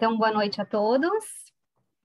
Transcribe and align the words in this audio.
Então, 0.00 0.16
boa 0.16 0.32
noite 0.32 0.58
a 0.62 0.64
todos, 0.64 1.26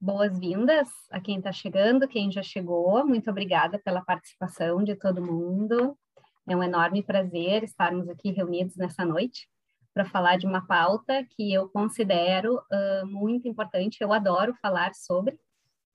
boas-vindas 0.01 0.89
a 1.09 1.21
quem 1.21 1.37
está 1.37 1.53
chegando, 1.53 2.09
quem 2.09 2.29
já 2.29 2.43
chegou, 2.43 3.07
muito 3.07 3.31
obrigada 3.31 3.79
pela 3.79 4.01
participação 4.01 4.83
de 4.83 4.97
todo 4.97 5.23
mundo. 5.23 5.97
É 6.45 6.53
um 6.53 6.61
enorme 6.61 7.01
prazer 7.01 7.63
estarmos 7.63 8.09
aqui 8.09 8.31
reunidos 8.31 8.75
nessa 8.75 9.05
noite 9.05 9.47
para 9.93 10.03
falar 10.03 10.37
de 10.37 10.45
uma 10.45 10.67
pauta 10.67 11.25
que 11.37 11.53
eu 11.53 11.69
considero 11.69 12.57
uh, 12.57 13.07
muito 13.07 13.47
importante, 13.47 14.01
eu 14.01 14.11
adoro 14.11 14.53
falar 14.61 14.93
sobre, 14.93 15.39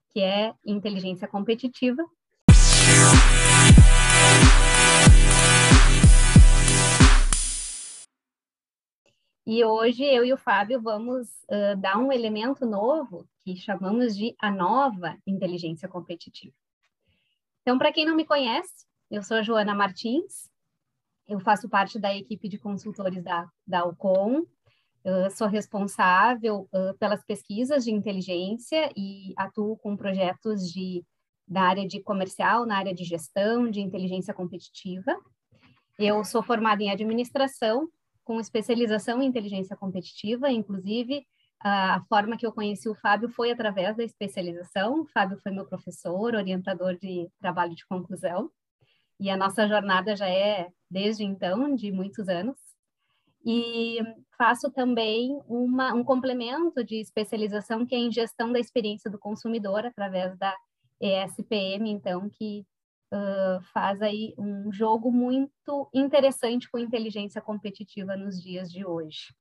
que 0.09 0.23
é 0.23 0.55
inteligência 0.65 1.29
competitiva. 1.29 2.03
E 9.53 9.65
hoje 9.65 10.05
eu 10.05 10.25
e 10.25 10.33
o 10.33 10.37
Fábio 10.37 10.81
vamos 10.81 11.27
uh, 11.51 11.77
dar 11.77 11.99
um 11.99 12.13
elemento 12.13 12.65
novo 12.65 13.29
que 13.41 13.57
chamamos 13.57 14.17
de 14.17 14.33
a 14.39 14.49
nova 14.49 15.19
inteligência 15.27 15.89
competitiva. 15.89 16.55
Então, 17.61 17.77
para 17.77 17.93
quem 17.93 18.07
não 18.07 18.15
me 18.15 18.25
conhece, 18.25 18.87
eu 19.11 19.25
sou 19.25 19.39
a 19.39 19.43
Joana 19.43 19.75
Martins, 19.75 20.49
eu 21.27 21.41
faço 21.41 21.69
parte 21.69 21.99
da 21.99 22.17
equipe 22.17 22.49
de 22.49 22.59
consultores 22.59 23.25
da, 23.25 23.49
da 23.67 23.81
Alcon, 23.81 24.47
sou 25.37 25.49
responsável 25.49 26.69
uh, 26.73 26.97
pelas 27.01 27.25
pesquisas 27.25 27.83
de 27.83 27.91
inteligência 27.91 28.89
e 28.97 29.35
atuo 29.37 29.77
com 29.79 29.97
projetos 29.97 30.71
de, 30.71 31.05
da 31.49 31.63
área 31.63 31.89
de 31.89 32.01
comercial, 32.01 32.65
na 32.65 32.79
área 32.79 32.95
de 32.95 33.03
gestão, 33.03 33.69
de 33.69 33.81
inteligência 33.81 34.33
competitiva. 34.33 35.13
Eu 35.99 36.25
sou 36.25 36.41
formada 36.41 36.85
em 36.85 36.91
administração 36.93 37.89
com 38.31 38.39
especialização 38.39 39.21
em 39.21 39.27
inteligência 39.27 39.77
competitiva, 39.77 40.49
inclusive 40.53 41.27
a 41.59 42.01
forma 42.09 42.37
que 42.37 42.47
eu 42.47 42.53
conheci 42.53 42.89
o 42.89 42.95
Fábio 42.95 43.29
foi 43.29 43.51
através 43.51 43.97
da 43.97 44.05
especialização. 44.05 45.01
O 45.01 45.05
Fábio 45.05 45.37
foi 45.43 45.51
meu 45.51 45.67
professor, 45.67 46.37
orientador 46.37 46.97
de 46.97 47.29
trabalho 47.41 47.75
de 47.75 47.85
conclusão, 47.89 48.49
e 49.19 49.29
a 49.29 49.37
nossa 49.37 49.67
jornada 49.67 50.15
já 50.15 50.29
é 50.29 50.69
desde 50.89 51.25
então, 51.25 51.75
de 51.75 51.91
muitos 51.91 52.29
anos. 52.29 52.57
E 53.45 53.99
faço 54.39 54.71
também 54.71 55.37
uma, 55.49 55.93
um 55.93 56.05
complemento 56.05 56.85
de 56.85 57.01
especialização 57.01 57.85
que 57.85 57.97
é 57.97 57.99
em 57.99 58.13
gestão 58.13 58.53
da 58.53 58.61
experiência 58.61 59.11
do 59.11 59.19
consumidor 59.19 59.85
através 59.85 60.39
da 60.39 60.55
ESPM, 61.01 61.91
então, 61.91 62.31
que 62.31 62.65
uh, 63.13 63.61
faz 63.73 64.01
aí 64.03 64.35
um 64.39 64.73
jogo 64.73 65.11
muito 65.13 65.89
interessante 65.93 66.71
com 66.71 66.79
inteligência 66.79 67.41
competitiva 67.41 68.17
nos 68.17 68.41
dias 68.41 68.71
de 68.71 68.85
hoje. 68.85 69.35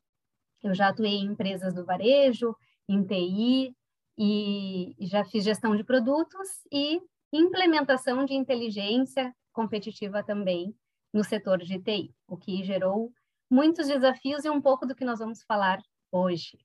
Eu 0.63 0.73
já 0.73 0.89
atuei 0.89 1.15
em 1.15 1.25
empresas 1.25 1.73
do 1.73 1.85
varejo, 1.85 2.55
em 2.87 3.03
TI, 3.03 3.75
e 4.17 4.95
já 4.99 5.23
fiz 5.23 5.43
gestão 5.43 5.75
de 5.75 5.83
produtos 5.83 6.49
e 6.71 7.01
implementação 7.31 8.25
de 8.25 8.33
inteligência 8.33 9.33
competitiva 9.53 10.21
também 10.23 10.75
no 11.13 11.23
setor 11.23 11.59
de 11.59 11.79
TI, 11.79 12.13
o 12.27 12.35
que 12.35 12.63
gerou 12.63 13.13
muitos 13.49 13.87
desafios 13.87 14.43
e 14.43 14.49
um 14.49 14.61
pouco 14.61 14.85
do 14.85 14.93
que 14.93 15.05
nós 15.05 15.19
vamos 15.19 15.41
falar 15.43 15.79
hoje. 16.11 16.59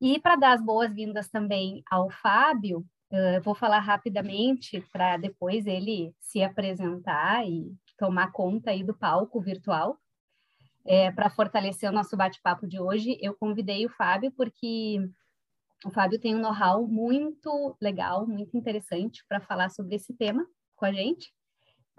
E 0.00 0.18
para 0.18 0.36
dar 0.36 0.52
as 0.54 0.62
boas-vindas 0.62 1.28
também 1.28 1.82
ao 1.90 2.08
Fábio, 2.10 2.86
Uh, 3.10 3.40
vou 3.42 3.54
falar 3.54 3.80
rapidamente 3.80 4.80
para 4.92 5.16
depois 5.16 5.66
ele 5.66 6.14
se 6.20 6.42
apresentar 6.42 7.44
e 7.44 7.74
tomar 7.98 8.30
conta 8.30 8.70
aí 8.70 8.84
do 8.84 8.94
palco 8.94 9.40
virtual. 9.40 9.98
É, 10.84 11.10
para 11.10 11.28
fortalecer 11.28 11.90
o 11.90 11.92
nosso 11.92 12.16
bate-papo 12.16 12.66
de 12.66 12.80
hoje, 12.80 13.18
eu 13.20 13.34
convidei 13.34 13.84
o 13.84 13.90
Fábio 13.90 14.32
porque 14.32 14.98
o 15.84 15.90
Fábio 15.90 16.18
tem 16.18 16.34
um 16.34 16.40
know-how 16.40 16.86
muito 16.86 17.76
legal, 17.80 18.26
muito 18.26 18.56
interessante 18.56 19.24
para 19.28 19.40
falar 19.40 19.70
sobre 19.70 19.96
esse 19.96 20.14
tema 20.14 20.46
com 20.76 20.84
a 20.84 20.92
gente. 20.92 21.32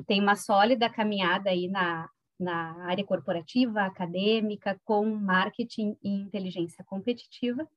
Tem 0.08 0.20
uma 0.20 0.36
sólida 0.36 0.90
caminhada 0.90 1.50
aí 1.50 1.68
na, 1.68 2.10
na 2.40 2.86
área 2.86 3.06
corporativa, 3.06 3.82
acadêmica, 3.82 4.80
com 4.84 5.06
marketing 5.06 5.96
e 6.04 6.10
inteligência 6.10 6.84
competitiva. 6.84 7.68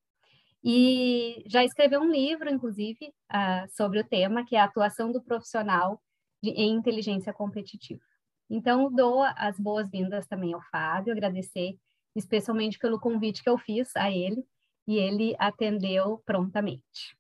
E 0.65 1.45
já 1.47 1.63
escreveu 1.63 2.01
um 2.01 2.11
livro, 2.11 2.49
inclusive, 2.49 3.13
uh, 3.31 3.69
sobre 3.69 4.01
o 4.01 4.05
tema, 4.05 4.47
que 4.47 4.57
é 4.57 4.61
a 4.61 4.65
atuação 4.65 5.13
do 5.13 5.23
profissional 5.23 6.01
de, 6.43 6.51
em 6.51 6.75
inteligência 6.75 7.35
competitiva. 7.35 8.01
Então, 8.49 8.91
dou 8.91 9.23
as 9.23 9.61
boas-vindas 9.61 10.27
também 10.27 10.55
ao 10.55 10.63
Fábio, 10.71 11.13
agradecer 11.13 11.77
especialmente 12.17 12.79
pelo 12.79 12.99
convite 12.99 13.43
que 13.43 13.51
eu 13.51 13.59
fiz 13.59 13.95
a 13.97 14.11
ele, 14.11 14.43
e 14.87 14.97
ele 14.97 15.35
atendeu 15.39 16.23
prontamente. 16.25 17.17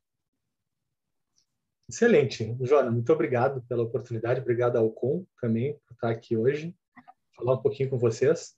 Excelente. 1.88 2.56
Joana, 2.61 2.91
muito 2.91 3.12
obrigado 3.12 3.62
pela 3.69 3.82
oportunidade, 3.82 4.41
obrigado 4.41 4.76
ao 4.76 4.91
Com 4.91 5.26
também 5.41 5.75
por 5.87 5.94
estar 5.94 6.11
aqui 6.11 6.37
hoje, 6.37 6.75
falar 7.37 7.55
um 7.55 7.62
pouquinho 7.62 7.91
com 7.91 7.99
vocês. 7.99 8.56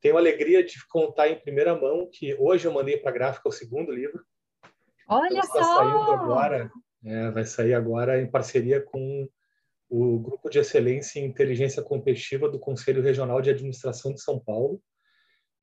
Tenho 0.00 0.16
a 0.16 0.20
alegria 0.20 0.64
de 0.64 0.74
contar 0.88 1.28
em 1.28 1.40
primeira 1.40 1.74
mão 1.74 2.08
que 2.10 2.34
hoje 2.34 2.66
eu 2.66 2.72
mandei 2.72 2.96
para 2.96 3.10
a 3.10 3.14
gráfica 3.14 3.48
o 3.48 3.52
segundo 3.52 3.90
livro. 3.90 4.24
Olha 5.08 5.38
então, 5.38 5.42
só! 5.42 5.76
saindo 5.78 6.12
agora, 6.12 6.70
é, 7.04 7.30
vai 7.30 7.44
sair 7.44 7.74
agora 7.74 8.20
em 8.20 8.30
parceria 8.30 8.80
com 8.80 9.28
o 9.88 10.18
Grupo 10.18 10.50
de 10.50 10.58
Excelência 10.58 11.18
em 11.18 11.24
Inteligência 11.24 11.82
Competitiva 11.82 12.48
do 12.48 12.58
Conselho 12.58 13.02
Regional 13.02 13.40
de 13.40 13.50
Administração 13.50 14.12
de 14.12 14.20
São 14.20 14.38
Paulo. 14.38 14.80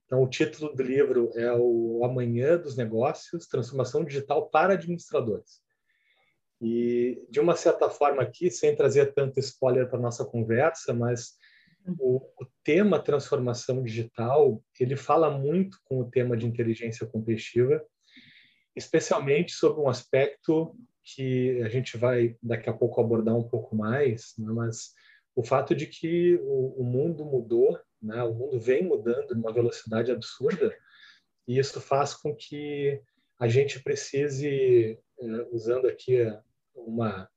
Então, 0.06 0.22
o 0.22 0.30
título 0.30 0.74
do 0.74 0.84
livro 0.84 1.32
é 1.36 1.52
o 1.54 2.04
Amanhã 2.04 2.58
dos 2.58 2.76
Negócios, 2.76 3.48
Transformação 3.48 4.04
Digital 4.04 4.50
para 4.50 4.74
Administradores. 4.74 5.62
E, 6.62 7.24
de 7.30 7.40
uma 7.40 7.56
certa 7.56 7.90
forma 7.90 8.22
aqui, 8.22 8.50
sem 8.50 8.76
trazer 8.76 9.14
tanto 9.14 9.40
spoiler 9.40 9.90
para 9.90 10.00
nossa 10.00 10.24
conversa, 10.24 10.94
mas 10.94 11.34
o, 12.00 12.18
o, 12.18 12.46
tema 12.64 13.00
transformação 13.00 13.84
digital 13.84 14.64
ele 14.80 14.96
fala 14.96 15.30
muito 15.30 15.80
com 15.84 16.00
o 16.00 16.10
tema 16.10 16.36
de 16.36 16.46
inteligência 16.46 17.06
competitiva, 17.06 17.84
especialmente 18.76 19.54
sobre 19.54 19.82
um 19.82 19.88
aspecto 19.88 20.76
que 21.04 21.62
a 21.62 21.70
gente 21.70 21.98
vai 21.98 22.36
daqui 22.42 22.70
a 22.70 22.74
pouco 22.74 23.00
abordar 23.00 23.36
um 23.36 23.48
pouco 23.48 23.76
mais, 23.76 24.34
né? 24.38 24.52
mas 24.52 24.94
o 25.36 25.44
fato 25.44 25.76
de 25.76 25.86
que 25.86 26.36
o, 26.42 26.82
o 26.82 26.84
mundo 26.84 27.24
mudou, 27.24 27.80
né? 28.02 28.24
o 28.24 28.34
mundo 28.34 28.60
vem 28.60 28.84
mudando 28.84 29.36
numa 29.36 29.54
velocidade 29.54 30.12
absurda, 30.12 30.76
e 31.48 31.60
isso 31.60 31.80
faz 31.80 32.16
com 32.16 32.36
que 32.36 33.00
a 33.40 33.48
gente 33.48 33.84
precise, 33.84 34.98
eh, 35.20 35.48
usando 35.52 35.88
aqui 35.88 36.26
uma 36.74 37.30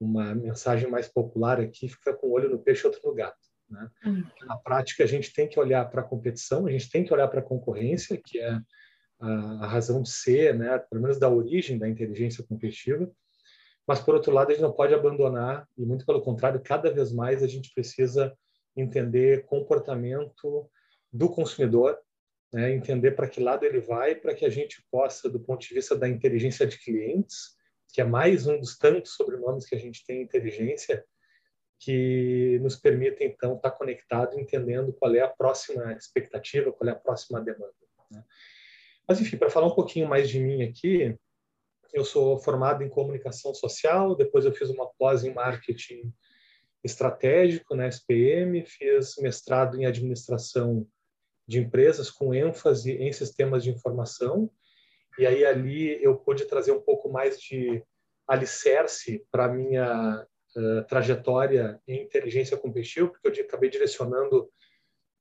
uma 0.00 0.34
mensagem 0.34 0.88
mais 0.88 1.08
popular 1.08 1.60
aqui, 1.60 1.88
fica 1.88 2.14
com 2.14 2.28
o 2.28 2.30
olho 2.30 2.48
no 2.48 2.58
peixe 2.58 2.86
outro 2.86 3.00
no 3.04 3.14
gato. 3.14 3.47
Né? 3.70 3.90
Uhum. 4.04 4.24
Na 4.46 4.56
prática, 4.56 5.04
a 5.04 5.06
gente 5.06 5.32
tem 5.32 5.48
que 5.48 5.58
olhar 5.58 5.84
para 5.90 6.00
a 6.00 6.04
competição, 6.04 6.66
a 6.66 6.70
gente 6.70 6.90
tem 6.90 7.04
que 7.04 7.12
olhar 7.12 7.28
para 7.28 7.40
a 7.40 7.44
concorrência, 7.44 8.20
que 8.22 8.38
é 8.38 8.58
a, 9.20 9.30
a, 9.64 9.66
razão 9.66 10.02
de 10.02 10.10
ser, 10.10 10.54
né? 10.54 10.78
pelo 10.78 11.02
menos 11.02 11.18
da 11.18 11.28
origem 11.28 11.78
da 11.78 11.88
inteligência 11.88 12.44
competitiva. 12.44 13.10
Mas, 13.86 14.00
por 14.00 14.14
outro 14.14 14.32
lado, 14.32 14.50
a 14.50 14.52
gente 14.52 14.62
não 14.62 14.72
pode 14.72 14.94
abandonar, 14.94 15.66
e 15.76 15.84
muito 15.84 16.04
pelo 16.04 16.20
contrário, 16.20 16.60
cada 16.60 16.92
vez 16.92 17.12
mais 17.12 17.42
a 17.42 17.46
gente 17.46 17.72
precisa 17.74 18.36
entender 18.76 19.44
comportamento 19.46 20.70
do 21.12 21.28
consumidor, 21.28 21.98
né? 22.52 22.72
entender 22.72 23.12
para 23.12 23.28
que 23.28 23.42
lado 23.42 23.64
ele 23.64 23.80
vai, 23.80 24.14
para 24.14 24.34
que 24.34 24.44
a 24.44 24.50
gente 24.50 24.84
possa, 24.90 25.28
do 25.28 25.40
ponto 25.40 25.66
de 25.66 25.74
vista 25.74 25.96
da 25.96 26.08
inteligência 26.08 26.66
de 26.66 26.78
clientes, 26.78 27.56
que 27.92 28.00
é 28.00 28.04
mais 28.04 28.46
um 28.46 28.58
dos 28.58 28.76
tantos 28.76 29.14
sobrenomes 29.14 29.66
que 29.66 29.74
a 29.74 29.78
gente 29.78 30.04
tem 30.04 30.20
em 30.20 30.22
inteligência, 30.22 31.04
que 31.78 32.58
nos 32.60 32.76
permita, 32.76 33.22
então, 33.22 33.56
estar 33.56 33.70
conectado, 33.70 34.38
entendendo 34.38 34.92
qual 34.92 35.14
é 35.14 35.20
a 35.20 35.28
próxima 35.28 35.92
expectativa, 35.92 36.72
qual 36.72 36.88
é 36.88 36.92
a 36.92 36.96
próxima 36.96 37.40
demanda. 37.40 37.72
Né? 38.10 38.24
Mas, 39.06 39.20
enfim, 39.20 39.36
para 39.36 39.50
falar 39.50 39.66
um 39.66 39.74
pouquinho 39.74 40.08
mais 40.08 40.28
de 40.28 40.40
mim 40.40 40.62
aqui, 40.62 41.16
eu 41.92 42.04
sou 42.04 42.38
formado 42.38 42.82
em 42.82 42.88
comunicação 42.88 43.54
social, 43.54 44.14
depois 44.14 44.44
eu 44.44 44.52
fiz 44.52 44.68
uma 44.68 44.86
pós 44.98 45.24
em 45.24 45.32
marketing 45.32 46.12
estratégico 46.84 47.74
na 47.74 47.88
SPM, 47.88 48.64
fiz 48.64 49.16
mestrado 49.18 49.80
em 49.80 49.86
administração 49.86 50.86
de 51.46 51.58
empresas 51.58 52.10
com 52.10 52.34
ênfase 52.34 52.92
em 52.92 53.12
sistemas 53.12 53.64
de 53.64 53.70
informação, 53.70 54.50
e 55.18 55.26
aí 55.26 55.44
ali 55.44 56.02
eu 56.02 56.16
pude 56.16 56.44
trazer 56.44 56.72
um 56.72 56.80
pouco 56.80 57.10
mais 57.10 57.40
de 57.40 57.82
alicerce 58.26 59.26
para 59.30 59.48
minha 59.48 60.26
uh, 60.56 60.84
trajetória 60.86 61.80
em 61.86 62.02
inteligência 62.02 62.56
competitiva, 62.56 63.08
porque 63.08 63.40
eu 63.40 63.44
acabei 63.44 63.70
direcionando 63.70 64.50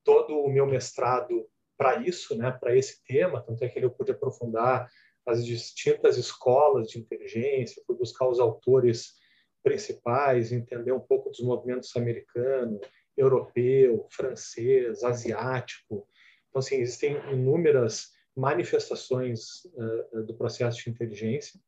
todo 0.03 0.39
o 0.39 0.49
meu 0.49 0.65
mestrado 0.65 1.47
para 1.77 1.97
isso, 1.97 2.35
né, 2.35 2.51
para 2.51 2.75
esse 2.75 3.03
tema, 3.03 3.41
tanto 3.41 3.63
é 3.63 3.69
que 3.69 3.79
eu 3.79 3.91
pude 3.91 4.11
aprofundar 4.11 4.89
as 5.25 5.45
distintas 5.45 6.17
escolas 6.17 6.89
de 6.89 6.99
inteligência, 6.99 7.83
fui 7.85 7.95
buscar 7.95 8.27
os 8.27 8.39
autores 8.39 9.13
principais, 9.61 10.51
entender 10.51 10.93
um 10.93 10.99
pouco 10.99 11.29
dos 11.29 11.41
movimentos 11.41 11.95
americano, 11.95 12.79
europeu, 13.15 14.07
francês, 14.09 15.03
asiático. 15.03 16.07
Então, 16.49 16.59
assim, 16.59 16.77
existem 16.77 17.17
inúmeras 17.31 18.11
manifestações 18.35 19.65
uh, 19.65 20.23
do 20.23 20.33
processo 20.35 20.83
de 20.83 20.89
inteligência. 20.89 21.59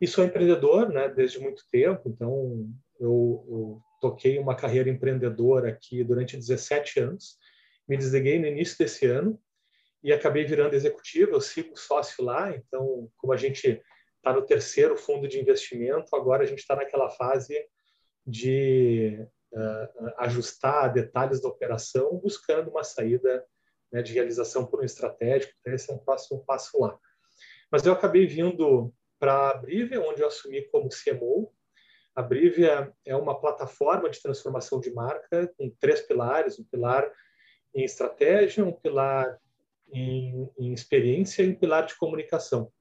E 0.00 0.06
sou 0.06 0.24
empreendedor 0.24 0.90
né, 0.90 1.08
desde 1.08 1.40
muito 1.40 1.64
tempo, 1.70 2.08
então 2.08 2.68
eu, 3.00 3.44
eu 3.48 3.82
toquei 4.00 4.38
uma 4.38 4.54
carreira 4.54 4.88
empreendedora 4.88 5.68
aqui 5.68 6.04
durante 6.04 6.36
17 6.36 7.00
anos. 7.00 7.36
Me 7.88 7.96
desliguei 7.96 8.38
no 8.38 8.46
início 8.46 8.78
desse 8.78 9.06
ano 9.06 9.40
e 10.02 10.12
acabei 10.12 10.44
virando 10.44 10.74
executivo. 10.74 11.32
Eu 11.32 11.40
sigo 11.40 11.76
sócio 11.76 12.24
lá, 12.24 12.54
então, 12.54 13.10
como 13.16 13.32
a 13.32 13.36
gente 13.36 13.82
está 14.16 14.32
no 14.32 14.42
terceiro 14.42 14.96
fundo 14.96 15.26
de 15.26 15.40
investimento, 15.40 16.14
agora 16.14 16.42
a 16.44 16.46
gente 16.46 16.60
está 16.60 16.76
naquela 16.76 17.08
fase 17.10 17.56
de 18.26 19.26
uh, 19.52 20.12
ajustar 20.18 20.92
detalhes 20.92 21.40
da 21.40 21.48
operação, 21.48 22.18
buscando 22.18 22.70
uma 22.70 22.84
saída 22.84 23.44
né, 23.92 24.02
de 24.02 24.12
realização 24.12 24.66
por 24.66 24.80
um 24.80 24.84
estratégico. 24.84 25.52
Então, 25.60 25.72
esse 25.72 25.90
é 25.90 25.94
um 25.94 25.98
próximo 25.98 26.44
passo 26.44 26.78
lá. 26.78 26.98
Mas 27.70 27.84
eu 27.84 27.92
acabei 27.92 28.26
vindo 28.26 28.92
para 29.18 29.50
a 29.50 29.54
Brivia, 29.54 30.00
onde 30.00 30.22
eu 30.22 30.28
assumi 30.28 30.62
como 30.68 30.88
CMO. 30.88 31.52
A 32.14 32.22
Brivia 32.22 32.92
é 33.06 33.16
uma 33.16 33.38
plataforma 33.40 34.10
de 34.10 34.20
transformação 34.20 34.80
de 34.80 34.92
marca 34.92 35.52
com 35.56 35.70
três 35.80 36.00
pilares: 36.00 36.58
um 36.58 36.64
pilar 36.64 37.10
em 37.74 37.84
estratégia, 37.84 38.64
um 38.64 38.72
pilar 38.72 39.38
em, 39.92 40.50
em 40.58 40.72
experiência 40.72 41.42
e 41.42 41.50
um 41.50 41.54
pilar 41.54 41.86
de 41.86 41.96
comunicação. 41.96 42.72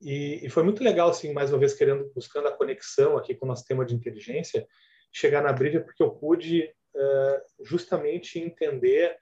E, 0.00 0.46
e, 0.46 0.50
foi 0.50 0.62
muito 0.62 0.82
legal, 0.82 1.10
assim, 1.10 1.32
mais 1.32 1.50
uma 1.50 1.58
vez 1.58 1.74
querendo 1.74 2.08
buscando 2.14 2.46
a 2.46 2.56
conexão 2.56 3.16
aqui 3.16 3.34
com 3.34 3.46
o 3.46 3.48
nosso 3.48 3.64
tema 3.64 3.84
de 3.84 3.94
inteligência, 3.94 4.66
chegar 5.12 5.42
na 5.42 5.52
Brivia 5.52 5.82
porque 5.82 6.02
eu 6.02 6.10
pude 6.10 6.72
uh, 6.94 7.64
justamente 7.64 8.38
entender 8.38 9.16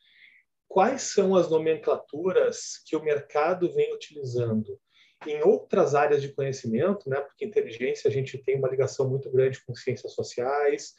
quais 0.68 1.02
são 1.02 1.34
as 1.34 1.48
nomenclaturas 1.48 2.82
que 2.84 2.94
o 2.94 3.02
mercado 3.02 3.72
vem 3.72 3.94
utilizando 3.94 4.78
em 5.26 5.42
outras 5.42 5.94
áreas 5.94 6.22
de 6.22 6.28
conhecimento, 6.28 7.08
né? 7.08 7.20
Porque 7.20 7.44
inteligência 7.44 8.08
a 8.08 8.12
gente 8.12 8.38
tem 8.38 8.56
uma 8.56 8.68
ligação 8.68 9.08
muito 9.08 9.30
grande 9.30 9.62
com 9.64 9.74
ciências 9.74 10.12
sociais, 10.12 10.94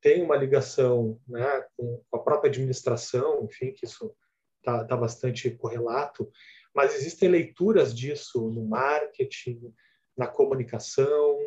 tem 0.00 0.22
uma 0.22 0.36
ligação, 0.36 1.20
né, 1.26 1.64
com 1.76 2.02
a 2.12 2.18
própria 2.18 2.48
administração, 2.48 3.44
enfim, 3.44 3.72
que 3.72 3.84
isso 3.84 4.14
está 4.58 4.84
tá 4.84 4.96
bastante 4.96 5.50
correlato. 5.50 6.30
Mas 6.74 6.94
existem 6.94 7.28
leituras 7.28 7.94
disso 7.94 8.50
no 8.50 8.64
marketing, 8.64 9.74
na 10.16 10.26
comunicação, 10.26 11.38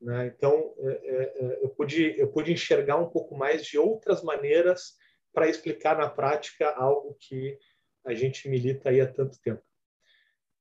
né? 0.00 0.32
Então 0.36 0.74
é, 0.78 0.90
é, 0.90 1.22
é 1.22 1.64
eu 1.64 1.68
pude 1.70 2.14
eu 2.18 2.28
pude 2.28 2.52
enxergar 2.52 2.96
um 2.96 3.08
pouco 3.08 3.36
mais 3.36 3.64
de 3.64 3.78
outras 3.78 4.22
maneiras 4.22 4.94
para 5.32 5.48
explicar 5.48 5.96
na 5.96 6.08
prática 6.08 6.70
algo 6.70 7.16
que 7.20 7.58
a 8.04 8.14
gente 8.14 8.48
milita 8.48 8.88
aí 8.88 9.00
há 9.00 9.06
tanto 9.06 9.40
tempo. 9.40 9.62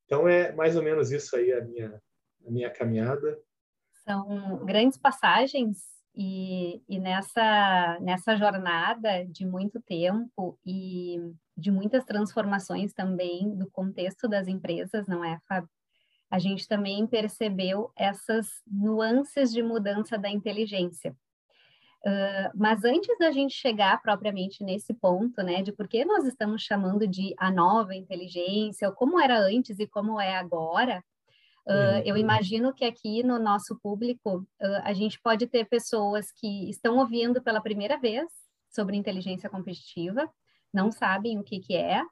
Então 0.07 0.27
é 0.27 0.53
mais 0.53 0.77
ou 0.77 0.81
menos 0.81 1.11
isso 1.11 1.35
aí 1.35 1.51
a 1.51 1.61
minha 1.63 2.01
a 2.45 2.49
minha 2.49 2.69
caminhada. 2.69 3.37
São 4.05 4.65
grandes 4.65 4.97
passagens 4.97 5.79
e, 6.15 6.81
e 6.87 6.97
nessa 6.97 7.99
nessa 7.99 8.35
jornada 8.37 9.25
de 9.25 9.45
muito 9.45 9.81
tempo 9.81 10.57
e 10.65 11.17
de 11.57 11.69
muitas 11.69 12.05
transformações 12.05 12.93
também 12.93 13.53
do 13.53 13.69
contexto 13.69 14.29
das 14.29 14.47
empresas, 14.47 15.07
não 15.07 15.25
é, 15.25 15.39
Fábio? 15.45 15.69
A 16.29 16.39
gente 16.39 16.67
também 16.67 17.05
percebeu 17.05 17.91
essas 17.95 18.47
nuances 18.65 19.51
de 19.51 19.61
mudança 19.61 20.17
da 20.17 20.29
inteligência. 20.29 21.15
Uh, 22.05 22.49
mas 22.55 22.83
antes 22.83 23.17
da 23.17 23.31
gente 23.31 23.53
chegar 23.53 24.01
propriamente 24.01 24.63
nesse 24.63 24.93
ponto, 24.93 25.41
né, 25.41 25.61
de 25.61 25.71
por 25.71 25.87
que 25.87 26.05
nós 26.05 26.25
estamos 26.25 26.61
chamando 26.61 27.07
de 27.07 27.33
a 27.37 27.51
nova 27.51 27.95
inteligência, 27.95 28.87
ou 28.87 28.95
como 28.95 29.19
era 29.19 29.39
antes 29.39 29.79
e 29.79 29.87
como 29.87 30.19
é 30.19 30.37
agora, 30.37 31.03
uh, 31.67 32.01
eu 32.05 32.15
imagino 32.15 32.73
que 32.73 32.85
aqui 32.85 33.23
no 33.23 33.39
nosso 33.39 33.77
público 33.79 34.37
uh, 34.37 34.81
a 34.83 34.93
gente 34.93 35.19
pode 35.19 35.47
ter 35.47 35.65
pessoas 35.65 36.31
que 36.31 36.69
estão 36.69 36.97
ouvindo 36.97 37.41
pela 37.41 37.61
primeira 37.61 37.97
vez 37.97 38.25
sobre 38.69 38.95
inteligência 38.95 39.49
competitiva, 39.49 40.29
não 40.73 40.91
sabem 40.91 41.39
o 41.39 41.43
que, 41.43 41.59
que 41.59 41.75
é, 41.75 42.03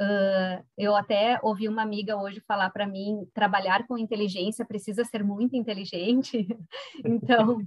Uh, 0.00 0.64
eu 0.76 0.94
até 0.94 1.40
ouvi 1.42 1.68
uma 1.68 1.82
amiga 1.82 2.16
hoje 2.16 2.40
falar 2.46 2.70
para 2.70 2.86
mim: 2.86 3.26
trabalhar 3.34 3.86
com 3.86 3.98
inteligência 3.98 4.64
precisa 4.64 5.04
ser 5.04 5.24
muito 5.24 5.56
inteligente. 5.56 6.46
então, 7.04 7.58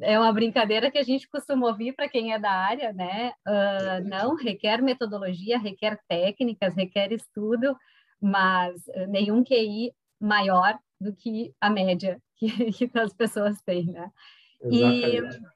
é 0.00 0.18
uma 0.18 0.32
brincadeira 0.32 0.90
que 0.90 0.98
a 0.98 1.04
gente 1.04 1.28
costuma 1.28 1.68
ouvir 1.68 1.94
para 1.94 2.08
quem 2.08 2.32
é 2.32 2.38
da 2.38 2.50
área, 2.50 2.92
né? 2.92 3.32
Uh, 3.46 4.08
não, 4.08 4.34
requer 4.34 4.82
metodologia, 4.82 5.58
requer 5.58 5.98
técnicas, 6.08 6.74
requer 6.74 7.12
estudo, 7.12 7.76
mas 8.20 8.82
nenhum 9.08 9.44
QI 9.44 9.92
maior 10.20 10.78
do 11.00 11.14
que 11.14 11.54
a 11.60 11.70
média 11.70 12.20
que, 12.36 12.48
que 12.72 12.98
as 12.98 13.12
pessoas 13.12 13.60
têm, 13.62 13.86
né? 13.86 14.10
Exatamente. 14.60 15.36
E, 15.36 15.55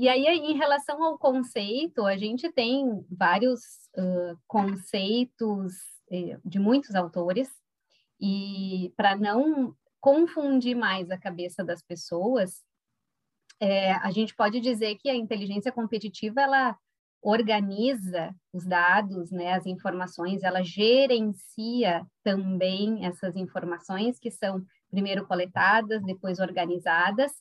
e 0.00 0.08
aí, 0.08 0.24
em 0.26 0.56
relação 0.56 1.04
ao 1.04 1.18
conceito, 1.18 2.06
a 2.06 2.16
gente 2.16 2.50
tem 2.50 3.04
vários 3.10 3.60
uh, 3.98 4.34
conceitos 4.46 5.74
uh, 6.10 6.40
de 6.42 6.58
muitos 6.58 6.94
autores, 6.94 7.50
e 8.18 8.92
para 8.96 9.14
não 9.14 9.76
confundir 10.00 10.74
mais 10.74 11.10
a 11.10 11.18
cabeça 11.18 11.62
das 11.62 11.82
pessoas, 11.82 12.64
é, 13.60 13.92
a 13.92 14.10
gente 14.10 14.34
pode 14.34 14.58
dizer 14.58 14.96
que 14.96 15.10
a 15.10 15.14
inteligência 15.14 15.70
competitiva 15.70 16.40
ela 16.40 16.78
organiza 17.22 18.34
os 18.54 18.64
dados, 18.64 19.30
né, 19.30 19.52
as 19.52 19.66
informações, 19.66 20.42
ela 20.42 20.62
gerencia 20.62 22.06
também 22.24 23.04
essas 23.04 23.36
informações 23.36 24.18
que 24.18 24.30
são 24.30 24.64
primeiro 24.90 25.26
coletadas, 25.26 26.02
depois 26.02 26.38
organizadas 26.38 27.32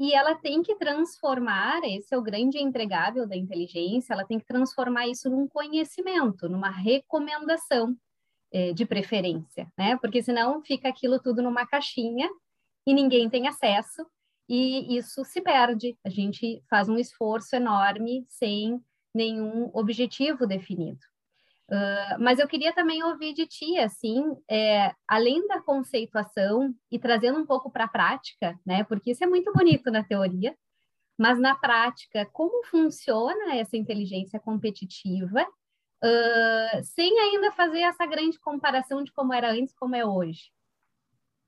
e 0.00 0.14
ela 0.14 0.34
tem 0.34 0.62
que 0.62 0.74
transformar, 0.76 1.82
esse 1.84 2.14
é 2.14 2.16
o 2.16 2.22
grande 2.22 2.58
entregável 2.58 3.28
da 3.28 3.36
inteligência, 3.36 4.14
ela 4.14 4.24
tem 4.24 4.38
que 4.38 4.46
transformar 4.46 5.06
isso 5.06 5.28
num 5.28 5.46
conhecimento, 5.46 6.48
numa 6.48 6.70
recomendação 6.70 7.94
é, 8.50 8.72
de 8.72 8.86
preferência, 8.86 9.70
né? 9.76 9.98
Porque 9.98 10.22
senão 10.22 10.62
fica 10.62 10.88
aquilo 10.88 11.20
tudo 11.20 11.42
numa 11.42 11.66
caixinha 11.66 12.30
e 12.86 12.94
ninguém 12.94 13.28
tem 13.28 13.46
acesso 13.46 14.06
e 14.48 14.96
isso 14.96 15.22
se 15.22 15.42
perde. 15.42 15.94
A 16.02 16.08
gente 16.08 16.64
faz 16.70 16.88
um 16.88 16.96
esforço 16.96 17.54
enorme 17.54 18.24
sem 18.26 18.82
nenhum 19.14 19.70
objetivo 19.74 20.46
definido. 20.46 21.00
Uh, 21.70 22.18
mas 22.18 22.40
eu 22.40 22.48
queria 22.48 22.72
também 22.72 23.00
ouvir 23.04 23.32
de 23.32 23.46
ti, 23.46 23.78
assim, 23.78 24.24
é, 24.50 24.92
além 25.06 25.46
da 25.46 25.62
conceituação 25.62 26.74
e 26.90 26.98
trazendo 26.98 27.38
um 27.38 27.46
pouco 27.46 27.70
para 27.70 27.84
a 27.84 27.88
prática, 27.88 28.58
né? 28.66 28.82
Porque 28.82 29.12
isso 29.12 29.22
é 29.22 29.26
muito 29.28 29.52
bonito 29.52 29.88
na 29.88 30.02
teoria, 30.02 30.56
mas 31.16 31.38
na 31.38 31.54
prática, 31.54 32.26
como 32.32 32.66
funciona 32.66 33.54
essa 33.54 33.76
inteligência 33.76 34.40
competitiva, 34.40 35.42
uh, 36.02 36.82
sem 36.82 37.16
ainda 37.20 37.52
fazer 37.52 37.82
essa 37.82 38.04
grande 38.04 38.40
comparação 38.40 39.04
de 39.04 39.12
como 39.12 39.32
era 39.32 39.52
antes, 39.52 39.72
como 39.72 39.94
é 39.94 40.04
hoje? 40.04 40.50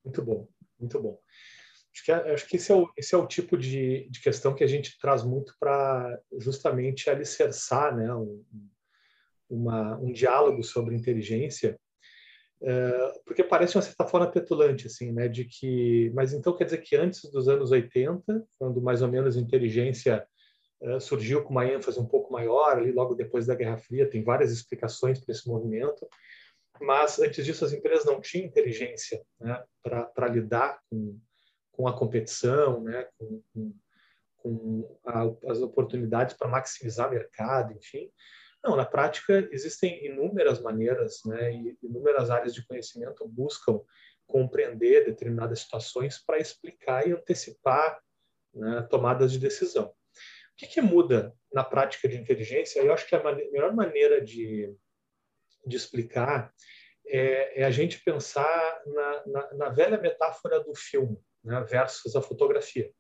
Muito 0.05 0.23
bom, 0.23 0.49
muito 0.79 1.03
bom. 1.03 1.19
Acho 1.93 2.05
que, 2.05 2.13
acho 2.13 2.49
que 2.49 2.57
esse, 2.57 2.71
é 2.71 2.77
o, 2.77 2.89
esse 2.97 3.15
é 3.15 3.19
o 3.19 3.27
tipo 3.27 3.57
de, 3.57 4.09
de 4.09 4.21
questão 4.21 4.55
que 4.55 4.63
a 4.63 4.69
gente 4.69 4.97
traz 5.01 5.25
muito 5.25 5.55
para 5.59 6.17
justamente 6.39 7.11
alicerçar 7.11 7.95
né, 7.95 8.15
um, 8.15 8.45
uma, 9.53 9.99
um 9.99 10.13
diálogo 10.13 10.63
sobre 10.63 10.95
inteligência, 10.95 11.79
é, 12.63 13.21
porque 13.27 13.43
parece 13.43 13.77
uma 13.77 13.83
certa 13.83 14.07
forma 14.07 14.31
petulante, 14.31 14.87
assim, 14.87 15.13
né, 15.13 15.29
de 15.29 15.45
que, 15.45 16.11
mas 16.15 16.33
então 16.33 16.57
quer 16.57 16.65
dizer 16.65 16.79
que 16.79 16.97
antes 16.97 17.31
dos 17.31 17.49
anos 17.49 17.71
80, 17.71 18.45
quando 18.59 18.81
mais 18.81 19.03
ou 19.03 19.09
menos 19.09 19.37
a 19.37 19.41
inteligência 19.41 20.27
é, 20.81 21.01
surgiu 21.01 21.43
com 21.43 21.51
uma 21.51 21.67
ênfase 21.67 21.99
um 21.99 22.07
pouco 22.07 22.33
maior, 22.33 22.77
ali 22.77 22.93
logo 22.93 23.15
depois 23.15 23.47
da 23.47 23.55
Guerra 23.55 23.79
Fria, 23.79 24.09
tem 24.09 24.23
várias 24.23 24.53
explicações 24.53 25.21
para 25.21 25.33
esse 25.33 25.49
movimento, 25.49 26.07
mas 26.81 27.19
antes 27.19 27.45
disso 27.45 27.65
as 27.65 27.73
empresas 27.73 28.05
não 28.05 28.21
tinham 28.21 28.47
inteligência 28.47 29.21
né, 29.41 29.63
para 29.83 30.29
lidar 30.29 30.81
com, 30.89 31.19
com 31.73 31.89
a 31.89 31.97
competição, 31.97 32.81
né, 32.81 33.07
com, 33.19 33.43
com, 33.53 33.75
com 34.37 34.99
a, 35.05 35.51
as 35.51 35.61
oportunidades 35.61 36.37
para 36.37 36.49
maximizar 36.49 37.11
mercado, 37.11 37.73
enfim. 37.73 38.11
Não, 38.65 38.77
na 38.77 38.85
prática 38.85 39.49
existem 39.51 40.07
inúmeras 40.07 40.61
maneiras, 40.61 41.21
né, 41.25 41.53
e 41.53 41.77
inúmeras 41.83 42.31
áreas 42.31 42.55
de 42.55 42.65
conhecimento 42.67 43.27
buscam 43.27 43.81
compreender 44.27 45.05
determinadas 45.05 45.61
situações 45.61 46.19
para 46.19 46.39
explicar 46.39 47.07
e 47.07 47.13
antecipar 47.13 48.01
né, 48.55 48.83
tomadas 48.89 49.33
de 49.33 49.39
decisão. 49.39 49.87
O 49.87 50.57
que, 50.57 50.67
que, 50.67 50.81
muda 50.81 51.35
na 51.53 51.65
prática 51.65 52.09
de 52.09 52.17
inteligência? 52.17 52.81
Eu 52.81 52.93
acho 52.93 53.07
que 53.07 53.15
a 53.15 53.23
melhor 53.23 53.75
maneira 53.75 54.21
de, 54.21 54.73
de 55.67 55.77
explicar 55.77 56.53
é, 57.07 57.63
é, 57.63 57.65
a 57.65 57.71
gente 57.71 58.03
pensar 58.03 58.83
na, 58.87 59.27
na, 59.27 59.55
na, 59.55 59.69
velha 59.71 59.99
metáfora 59.99 60.63
do 60.63 60.75
filme 60.75 61.19
né, 61.43 61.61
versus 61.69 62.15
a 62.15 62.23
fotografia. 62.23 62.91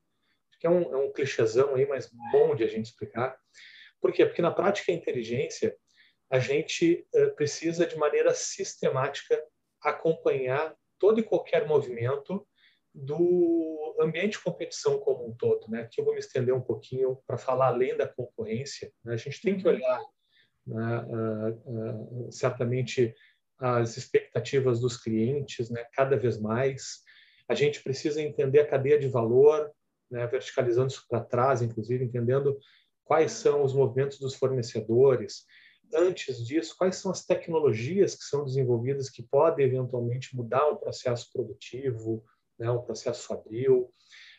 Que 0.59 0.67
é 0.67 0.71
um, 0.71 0.95
é 0.95 0.97
um 0.97 1.13
clichêzão 1.13 1.75
aí, 1.75 1.87
mas 1.87 2.11
bom 2.31 2.55
de 2.55 2.65
a 2.65 2.69
gente 2.69 2.87
explicar. 2.87 3.39
Por 4.03 4.13
quê? 4.13 4.27
Porque 4.27 4.43
na 4.43 4.51
prática 4.51 4.91
a 4.91 4.95
inteligência, 4.95 5.75
a 6.29 6.41
gente 6.41 7.07
uh, 7.15 7.35
precisa, 7.37 7.87
de 7.87 7.97
maneira 7.97 8.35
sistemática, 8.35 9.41
acompanhar 9.81 10.75
todo 10.99 11.21
e 11.21 11.23
qualquer 11.23 11.67
movimento 11.67 12.47
do 12.95 13.97
ambiente 14.01 14.33
de 14.33 14.41
competição 14.41 14.99
como 14.99 15.29
um 15.29 15.35
todo, 15.35 15.71
né? 15.71 15.89
Que 15.91 16.01
eu 16.01 16.05
vou 16.05 16.15
me 16.15 16.21
estender 16.21 16.55
um 16.55 16.61
pouquinho 16.61 17.19
para 17.27 17.39
falar 17.39 17.69
além 17.69 17.97
da 17.97 18.07
concorrência. 18.07 18.93
Né? 19.05 19.15
A 19.15 19.17
gente 19.17 19.41
tem 19.41 19.57
que 19.57 19.67
olhar, 19.67 20.01
né, 20.67 21.05
uh, 21.07 22.27
uh, 22.27 22.33
certamente, 22.33 23.15
as 23.59 23.97
expectativas 23.97 24.81
dos 24.81 24.97
clientes, 24.97 25.71
né? 25.71 25.85
Cada 25.93 26.17
vez 26.17 26.39
mais, 26.41 27.03
a 27.49 27.55
gente 27.55 27.83
precisa 27.83 28.21
entender 28.21 28.61
a 28.61 28.67
cadeia 28.67 28.99
de 28.99 29.09
valor, 29.09 29.71
né? 30.11 30.27
Verticalizando 30.27 30.89
isso 30.89 31.07
para 31.09 31.25
trás, 31.25 31.63
inclusive 31.63 32.05
entendendo 32.05 32.59
quais 33.05 33.33
são 33.33 33.63
os 33.63 33.75
movimentos 33.75 34.19
dos 34.19 34.35
fornecedores. 34.35 35.45
Antes 35.95 36.47
disso, 36.47 36.75
quais 36.77 36.97
são 36.97 37.11
as 37.11 37.25
tecnologias 37.25 38.15
que 38.15 38.25
são 38.25 38.45
desenvolvidas 38.45 39.11
que 39.11 39.23
podem 39.23 39.67
eventualmente 39.67 40.35
mudar 40.35 40.69
um 40.71 40.77
processo 40.77 41.31
produtivo, 41.33 42.25
né, 42.59 42.71
um 42.71 42.81
processo 42.81 43.27
fabril. 43.27 43.91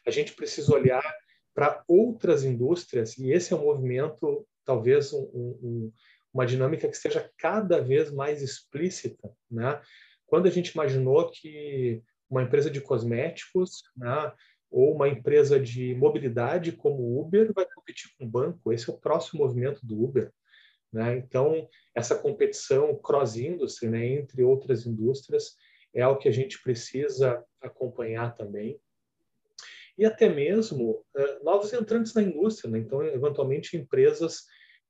A 0.06 0.12
gente 0.12 0.34
precisa 0.34 0.74
olhar 0.74 1.04
para 1.54 1.84
outras 1.88 2.44
indústrias, 2.44 3.18
e 3.18 3.32
esse 3.32 3.54
é 3.54 3.56
um 3.56 3.66
movimento, 3.66 4.48
talvez 4.66 5.14
um, 5.14 5.22
um, 5.22 5.92
uma 6.34 6.46
dinâmica 6.46 6.88
que 6.88 6.98
seja 6.98 7.30
cada 7.38 7.80
vez 7.80 8.12
mais 8.12 8.42
explícita. 8.42 9.32
Né? 9.52 9.80
Quando 10.26 10.48
a 10.48 10.52
gente 10.52 10.70
imaginou 10.70 11.30
que 11.30 12.02
uma 12.30 12.42
empresa 12.42 12.72
de 12.72 12.82
cosméticos 12.82 13.84
né, 13.96 14.34
ou 14.74 14.96
uma 14.96 15.08
empresa 15.08 15.60
de 15.60 15.94
mobilidade 15.94 16.72
como 16.72 16.98
o 17.04 17.22
Uber 17.22 17.54
vai 17.54 17.64
competir 17.64 18.12
com 18.18 18.26
o 18.26 18.28
banco, 18.28 18.74
esse 18.74 18.90
é 18.90 18.94
o 18.94 18.98
próximo 18.98 19.44
movimento 19.44 19.86
do 19.86 20.04
Uber. 20.04 20.34
Né? 20.92 21.16
Então, 21.18 21.70
essa 21.94 22.16
competição 22.16 22.96
cross-industry 22.96 23.88
né, 23.88 24.06
entre 24.08 24.44
outras 24.44 24.88
indústrias 24.88 25.56
é 25.94 26.02
algo 26.02 26.20
que 26.20 26.28
a 26.28 26.34
gente 26.34 26.60
precisa 26.64 27.46
acompanhar 27.62 28.34
também. 28.34 28.80
E 29.96 30.06
até 30.06 30.28
mesmo 30.28 31.06
uh, 31.16 31.44
novos 31.44 31.72
entrantes 31.72 32.16
na 32.16 32.24
indústria, 32.24 32.72
né? 32.72 32.80
então, 32.80 33.04
eventualmente, 33.04 33.78
empresas 33.78 34.42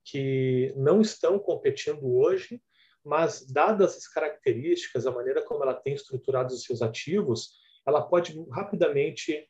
que 0.02 0.72
não 0.78 1.02
estão 1.02 1.38
competindo 1.38 2.06
hoje, 2.06 2.58
mas, 3.04 3.46
dadas 3.46 3.98
as 3.98 4.08
características, 4.08 5.06
a 5.06 5.10
maneira 5.10 5.42
como 5.42 5.62
ela 5.62 5.74
tem 5.74 5.92
estruturado 5.92 6.54
os 6.54 6.62
seus 6.62 6.80
ativos, 6.80 7.52
ela 7.86 8.00
pode 8.00 8.34
rapidamente 8.50 9.46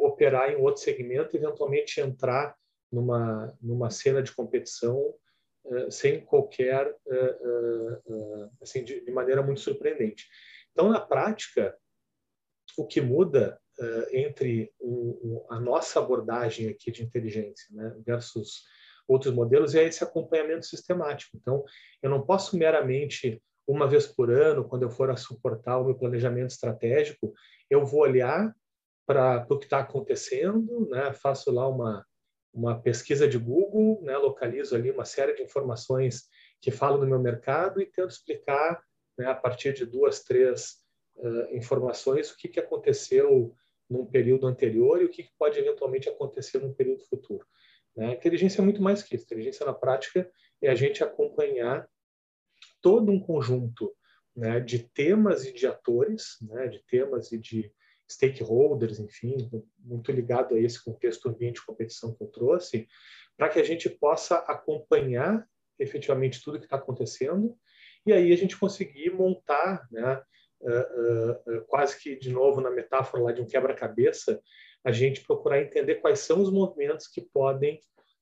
operar 0.00 0.50
em 0.50 0.56
outro 0.56 0.82
segmento, 0.82 1.36
eventualmente 1.36 2.00
entrar 2.00 2.56
numa, 2.90 3.56
numa 3.60 3.90
cena 3.90 4.22
de 4.22 4.32
competição 4.32 5.14
uh, 5.64 5.90
sem 5.90 6.20
qualquer, 6.24 6.94
assim, 8.60 8.82
de, 8.82 9.04
de 9.04 9.12
maneira 9.12 9.42
muito 9.42 9.60
surpreendente. 9.60 10.26
Então, 10.72 10.88
na 10.88 11.00
prática, 11.00 11.76
o 12.76 12.86
que 12.86 13.00
muda 13.00 13.60
entre 14.12 14.72
o, 14.80 15.46
a 15.50 15.60
nossa 15.60 16.00
abordagem 16.00 16.68
aqui 16.68 16.90
de 16.90 17.04
inteligência 17.04 17.66
né, 17.70 17.94
versus 18.04 18.64
outros 19.08 19.32
modelos 19.32 19.74
é 19.74 19.84
esse 19.84 20.04
acompanhamento 20.04 20.66
sistemático. 20.66 21.36
Então, 21.36 21.64
eu 22.02 22.10
não 22.10 22.20
posso 22.20 22.56
meramente, 22.56 23.42
uma 23.66 23.88
vez 23.88 24.06
por 24.06 24.30
ano, 24.30 24.68
quando 24.68 24.82
eu 24.82 24.90
for 24.90 25.10
a 25.10 25.16
suportar 25.16 25.78
o 25.78 25.84
meu 25.84 25.94
planejamento 25.94 26.50
estratégico, 26.50 27.32
eu 27.70 27.84
vou 27.86 28.00
olhar 28.00 28.54
para 29.08 29.46
o 29.48 29.58
que 29.58 29.64
está 29.64 29.78
acontecendo, 29.78 30.86
né, 30.90 31.14
faço 31.14 31.50
lá 31.50 31.66
uma, 31.66 32.06
uma 32.52 32.78
pesquisa 32.78 33.26
de 33.26 33.38
Google, 33.38 34.02
né, 34.02 34.14
localizo 34.18 34.76
ali 34.76 34.90
uma 34.90 35.06
série 35.06 35.32
de 35.32 35.42
informações 35.42 36.28
que 36.60 36.70
falam 36.70 37.00
do 37.00 37.06
meu 37.06 37.18
mercado 37.18 37.80
e 37.80 37.86
tento 37.86 38.10
explicar 38.10 38.82
né, 39.16 39.24
a 39.24 39.34
partir 39.34 39.72
de 39.72 39.86
duas, 39.86 40.22
três 40.22 40.82
uh, 41.16 41.56
informações, 41.56 42.30
o 42.30 42.36
que, 42.36 42.48
que 42.48 42.60
aconteceu 42.60 43.54
num 43.88 44.04
período 44.04 44.46
anterior 44.46 45.00
e 45.00 45.06
o 45.06 45.08
que, 45.08 45.22
que 45.22 45.32
pode 45.38 45.58
eventualmente 45.58 46.10
acontecer 46.10 46.58
num 46.58 46.74
período 46.74 47.02
futuro. 47.06 47.46
Né? 47.96 48.12
Inteligência 48.12 48.60
é 48.60 48.64
muito 48.64 48.82
mais 48.82 49.02
que 49.02 49.16
isso. 49.16 49.24
Inteligência 49.24 49.64
na 49.64 49.72
prática 49.72 50.30
é 50.60 50.68
a 50.68 50.74
gente 50.74 51.02
acompanhar 51.02 51.88
todo 52.82 53.10
um 53.10 53.18
conjunto 53.18 53.90
né, 54.36 54.60
de 54.60 54.80
temas 54.80 55.46
e 55.46 55.52
de 55.54 55.66
atores, 55.66 56.36
né, 56.42 56.68
de 56.68 56.84
temas 56.84 57.32
e 57.32 57.38
de 57.38 57.72
stakeholders, 58.10 58.98
enfim, 58.98 59.50
muito 59.78 60.10
ligado 60.10 60.54
a 60.54 60.60
esse 60.60 60.82
contexto 60.82 61.28
ambiente 61.28 61.56
de 61.56 61.66
competição 61.66 62.14
que 62.14 62.22
eu 62.22 62.28
trouxe, 62.28 62.88
para 63.36 63.48
que 63.48 63.60
a 63.60 63.64
gente 63.64 63.88
possa 63.88 64.36
acompanhar 64.38 65.46
efetivamente 65.78 66.42
tudo 66.42 66.58
que 66.58 66.64
está 66.66 66.76
acontecendo 66.76 67.56
e 68.06 68.12
aí 68.12 68.32
a 68.32 68.36
gente 68.36 68.58
conseguir 68.58 69.10
montar, 69.10 69.86
né, 69.90 70.22
uh, 70.60 71.52
uh, 71.52 71.64
quase 71.66 72.00
que 72.00 72.16
de 72.16 72.32
novo 72.32 72.60
na 72.60 72.70
metáfora 72.70 73.22
lá 73.22 73.32
de 73.32 73.42
um 73.42 73.46
quebra-cabeça, 73.46 74.40
a 74.82 74.90
gente 74.90 75.24
procurar 75.24 75.60
entender 75.60 75.96
quais 75.96 76.20
são 76.20 76.40
os 76.40 76.50
movimentos 76.50 77.06
que 77.06 77.20
podem 77.20 77.80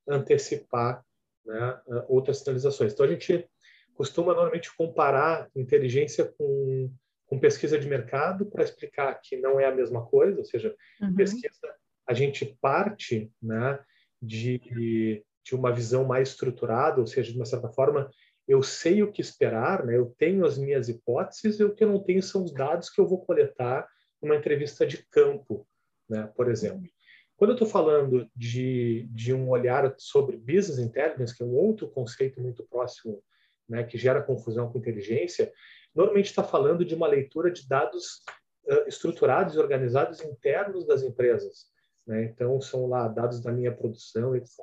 antecipar 0.08 1.04
né, 1.44 1.80
outras 2.08 2.38
sinalizações. 2.38 2.92
Então 2.92 3.06
a 3.06 3.08
gente 3.08 3.48
costuma 3.94 4.34
normalmente 4.34 4.74
comparar 4.76 5.48
inteligência 5.54 6.24
com, 6.36 6.90
com 7.26 7.38
pesquisa 7.38 7.78
de 7.78 7.88
mercado 7.88 8.46
para 8.46 8.64
explicar 8.64 9.20
que 9.22 9.36
não 9.36 9.58
é 9.58 9.66
a 9.66 9.74
mesma 9.74 10.06
coisa, 10.06 10.38
ou 10.38 10.44
seja, 10.44 10.74
uhum. 11.00 11.14
pesquisa 11.14 11.74
a 12.06 12.14
gente 12.14 12.56
parte 12.60 13.32
né, 13.42 13.78
de, 14.22 15.24
de 15.44 15.54
uma 15.54 15.72
visão 15.72 16.04
mais 16.04 16.30
estruturada, 16.30 17.00
ou 17.00 17.06
seja, 17.06 17.32
de 17.32 17.36
uma 17.36 17.44
certa 17.44 17.68
forma 17.68 18.10
eu 18.46 18.62
sei 18.62 19.02
o 19.02 19.10
que 19.10 19.20
esperar, 19.20 19.84
né? 19.84 19.96
eu 19.96 20.14
tenho 20.16 20.46
as 20.46 20.56
minhas 20.56 20.88
hipóteses 20.88 21.58
e 21.58 21.64
o 21.64 21.74
que 21.74 21.82
eu 21.82 21.88
não 21.88 21.98
tenho 21.98 22.22
são 22.22 22.44
os 22.44 22.52
dados 22.52 22.88
que 22.88 23.00
eu 23.00 23.06
vou 23.06 23.20
coletar 23.24 23.88
numa 24.22 24.36
entrevista 24.36 24.86
de 24.86 25.04
campo, 25.08 25.66
né? 26.08 26.30
por 26.36 26.48
exemplo. 26.48 26.88
Quando 27.36 27.50
eu 27.50 27.54
estou 27.54 27.68
falando 27.68 28.30
de, 28.34 29.06
de 29.10 29.34
um 29.34 29.50
olhar 29.50 29.92
sobre 29.98 30.36
business 30.36 30.78
intelligence, 30.78 31.36
que 31.36 31.42
é 31.42 31.46
um 31.46 31.54
outro 31.54 31.88
conceito 31.88 32.40
muito 32.40 32.64
próximo, 32.64 33.22
né, 33.68 33.82
que 33.82 33.98
gera 33.98 34.22
confusão 34.22 34.70
com 34.70 34.78
inteligência, 34.78 35.52
normalmente 35.96 36.26
está 36.26 36.44
falando 36.44 36.84
de 36.84 36.94
uma 36.94 37.08
leitura 37.08 37.50
de 37.50 37.66
dados 37.66 38.22
uh, 38.66 38.86
estruturados 38.86 39.54
e 39.54 39.58
organizados 39.58 40.20
internos 40.20 40.86
das 40.86 41.02
empresas. 41.02 41.66
Né? 42.06 42.24
Então, 42.24 42.60
são 42.60 42.86
lá 42.86 43.08
dados 43.08 43.40
da 43.40 43.50
minha 43.50 43.72
produção, 43.72 44.36
etc. 44.36 44.60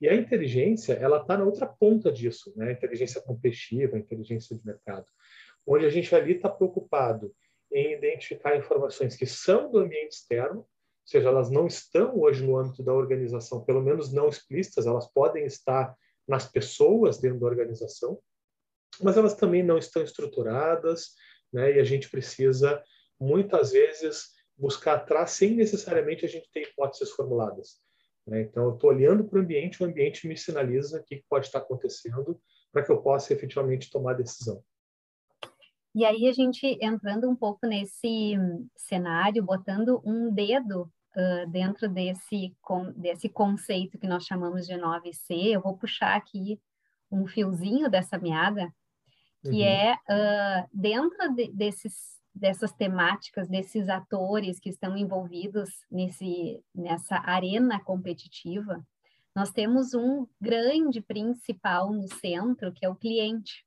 E 0.00 0.08
a 0.08 0.14
inteligência, 0.14 0.92
ela 0.94 1.22
está 1.22 1.38
na 1.38 1.44
outra 1.44 1.66
ponta 1.66 2.12
disso, 2.12 2.52
né? 2.54 2.72
Inteligência 2.72 3.20
competitiva, 3.22 3.96
inteligência 3.96 4.54
de 4.54 4.64
mercado, 4.64 5.06
onde 5.66 5.86
a 5.86 5.88
gente 5.88 6.14
ali 6.14 6.36
está 6.36 6.50
preocupado 6.50 7.32
em 7.72 7.94
identificar 7.94 8.56
informações 8.56 9.16
que 9.16 9.26
são 9.26 9.70
do 9.70 9.78
ambiente 9.78 10.12
externo, 10.12 10.60
ou 10.60 10.66
seja, 11.06 11.28
elas 11.28 11.50
não 11.50 11.66
estão 11.66 12.18
hoje 12.18 12.44
no 12.44 12.58
âmbito 12.58 12.82
da 12.82 12.92
organização, 12.92 13.64
pelo 13.64 13.80
menos 13.80 14.12
não 14.12 14.28
explícitas, 14.28 14.86
elas 14.86 15.06
podem 15.06 15.46
estar 15.46 15.96
nas 16.28 16.46
pessoas 16.50 17.18
dentro 17.18 17.40
da 17.40 17.46
organização, 17.46 18.18
mas 19.02 19.16
elas 19.16 19.34
também 19.34 19.62
não 19.62 19.78
estão 19.78 20.02
estruturadas, 20.02 21.10
né? 21.52 21.76
E 21.76 21.80
a 21.80 21.84
gente 21.84 22.10
precisa 22.10 22.82
muitas 23.18 23.72
vezes 23.72 24.34
buscar 24.56 24.94
atrás 24.94 25.30
sem 25.32 25.54
necessariamente 25.54 26.24
a 26.24 26.28
gente 26.28 26.50
ter 26.50 26.62
hipóteses 26.62 27.10
formuladas. 27.10 27.80
Né? 28.26 28.42
Então, 28.42 28.64
eu 28.64 28.74
estou 28.74 28.90
olhando 28.90 29.24
para 29.24 29.38
o 29.38 29.42
ambiente, 29.42 29.82
o 29.82 29.86
ambiente 29.86 30.26
me 30.26 30.36
sinaliza 30.36 31.00
o 31.00 31.04
que 31.04 31.24
pode 31.28 31.46
estar 31.46 31.58
acontecendo 31.58 32.40
para 32.72 32.82
que 32.82 32.90
eu 32.90 33.00
possa 33.00 33.32
efetivamente 33.32 33.90
tomar 33.90 34.14
decisão. 34.14 34.62
E 35.94 36.04
aí 36.04 36.28
a 36.28 36.32
gente 36.32 36.78
entrando 36.82 37.28
um 37.28 37.34
pouco 37.34 37.66
nesse 37.66 38.34
cenário, 38.76 39.42
botando 39.42 40.02
um 40.04 40.30
dedo 40.30 40.90
uh, 41.16 41.50
dentro 41.50 41.88
desse, 41.88 42.54
com, 42.60 42.92
desse 42.92 43.30
conceito 43.30 43.98
que 43.98 44.06
nós 44.06 44.24
chamamos 44.24 44.66
de 44.66 44.74
9C, 44.74 45.54
eu 45.54 45.62
vou 45.62 45.78
puxar 45.78 46.14
aqui 46.14 46.60
um 47.10 47.26
fiozinho 47.26 47.88
dessa 47.88 48.18
meada, 48.18 48.70
que 49.48 49.62
uhum. 49.62 49.64
é 49.64 49.94
uh, 49.94 50.68
dentro 50.72 51.34
de, 51.34 51.50
desses 51.52 52.16
dessas 52.36 52.70
temáticas, 52.70 53.48
desses 53.48 53.88
atores 53.88 54.60
que 54.60 54.68
estão 54.68 54.94
envolvidos 54.94 55.70
nesse, 55.90 56.62
nessa 56.74 57.16
arena 57.16 57.80
competitiva, 57.82 58.86
nós 59.34 59.50
temos 59.50 59.94
um 59.94 60.26
grande 60.38 61.00
principal 61.00 61.90
no 61.90 62.06
centro, 62.08 62.72
que 62.72 62.84
é 62.84 62.88
o 62.90 62.94
cliente, 62.94 63.64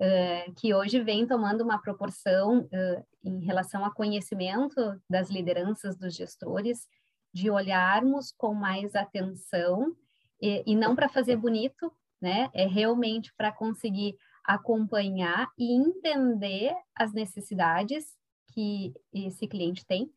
uh, 0.00 0.54
que 0.54 0.74
hoje 0.74 1.00
vem 1.02 1.26
tomando 1.26 1.62
uma 1.62 1.78
proporção 1.78 2.60
uh, 2.60 3.06
em 3.22 3.44
relação 3.44 3.84
a 3.84 3.94
conhecimento 3.94 4.98
das 5.08 5.28
lideranças 5.28 5.96
dos 5.96 6.14
gestores, 6.14 6.88
de 7.34 7.50
olharmos 7.50 8.32
com 8.32 8.54
mais 8.54 8.94
atenção, 8.94 9.94
e, 10.40 10.62
e 10.66 10.74
não 10.74 10.94
para 10.94 11.08
fazer 11.08 11.36
bonito, 11.36 11.92
né? 12.20 12.50
É 12.54 12.66
realmente 12.66 13.32
para 13.36 13.52
conseguir 13.52 14.16
acompanhar 14.44 15.48
e 15.58 15.72
entender 15.72 16.74
as 16.94 17.12
necessidades 17.12 18.16
que 18.52 18.92
esse 19.12 19.48
cliente 19.48 19.84
tem 19.86 20.10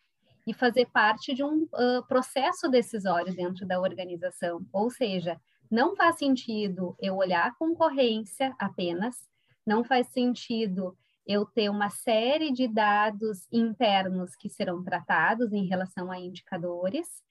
e 0.45 0.53
fazer 0.53 0.85
parte 0.87 1.33
de 1.33 1.43
um 1.43 1.63
uh, 1.63 2.05
processo 2.07 2.69
decisório 2.69 3.35
dentro 3.35 3.65
da 3.65 3.79
organização, 3.79 4.65
ou 4.71 4.89
seja, 4.89 5.39
Não 5.69 5.95
faz 5.95 6.17
sentido 6.17 6.95
eu 6.99 7.17
olhar 7.17 7.47
a 7.47 7.55
concorrência 7.55 8.55
apenas, 8.57 9.27
não 9.65 9.83
faz 9.83 10.07
sentido 10.07 10.97
eu 11.25 11.45
ter 11.45 11.69
uma 11.69 11.89
série 11.89 12.53
de 12.53 12.69
dados 12.69 13.45
internos 13.51 14.33
que 14.35 14.49
serão 14.49 14.81
tratados 14.81 15.51
em 15.51 15.65
relação 15.65 16.09
a 16.09 16.17
indicadores, 16.17 17.21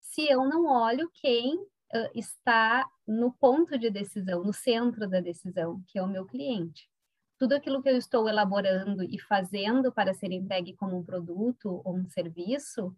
se 0.00 0.22
eu 0.30 0.44
não 0.44 0.66
olho 0.66 1.10
quem 1.12 1.58
uh, 1.94 2.10
está 2.14 2.88
no 3.06 3.32
ponto 3.32 3.78
de 3.78 3.90
decisão, 3.90 4.42
no 4.42 4.52
centro 4.52 5.08
da 5.08 5.20
decisão, 5.20 5.82
que 5.86 5.98
é 5.98 6.02
o 6.02 6.08
meu 6.08 6.24
cliente. 6.24 6.88
Tudo 7.38 7.54
aquilo 7.54 7.82
que 7.82 7.88
eu 7.88 7.96
estou 7.96 8.28
elaborando 8.28 9.02
e 9.02 9.18
fazendo 9.18 9.92
para 9.92 10.12
ser 10.14 10.30
entregue 10.32 10.74
como 10.74 10.96
um 10.96 11.04
produto 11.04 11.80
ou 11.84 11.96
um 11.96 12.08
serviço, 12.08 12.94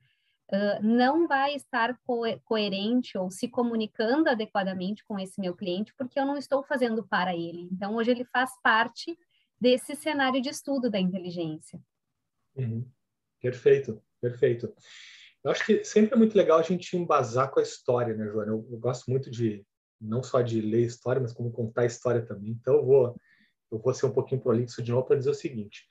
Uh, 0.53 0.83
não 0.83 1.27
vai 1.27 1.55
estar 1.55 1.99
co 2.05 2.25
coerente 2.45 3.17
ou 3.17 3.31
se 3.31 3.49
comunicando 3.49 4.29
adequadamente 4.29 5.03
com 5.07 5.19
esse 5.19 5.41
meu 5.41 5.57
cliente, 5.57 5.95
porque 5.97 6.21
eu 6.21 6.27
não 6.27 6.37
estou 6.37 6.63
fazendo 6.63 7.03
para 7.07 7.35
ele. 7.35 7.71
Então, 7.73 7.95
hoje 7.95 8.11
ele 8.11 8.25
faz 8.27 8.51
parte 8.63 9.17
desse 9.59 9.95
cenário 9.95 10.43
de 10.43 10.51
estudo 10.51 10.91
da 10.91 11.01
inteligência. 11.01 11.81
Uhum. 12.55 12.87
Perfeito, 13.41 14.03
perfeito. 14.21 14.75
Eu 15.45 15.51
acho 15.51 15.65
que 15.67 15.85
sempre 15.85 16.15
é 16.15 16.17
muito 16.17 16.37
legal 16.37 16.59
a 16.59 16.63
gente 16.63 16.97
embasar 16.97 17.51
com 17.51 17.59
a 17.59 17.63
história, 17.63 18.15
né, 18.15 18.27
Joana? 18.27 18.53
Eu, 18.53 18.67
eu 18.71 18.79
gosto 18.79 19.11
muito 19.11 19.31
de, 19.31 19.65
não 20.01 20.23
só 20.23 20.41
de 20.41 20.61
ler 20.61 20.87
história, 20.87 21.21
mas 21.21 21.33
como 21.33 21.51
contar 21.51 21.85
história 21.85 22.25
também. 22.25 22.51
Então, 22.51 22.75
eu 22.75 22.85
vou, 22.85 23.21
eu 23.71 23.79
vou 23.79 23.95
ser 23.95 24.07
um 24.07 24.13
pouquinho 24.13 24.41
prolixo 24.41 24.83
de 24.83 24.93
novo 24.93 25.07
para 25.07 25.17
dizer 25.17 25.31
o 25.31 25.35
seguinte. 25.35 25.85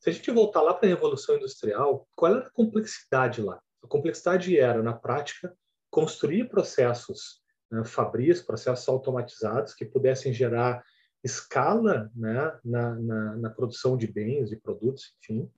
Se 0.00 0.10
a 0.10 0.12
gente 0.12 0.30
voltar 0.30 0.62
lá 0.62 0.72
para 0.72 0.86
a 0.86 0.90
Revolução 0.90 1.36
Industrial, 1.36 2.08
qual 2.14 2.36
era 2.36 2.46
a 2.46 2.50
complexidade 2.50 3.42
lá? 3.42 3.60
A 3.82 3.86
complexidade 3.86 4.58
era, 4.58 4.82
na 4.82 4.92
prática, 4.92 5.54
construir 5.90 6.48
processos 6.48 7.42
né, 7.70 7.84
fabris, 7.84 8.40
processos 8.40 8.88
automatizados 8.88 9.74
que 9.74 9.84
pudessem 9.84 10.32
gerar 10.32 10.82
escala 11.22 12.10
né, 12.14 12.58
na, 12.64 12.94
na, 12.94 13.36
na, 13.36 13.50
produção 13.50 13.96
de 13.96 14.06
bens, 14.06 14.50
de 14.50 14.56
produtos, 14.56 15.14
enfim. 15.20 15.50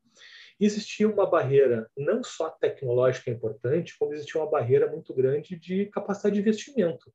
Existia 0.61 1.09
uma 1.09 1.29
barreira 1.29 1.91
não 1.97 2.23
só 2.23 2.51
tecnológica 2.51 3.31
importante, 3.31 3.97
como 3.99 4.13
existia 4.13 4.41
uma 4.41 4.51
barreira 4.51 4.91
muito 4.91 5.15
grande 5.15 5.57
de 5.57 5.87
capacidade 5.87 6.35
de 6.35 6.41
investimento. 6.41 7.11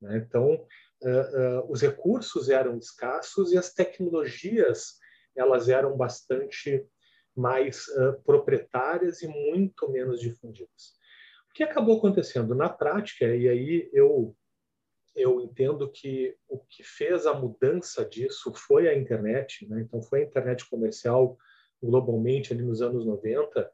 Né? 0.00 0.16
Então, 0.16 0.66
uh, 1.02 1.62
uh, 1.62 1.70
os 1.70 1.82
recursos 1.82 2.48
eram 2.48 2.78
escassos 2.78 3.52
e 3.52 3.58
as 3.58 3.72
tecnologias 3.74 4.96
elas 5.36 5.68
eram 5.68 5.96
bastante 5.96 6.84
mais 7.36 7.86
uh, 7.88 8.20
proprietárias 8.24 9.22
e 9.22 9.28
muito 9.28 9.90
menos 9.90 10.20
difundidas. 10.20 10.96
O 11.50 11.54
que 11.54 11.62
acabou 11.62 11.98
acontecendo 11.98 12.54
na 12.54 12.68
prática, 12.68 13.26
e 13.26 13.48
aí 13.48 13.90
eu 13.92 14.34
eu 15.14 15.40
entendo 15.40 15.90
que 15.90 16.36
o 16.48 16.58
que 16.60 16.84
fez 16.84 17.26
a 17.26 17.34
mudança 17.34 18.04
disso 18.04 18.52
foi 18.54 18.88
a 18.88 18.96
internet, 18.96 19.68
né? 19.68 19.80
então 19.80 20.00
foi 20.00 20.20
a 20.20 20.24
internet 20.24 20.68
comercial 20.70 21.36
globalmente 21.82 22.52
ali 22.52 22.62
nos 22.62 22.82
anos 22.82 23.04
90, 23.04 23.70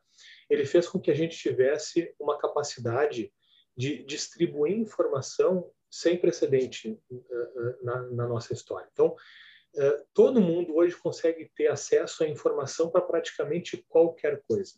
ele 0.49 0.64
fez 0.64 0.88
com 0.88 1.00
que 1.00 1.11
a 1.11 1.14
gente 1.14 1.37
tivesse 1.37 2.14
uma 2.18 2.38
capacidade 2.38 3.32
de 3.76 4.04
distribuir 4.04 4.76
informação 4.76 5.70
sem 5.90 6.16
precedente 6.16 6.99
uh, 7.11 7.84
na, 7.84 8.02
na, 8.11 8.28
nossa 8.28 8.52
história. 8.52 8.88
Então, 8.92 9.08
uh, 9.08 10.06
todo 10.12 10.40
mundo 10.40 10.76
hoje 10.76 10.96
consegue 10.96 11.50
ter 11.54 11.68
acesso 11.68 12.25
à 12.25 12.28
informação 12.28 12.90
para 12.90 13.00
praticamente 13.00 13.84
qualquer 13.88 14.42
coisa. 14.46 14.75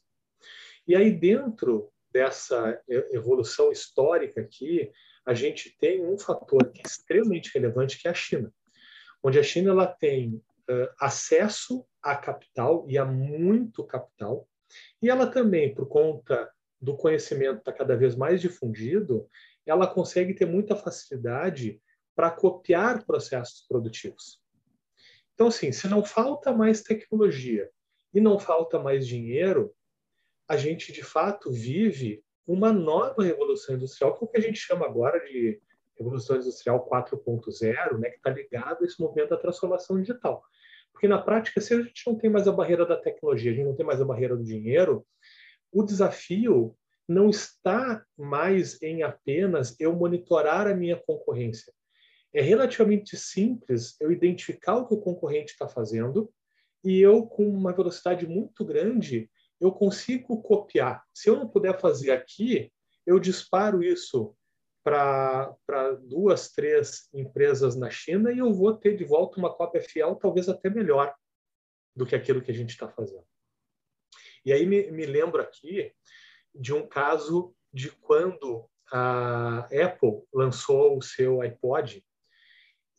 E 0.86 0.94
aí, 0.94 1.10
dentro 1.10 1.90
dessa 2.12 2.80
evolução 3.10 3.70
histórica 3.70 4.40
aqui, 4.40 4.90
a 5.26 5.34
gente 5.34 5.76
tem 5.78 6.02
um 6.02 6.16
fator 6.16 6.72
é 6.74 6.86
extremamente 6.86 7.50
relevante, 7.52 7.98
que 7.98 8.08
é 8.08 8.10
a 8.10 8.14
China, 8.14 8.50
onde 9.22 9.38
a 9.38 9.42
China 9.42 9.72
ela 9.72 9.86
tem 9.86 10.40
acesso 11.00 11.84
a 12.06 12.16
capital 12.16 12.84
e 12.88 12.96
a 12.96 13.04
muito 13.04 13.82
capital, 13.84 14.48
e 15.02 15.10
ela 15.10 15.26
também, 15.26 15.74
por 15.74 15.88
conta 15.88 16.48
do 16.80 16.96
conhecimento 16.96 17.58
está 17.58 17.72
cada 17.72 17.96
vez 17.96 18.14
mais 18.14 18.40
difundido, 18.40 19.28
ela 19.64 19.88
consegue 19.88 20.32
ter 20.32 20.46
muita 20.46 20.76
facilidade 20.76 21.80
para 22.14 22.30
copiar 22.30 23.04
processos 23.04 23.66
produtivos. 23.66 24.40
Então, 25.34 25.48
assim, 25.48 25.72
se 25.72 25.88
não 25.88 26.04
falta 26.04 26.52
mais 26.52 26.82
tecnologia 26.82 27.68
e 28.14 28.20
não 28.20 28.38
falta 28.38 28.78
mais 28.78 29.06
dinheiro, 29.06 29.74
a 30.48 30.56
gente 30.56 30.92
de 30.92 31.02
fato 31.02 31.50
vive 31.50 32.24
uma 32.46 32.72
nova 32.72 33.24
revolução 33.24 33.74
industrial, 33.74 34.16
que 34.16 34.24
é 34.24 34.26
o 34.26 34.30
que 34.30 34.38
a 34.38 34.42
gente 34.42 34.60
chama 34.60 34.86
agora 34.86 35.18
de 35.26 35.60
revolução 35.96 36.36
industrial 36.36 36.88
4.0, 36.88 37.98
né, 37.98 38.10
que 38.10 38.16
está 38.16 38.30
ligado 38.30 38.82
a 38.82 38.86
esse 38.86 39.00
movimento 39.00 39.30
da 39.30 39.36
transformação 39.36 40.00
digital. 40.00 40.44
Porque 40.96 41.06
na 41.06 41.20
prática, 41.20 41.60
se 41.60 41.74
a 41.74 41.82
gente 41.82 42.02
não 42.06 42.16
tem 42.16 42.30
mais 42.30 42.48
a 42.48 42.52
barreira 42.52 42.86
da 42.86 42.96
tecnologia, 42.96 43.52
a 43.52 43.54
gente 43.54 43.66
não 43.66 43.76
tem 43.76 43.84
mais 43.84 44.00
a 44.00 44.04
barreira 44.04 44.34
do 44.34 44.42
dinheiro, 44.42 45.06
o 45.70 45.82
desafio 45.82 46.74
não 47.06 47.28
está 47.28 48.02
mais 48.16 48.80
em 48.80 49.02
apenas 49.02 49.78
eu 49.78 49.94
monitorar 49.94 50.66
a 50.66 50.74
minha 50.74 50.96
concorrência. 50.96 51.70
É 52.32 52.40
relativamente 52.40 53.14
simples 53.14 53.94
eu 54.00 54.10
identificar 54.10 54.76
o 54.76 54.88
que 54.88 54.94
o 54.94 55.00
concorrente 55.00 55.52
está 55.52 55.68
fazendo 55.68 56.32
e 56.82 56.98
eu, 56.98 57.26
com 57.26 57.46
uma 57.46 57.74
velocidade 57.74 58.26
muito 58.26 58.64
grande, 58.64 59.30
eu 59.60 59.70
consigo 59.72 60.40
copiar. 60.40 61.04
Se 61.12 61.28
eu 61.28 61.36
não 61.36 61.46
puder 61.46 61.78
fazer 61.78 62.10
aqui, 62.10 62.72
eu 63.06 63.20
disparo 63.20 63.84
isso 63.84 64.34
para 64.86 65.98
duas, 66.04 66.52
três 66.52 67.08
empresas 67.12 67.74
na 67.74 67.90
China 67.90 68.30
e 68.30 68.38
eu 68.38 68.52
vou 68.52 68.72
ter 68.72 68.96
de 68.96 69.04
volta 69.04 69.36
uma 69.36 69.52
cópia 69.52 69.80
fiel, 69.80 70.14
talvez 70.14 70.48
até 70.48 70.70
melhor 70.70 71.12
do 71.96 72.06
que 72.06 72.14
aquilo 72.14 72.40
que 72.40 72.52
a 72.52 72.54
gente 72.54 72.70
está 72.70 72.88
fazendo. 72.88 73.26
E 74.44 74.52
aí 74.52 74.64
me, 74.64 74.88
me 74.92 75.04
lembro 75.04 75.42
aqui 75.42 75.92
de 76.54 76.72
um 76.72 76.86
caso 76.86 77.52
de 77.72 77.90
quando 77.90 78.70
a 78.92 79.66
Apple 79.72 80.22
lançou 80.32 80.96
o 80.96 81.02
seu 81.02 81.40
iPod 81.40 82.04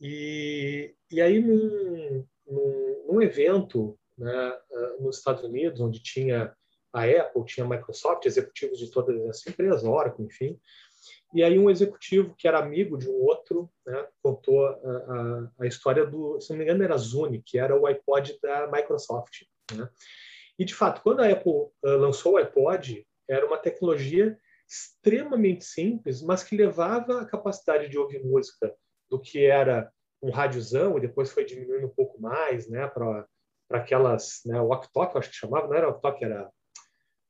e, 0.02 0.94
e 1.10 1.22
aí 1.22 1.40
num, 1.40 2.28
num, 2.46 3.06
num 3.08 3.22
evento 3.22 3.98
né, 4.18 4.34
ah, 4.34 4.98
nos 5.00 5.20
Estados 5.20 5.42
Unidos, 5.42 5.80
onde 5.80 6.04
tinha 6.04 6.54
a 6.92 7.04
Apple, 7.06 7.46
tinha 7.46 7.66
a 7.66 7.70
Microsoft, 7.70 8.26
executivos 8.26 8.78
de 8.78 8.92
todas 8.92 9.26
as 9.30 9.48
empresas, 9.48 9.86
Oracle, 9.86 10.26
enfim. 10.26 10.60
E 11.34 11.44
aí 11.44 11.60
um 11.60 11.70
executivo 11.70 12.36
que 12.38 12.48
era 12.48 12.60
amigo 12.60 12.98
de 12.98 13.10
um 13.10 13.22
outro 13.24 13.70
né, 13.86 14.08
contou 14.24 14.66
a, 14.66 14.72
a, 14.72 15.50
a, 15.62 15.68
história 15.68 16.06
do, 16.06 16.40
se 16.40 16.50
não 16.50 16.58
me 16.58 16.64
engano, 16.64 16.84
era 16.84 16.98
Zune, 16.98 17.42
que 17.46 17.60
era 17.60 17.80
o 17.80 17.86
iPod 17.86 18.40
da 18.42 18.68
Microsoft. 18.72 19.44
Né? 19.74 19.90
E, 20.58 20.66
de 20.66 20.74
fato, 20.74 21.02
quando 21.02 21.22
a 21.22 21.30
Apple 21.30 21.52
uh, 21.52 21.72
lançou 21.84 22.34
o 22.34 22.38
iPod, 22.38 23.06
era 23.30 23.46
uma 23.46 23.58
tecnologia 23.58 24.38
extremamente 24.68 25.64
simples, 25.64 26.22
mas 26.22 26.44
que 26.44 26.56
levava 26.56 27.22
a 27.22 27.26
capacidade 27.26 27.90
de 27.90 27.98
ouvir 27.98 28.24
música 28.24 28.74
do 29.10 29.20
que 29.20 29.46
era 29.46 29.92
um 30.22 30.32
rádiozão, 30.32 30.98
e 30.98 31.02
depois 31.02 31.32
foi 31.32 31.46
diminuindo 31.46 31.88
um 31.88 31.94
pouco 31.94 32.20
mais, 32.20 32.68
né, 32.68 32.88
para 32.88 33.28
aquelas, 33.70 34.42
né, 34.46 34.60
walk-talk, 34.60 35.18
acho 35.18 35.30
que 35.30 35.36
chamava, 35.36 35.68
não 35.68 35.76
era 35.76 35.88
walk-talk, 35.88 36.24
era 36.24 36.50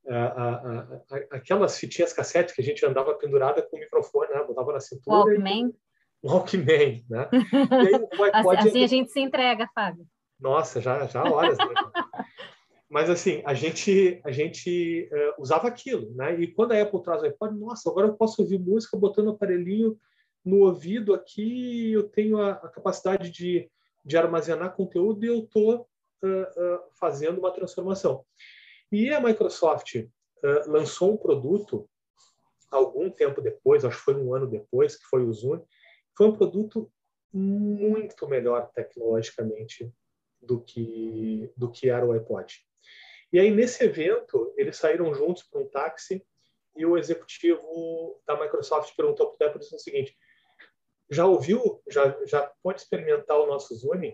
a, 0.10 0.26
a, 0.26 0.82
a, 0.82 1.17
aquelas 1.32 1.78
fitinhas 1.78 2.13
cassete 2.13 2.54
que 2.54 2.62
a 2.62 2.63
gente 2.63 2.86
andava 2.86 3.13
pendurada 3.15 3.62
com 3.62 3.76
o 3.76 3.80
microfone, 3.80 4.32
né, 4.32 4.43
botava 4.43 4.74
na 4.74 4.80
cintura. 4.80 5.17
Walkman. 5.17 5.70
E... 5.70 6.28
Walkman, 6.28 7.06
né? 7.10 7.30
Aí, 7.32 7.93
assim, 8.34 8.70
assim 8.70 8.84
a 8.84 8.88
gente 8.88 9.12
se 9.12 9.20
entrega, 9.20 9.70
Fábio. 9.74 10.06
Nossa, 10.39 10.80
já, 10.80 11.06
já 11.08 11.24
horas. 11.24 11.58
Né? 11.58 11.65
Mas 12.89 13.10
assim, 13.10 13.41
a 13.46 13.54
gente 13.54 14.22
a 14.24 14.32
gente 14.32 15.10
uh, 15.12 15.41
usava 15.41 15.67
aquilo, 15.67 16.13
né? 16.15 16.39
E 16.39 16.48
quando 16.48 16.72
a 16.72 16.82
Apple 16.82 17.04
traz 17.04 17.22
o 17.22 17.26
iPod, 17.26 17.58
nossa, 17.60 17.89
agora 17.89 18.08
eu 18.08 18.13
posso 18.13 18.41
ouvir 18.41 18.60
música 18.60 18.98
botando 18.98 19.28
o 19.28 19.32
aparelhinho 19.32 20.00
no 20.43 20.60
ouvido 20.60 21.13
aqui, 21.13 21.91
eu 21.91 22.08
tenho 22.08 22.39
a, 22.39 22.52
a 22.52 22.70
capacidade 22.70 23.30
de, 23.30 23.70
de 24.06 24.17
armazenar 24.17 24.74
conteúdo 24.74 25.26
e 25.26 25.28
eu 25.28 25.39
estou 25.39 25.82
uh, 26.24 26.80
fazendo 26.98 27.39
uma 27.39 27.52
transformação. 27.52 28.24
E 28.91 29.13
a 29.13 29.19
Microsoft 29.19 29.95
lançou 30.67 31.13
um 31.13 31.17
produto 31.17 31.89
algum 32.69 33.10
tempo 33.10 33.41
depois, 33.41 33.84
acho 33.84 33.97
que 33.97 34.04
foi 34.04 34.15
um 34.15 34.34
ano 34.34 34.47
depois, 34.47 34.95
que 34.95 35.06
foi 35.06 35.23
o 35.23 35.34
Zoom, 35.34 35.62
foi 36.15 36.28
um 36.28 36.36
produto 36.36 36.91
muito 37.34 38.28
melhor 38.28 38.69
tecnologicamente 38.73 39.91
do 40.41 40.62
que 40.62 41.52
do 41.56 41.71
que 41.71 41.89
era 41.89 42.06
o 42.06 42.12
iPod. 42.12 42.65
E 43.32 43.39
aí 43.39 43.52
nesse 43.52 43.84
evento 43.84 44.54
eles 44.58 44.78
saíram 44.78 45.13
juntos 45.13 45.43
para 45.43 45.62
um 45.62 45.67
táxi 45.67 46.26
e 46.76 46.86
o 46.86 46.97
executivo 46.97 48.21
da 48.26 48.39
Microsoft 48.39 48.95
perguntou 48.95 49.34
para 49.34 49.47
o 49.47 49.50
Apple 49.50 49.62
o 49.62 49.80
seguinte: 49.80 50.17
já 51.10 51.26
ouviu, 51.26 51.82
já 51.89 52.17
já 52.26 52.52
pode 52.63 52.82
experimentar 52.82 53.38
o 53.39 53.47
nosso 53.47 53.76
Zoom? 53.76 54.13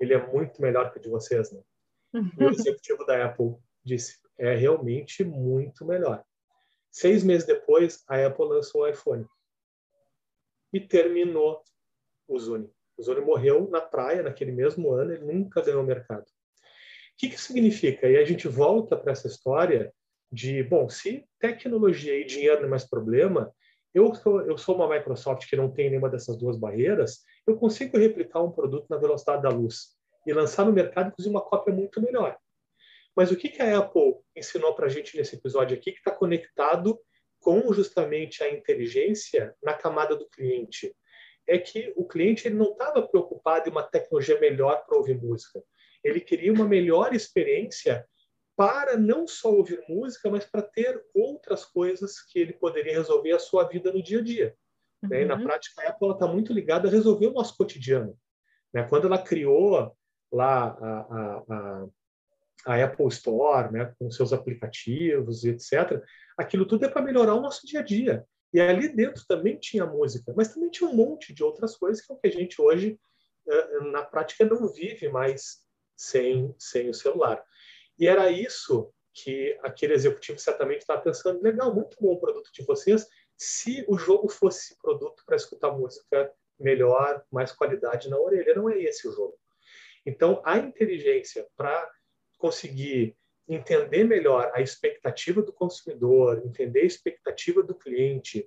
ele 0.00 0.14
é 0.14 0.26
muito 0.26 0.60
melhor 0.60 0.92
que 0.92 0.98
o 0.98 1.02
de 1.02 1.08
vocês, 1.08 1.52
né? 1.52 1.62
E 2.38 2.44
o 2.44 2.50
executivo 2.50 3.04
da 3.04 3.24
Apple 3.24 3.56
disse, 3.84 4.18
é 4.38 4.54
realmente 4.54 5.22
muito 5.22 5.84
melhor. 5.84 6.24
Seis 6.90 7.22
meses 7.24 7.46
depois, 7.46 8.02
a 8.08 8.24
Apple 8.26 8.46
lançou 8.46 8.82
o 8.82 8.86
iPhone. 8.88 9.26
e 10.72 10.80
terminou 10.80 11.62
o 12.26 12.38
Zuni. 12.38 12.68
O 12.96 13.02
Zuni 13.02 13.20
morreu 13.20 13.68
na 13.70 13.80
praia 13.80 14.22
naquele 14.22 14.50
mesmo 14.50 14.92
ano, 14.92 15.12
ele 15.12 15.24
nunca 15.24 15.62
ganhou 15.62 15.84
mercado. 15.84 16.24
O 16.24 17.16
que, 17.16 17.28
que 17.28 17.40
significa? 17.40 18.08
E 18.08 18.16
a 18.16 18.24
gente 18.24 18.48
volta 18.48 18.96
para 18.96 19.12
essa 19.12 19.28
história 19.28 19.92
de, 20.32 20.64
bom, 20.64 20.88
se 20.88 21.24
tecnologia 21.38 22.18
e 22.18 22.24
dinheiro 22.24 22.60
não 22.60 22.66
é 22.66 22.70
mais 22.70 22.84
problema, 22.84 23.54
eu 23.94 24.12
sou, 24.16 24.42
eu 24.42 24.58
sou 24.58 24.74
uma 24.74 24.88
Microsoft 24.88 25.48
que 25.48 25.54
não 25.54 25.70
tem 25.70 25.88
nenhuma 25.88 26.10
dessas 26.10 26.36
duas 26.36 26.56
barreiras, 26.56 27.22
eu 27.46 27.56
consigo 27.56 27.96
replicar 27.96 28.42
um 28.42 28.50
produto 28.50 28.86
na 28.90 28.96
velocidade 28.96 29.42
da 29.42 29.48
luz 29.48 29.96
e 30.26 30.32
lançar 30.32 30.66
no 30.66 30.72
mercado, 30.72 31.08
inclusive, 31.08 31.32
uma 31.32 31.44
cópia 31.44 31.72
muito 31.72 32.00
melhor. 32.02 32.36
Mas 33.16 33.30
o 33.30 33.36
que, 33.36 33.48
que 33.48 33.62
a 33.62 33.78
Apple 33.78 34.16
ensinou 34.36 34.74
para 34.74 34.86
a 34.86 34.88
gente 34.88 35.16
nesse 35.16 35.36
episódio 35.36 35.76
aqui, 35.76 35.92
que 35.92 35.98
está 35.98 36.10
conectado 36.10 36.98
com 37.40 37.72
justamente 37.72 38.42
a 38.42 38.50
inteligência 38.50 39.54
na 39.62 39.74
camada 39.74 40.16
do 40.16 40.28
cliente? 40.28 40.94
É 41.46 41.58
que 41.58 41.92
o 41.96 42.06
cliente 42.06 42.48
ele 42.48 42.56
não 42.56 42.72
estava 42.72 43.06
preocupado 43.06 43.68
em 43.68 43.72
uma 43.72 43.82
tecnologia 43.82 44.38
melhor 44.40 44.84
para 44.86 44.96
ouvir 44.96 45.20
música. 45.20 45.62
Ele 46.02 46.20
queria 46.20 46.52
uma 46.52 46.66
melhor 46.66 47.14
experiência 47.14 48.06
para 48.56 48.96
não 48.96 49.26
só 49.26 49.52
ouvir 49.52 49.82
música, 49.88 50.30
mas 50.30 50.44
para 50.44 50.62
ter 50.62 51.02
outras 51.14 51.64
coisas 51.64 52.20
que 52.20 52.38
ele 52.38 52.52
poderia 52.52 52.94
resolver 52.94 53.32
a 53.32 53.38
sua 53.38 53.64
vida 53.64 53.92
no 53.92 54.02
dia 54.02 54.20
a 54.20 54.22
dia. 54.22 54.56
Uhum. 55.02 55.08
Né? 55.10 55.22
E 55.22 55.24
na 55.24 55.36
uhum. 55.36 55.44
prática, 55.44 55.82
a 55.82 55.88
Apple 55.90 56.10
está 56.10 56.26
muito 56.26 56.52
ligada 56.52 56.88
a 56.88 56.90
resolver 56.90 57.26
o 57.26 57.32
nosso 57.32 57.56
cotidiano. 57.56 58.16
Né? 58.72 58.84
Quando 58.88 59.06
ela 59.06 59.18
criou 59.18 59.94
lá 60.32 60.66
a, 60.66 61.00
a, 61.00 61.44
a, 61.48 61.86
a 62.66 62.82
Apple 62.82 63.08
Store, 63.08 63.72
né? 63.72 63.94
com 63.98 64.10
seus 64.10 64.32
aplicativos 64.32 65.44
e 65.44 65.50
etc., 65.50 66.02
aquilo 66.36 66.66
tudo 66.66 66.84
é 66.84 66.88
para 66.88 67.02
melhorar 67.02 67.34
o 67.34 67.40
nosso 67.40 67.66
dia 67.66 67.80
a 67.80 67.82
dia. 67.82 68.24
E 68.52 68.60
ali 68.60 68.88
dentro 68.88 69.24
também 69.26 69.58
tinha 69.58 69.84
música, 69.84 70.32
mas 70.36 70.54
também 70.54 70.70
tinha 70.70 70.88
um 70.88 70.94
monte 70.94 71.34
de 71.34 71.42
outras 71.42 71.76
coisas 71.76 72.04
que 72.04 72.12
é 72.12 72.14
o 72.14 72.18
que 72.18 72.28
a 72.28 72.30
gente 72.30 72.60
hoje, 72.60 72.98
eh, 73.48 73.80
na 73.90 74.02
prática, 74.02 74.44
não 74.44 74.68
vive 74.68 75.08
mais 75.08 75.58
sem, 75.96 76.54
sem 76.58 76.88
o 76.88 76.94
celular. 76.94 77.42
E 77.98 78.06
era 78.06 78.30
isso 78.30 78.92
que 79.12 79.58
aquele 79.62 79.94
executivo 79.94 80.38
certamente 80.38 80.80
estava 80.80 81.02
pensando: 81.02 81.42
legal, 81.42 81.74
muito 81.74 81.96
bom 82.00 82.12
o 82.12 82.20
produto 82.20 82.50
de 82.52 82.64
vocês. 82.64 83.06
Se 83.36 83.84
o 83.88 83.98
jogo 83.98 84.28
fosse 84.28 84.76
produto 84.80 85.22
para 85.26 85.36
escutar 85.36 85.72
música 85.72 86.32
melhor, 86.58 87.24
mais 87.30 87.52
qualidade 87.52 88.08
na 88.08 88.18
orelha, 88.18 88.54
não 88.54 88.70
é 88.70 88.78
esse 88.78 89.08
o 89.08 89.12
jogo. 89.12 89.36
Então, 90.06 90.42
a 90.44 90.58
inteligência 90.58 91.46
para 91.56 91.90
conseguir 92.44 93.16
entender 93.48 94.04
melhor 94.04 94.52
a 94.54 94.60
expectativa 94.60 95.40
do 95.40 95.50
consumidor, 95.50 96.42
entender 96.44 96.80
a 96.80 96.84
expectativa 96.84 97.62
do 97.62 97.74
cliente, 97.74 98.46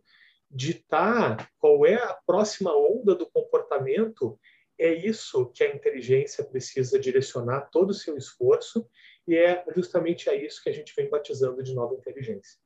ditar 0.52 1.50
qual 1.58 1.84
é 1.84 1.96
a 1.96 2.14
próxima 2.14 2.78
onda 2.78 3.16
do 3.16 3.26
comportamento, 3.26 4.40
é 4.78 4.94
isso 4.94 5.48
que 5.48 5.64
a 5.64 5.74
inteligência 5.74 6.44
precisa 6.44 7.00
direcionar 7.00 7.72
todo 7.72 7.90
o 7.90 7.96
seu 7.96 8.16
esforço 8.16 8.88
e 9.28 9.36
é 9.36 9.66
justamente 9.76 10.30
a 10.30 10.36
isso 10.36 10.62
que 10.62 10.70
a 10.70 10.74
gente 10.74 10.94
vem 10.96 11.10
batizando 11.10 11.64
de 11.64 11.74
nova 11.74 11.96
inteligência. 11.96 12.60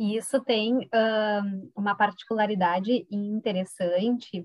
E 0.00 0.16
isso 0.16 0.40
tem 0.42 0.88
um, 0.92 1.70
uma 1.76 1.94
particularidade 1.94 3.06
interessante, 3.08 4.44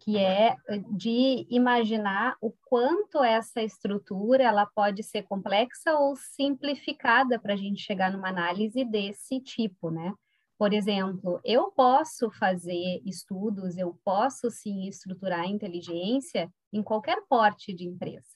que 0.00 0.16
é 0.16 0.56
de 0.90 1.46
imaginar 1.50 2.36
o 2.40 2.52
quanto 2.66 3.22
essa 3.22 3.62
estrutura 3.62 4.44
ela 4.44 4.66
pode 4.66 5.02
ser 5.02 5.22
complexa 5.24 5.94
ou 5.98 6.16
simplificada 6.16 7.38
para 7.38 7.54
a 7.54 7.56
gente 7.56 7.82
chegar 7.82 8.12
numa 8.12 8.28
análise 8.28 8.84
desse 8.84 9.40
tipo, 9.40 9.90
né? 9.90 10.12
Por 10.58 10.72
exemplo, 10.72 11.40
eu 11.44 11.70
posso 11.70 12.30
fazer 12.32 13.00
estudos, 13.04 13.76
eu 13.76 13.96
posso 14.04 14.50
sim 14.50 14.88
estruturar 14.88 15.40
a 15.40 15.46
inteligência 15.46 16.50
em 16.72 16.82
qualquer 16.82 17.22
porte 17.28 17.72
de 17.72 17.86
empresa. 17.86 18.26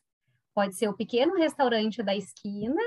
Pode 0.54 0.76
ser 0.76 0.88
o 0.88 0.96
pequeno 0.96 1.34
restaurante 1.34 2.02
da 2.02 2.14
esquina, 2.14 2.80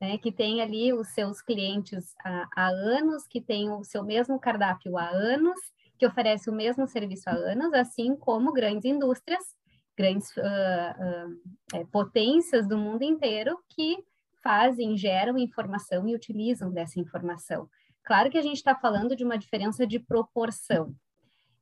né, 0.00 0.16
que 0.16 0.32
tem 0.32 0.62
ali 0.62 0.94
os 0.94 1.08
seus 1.08 1.42
clientes 1.42 2.14
há, 2.24 2.48
há, 2.56 2.68
anos, 2.68 3.26
que 3.26 3.40
tem 3.40 3.70
o 3.70 3.84
seu 3.84 4.02
mesmo 4.02 4.40
cardápio 4.40 4.96
há 4.96 5.10
anos, 5.10 5.60
que 6.00 6.06
oferece 6.06 6.48
o 6.48 6.54
mesmo 6.54 6.86
serviço 6.88 7.28
há 7.28 7.34
anos, 7.34 7.74
assim 7.74 8.16
como 8.16 8.54
grandes 8.54 8.86
indústrias, 8.86 9.44
grandes 9.94 10.34
uh, 10.38 10.40
uh, 10.40 11.76
é, 11.76 11.84
potências 11.92 12.66
do 12.66 12.78
mundo 12.78 13.02
inteiro 13.02 13.58
que 13.68 14.02
fazem, 14.42 14.96
geram 14.96 15.36
informação 15.36 16.08
e 16.08 16.14
utilizam 16.14 16.72
dessa 16.72 16.98
informação. 16.98 17.68
Claro 18.02 18.30
que 18.30 18.38
a 18.38 18.42
gente 18.42 18.56
está 18.56 18.74
falando 18.74 19.14
de 19.14 19.22
uma 19.22 19.36
diferença 19.36 19.86
de 19.86 19.98
proporção, 19.98 20.96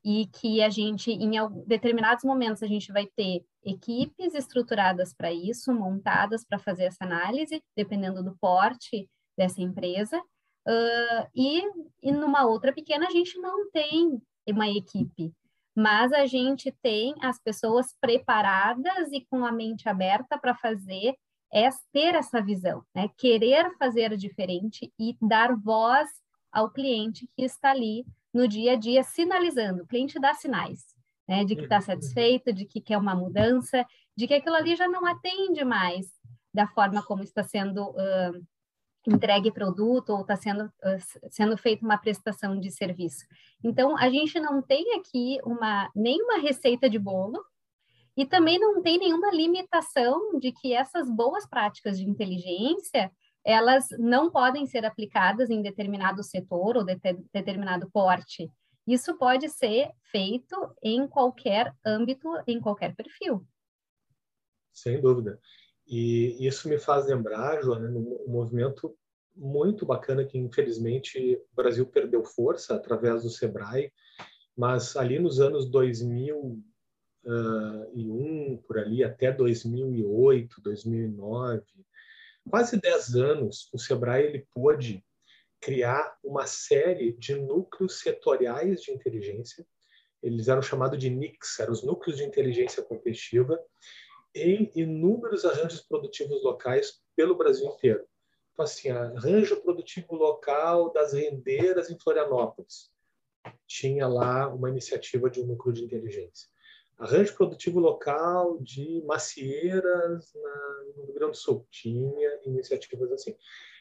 e 0.05 0.27
que 0.27 0.63
a 0.63 0.71
gente, 0.71 1.11
em 1.11 1.33
determinados 1.67 2.23
momentos, 2.23 2.63
a 2.63 2.69
gente 2.69 2.93
vai 2.93 3.07
ter 3.07 3.45
equipes 3.65 4.35
estruturadas 4.35 5.13
para 5.13 5.33
isso, 5.33 5.75
montadas 5.75 6.45
para 6.45 6.61
fazer 6.61 6.85
essa 6.85 7.05
análise, 7.05 7.61
dependendo 7.77 8.23
do 8.23 8.37
porte 8.41 9.11
dessa 9.37 9.61
empresa, 9.61 10.17
uh, 10.17 11.29
e, 11.35 11.63
e 12.01 12.13
numa 12.13 12.47
outra 12.47 12.73
pequena 12.73 13.09
a 13.09 13.11
gente 13.11 13.37
não 13.41 13.69
tem 13.73 14.23
uma 14.53 14.69
equipe, 14.69 15.33
mas 15.75 16.13
a 16.13 16.27
gente 16.27 16.73
tem 16.83 17.15
as 17.23 17.39
pessoas 17.41 17.95
preparadas 18.01 19.13
e 19.13 19.25
com 19.31 19.45
a 19.45 19.53
mente 19.53 19.89
aberta 19.89 20.39
para 20.39 20.55
fazer 20.55 21.15
é 21.53 21.69
ter 21.93 22.15
essa 22.15 22.43
visão, 22.43 22.85
né? 22.95 23.09
querer 23.17 23.71
fazer 23.79 24.17
diferente 24.17 24.93
e 24.99 25.17
dar 25.21 25.57
voz 25.57 26.09
ao 26.53 26.71
cliente 26.71 27.29
que 27.37 27.45
está 27.45 27.71
ali 27.71 28.05
no 28.33 28.47
dia 28.47 28.73
a 28.73 28.77
dia, 28.77 29.03
sinalizando. 29.03 29.83
O 29.83 29.87
cliente 29.87 30.21
dá 30.21 30.35
sinais, 30.35 30.85
né, 31.27 31.45
de 31.45 31.57
que 31.57 31.63
está 31.63 31.81
satisfeito, 31.81 32.53
de 32.53 32.65
que 32.67 32.81
quer 32.81 32.99
uma 32.99 33.15
mudança, 33.15 33.87
de 34.17 34.27
que 34.27 34.35
aquilo 34.35 34.57
ali 34.57 34.77
já 34.77 34.89
não 34.89 35.07
atende 35.07 35.65
mais 35.65 36.07
da 36.53 36.67
forma 36.67 37.03
como 37.03 37.23
está 37.23 37.43
sendo 37.43 37.91
uh, 37.91 38.47
entregue 39.09 39.51
produto 39.51 40.11
ou 40.11 40.21
está 40.21 40.37
sendo, 40.37 40.65
uh, 40.65 41.29
sendo 41.31 41.57
feita 41.57 41.85
uma 41.85 41.99
prestação 41.99 42.59
de 42.59 42.71
serviço. 42.71 43.27
Então, 43.65 43.97
a 43.97 44.09
gente 44.11 44.39
não 44.39 44.63
tem 44.63 44.95
aqui 44.95 45.39
uma, 45.45 45.91
nenhuma 45.95 46.39
receita 46.39 46.89
de 46.89 46.99
bolo, 46.99 47.43
e 48.17 48.27
também 48.27 48.59
não 48.59 48.83
tem 48.83 48.99
nenhuma 48.99 49.31
limitação 49.31 50.41
de 50.41 50.51
que 50.51 50.75
essas 50.75 51.09
boas 51.09 51.47
práticas 51.47 51.97
de 51.97 52.05
inteligência 52.05 53.13
elas 53.45 53.87
não 53.99 54.29
podem 54.29 54.67
ser 54.67 54.85
aplicadas 54.85 55.49
em 55.49 55.63
determinado 55.63 56.23
setor 56.25 56.77
ou 56.77 56.85
de 56.85 56.99
determinado 57.33 57.89
porte. 57.91 58.51
Isso 58.85 59.17
pode 59.17 59.49
ser 59.49 59.91
feito 60.11 60.57
em 60.83 61.07
qualquer 61.07 61.73
âmbito, 61.87 62.29
em 62.47 62.61
qualquer 62.61 62.97
perfil. 62.97 63.47
Sem 64.73 65.01
dúvida. 65.01 65.39
E 65.89 66.47
isso 66.47 66.69
me 66.69 66.79
faz 66.79 67.07
lembrar, 67.07 67.63
Joana, 67.63 67.89
um 67.89 68.29
movimento 68.29 68.95
muito 69.35 69.87
bacana 69.87 70.25
que, 70.25 70.37
infelizmente, 70.37 71.41
o 71.51 71.57
Brasil 71.57 71.87
perdeu 71.87 72.23
força 72.25 72.75
através 72.75 73.23
do 73.23 73.31
SEBRAE, 73.31 73.91
mas 74.55 74.97
ali 74.97 75.19
nos 75.19 75.41
anos 75.41 75.71
2001, 75.71 78.59
por 78.67 78.79
ali, 78.79 79.03
até 79.03 79.33
2008, 79.33 80.61
2009, 80.61 81.63
quase 82.51 82.81
10 82.81 83.15
anos, 83.15 83.69
o 83.73 83.79
Sebrae 83.79 84.25
ele 84.25 84.47
pôde 84.53 85.05
criar 85.61 86.17
uma 86.23 86.47
série 86.47 87.13
de 87.13 87.35
núcleos 87.35 88.01
setoriais 88.01 88.83
de 88.83 88.93
inteligência. 88.93 89.67
Eles 90.23 90.49
eram 90.49 90.63
chamados 90.63 90.99
de 90.99 91.09
NICs, 91.09 91.61
eram 91.61 91.73
os 91.73 91.83
núcleos 91.83 92.19
de 92.19 92.25
inteligência 92.25 92.83
competitiva, 92.83 93.59
em 94.41 94.71
inúmeros 94.75 95.45
arranjos 95.45 95.81
produtivos 95.81 96.43
locais 96.43 97.01
pelo 97.17 97.37
Brasil 97.37 97.67
inteiro. 97.67 98.07
Então, 98.53 98.65
assim, 98.65 98.91
arranjo 98.91 99.61
produtivo 99.61 100.15
local 100.15 100.93
das 100.93 101.13
rendeiras 101.13 101.91
em 101.91 101.99
Florianópolis. 101.99 102.91
Tinha 103.67 104.07
lá 104.07 104.49
uma 104.49 104.69
iniciativa 104.69 105.31
de 105.31 105.41
um 105.41 105.47
núcleo 105.47 105.73
de 105.73 105.85
inteligência 105.85 106.49
arranjo 106.99 107.35
produtivo 107.35 107.79
local 107.79 108.59
de 108.59 109.03
macieiras 109.07 110.35
na, 110.35 110.85
no 110.97 111.05
Rio 111.05 111.15
Grande 111.15 111.33
do 111.33 111.37
Sul. 111.37 111.67
Tinha 111.71 112.41
iniciativas 112.45 113.13
assim. 113.13 113.37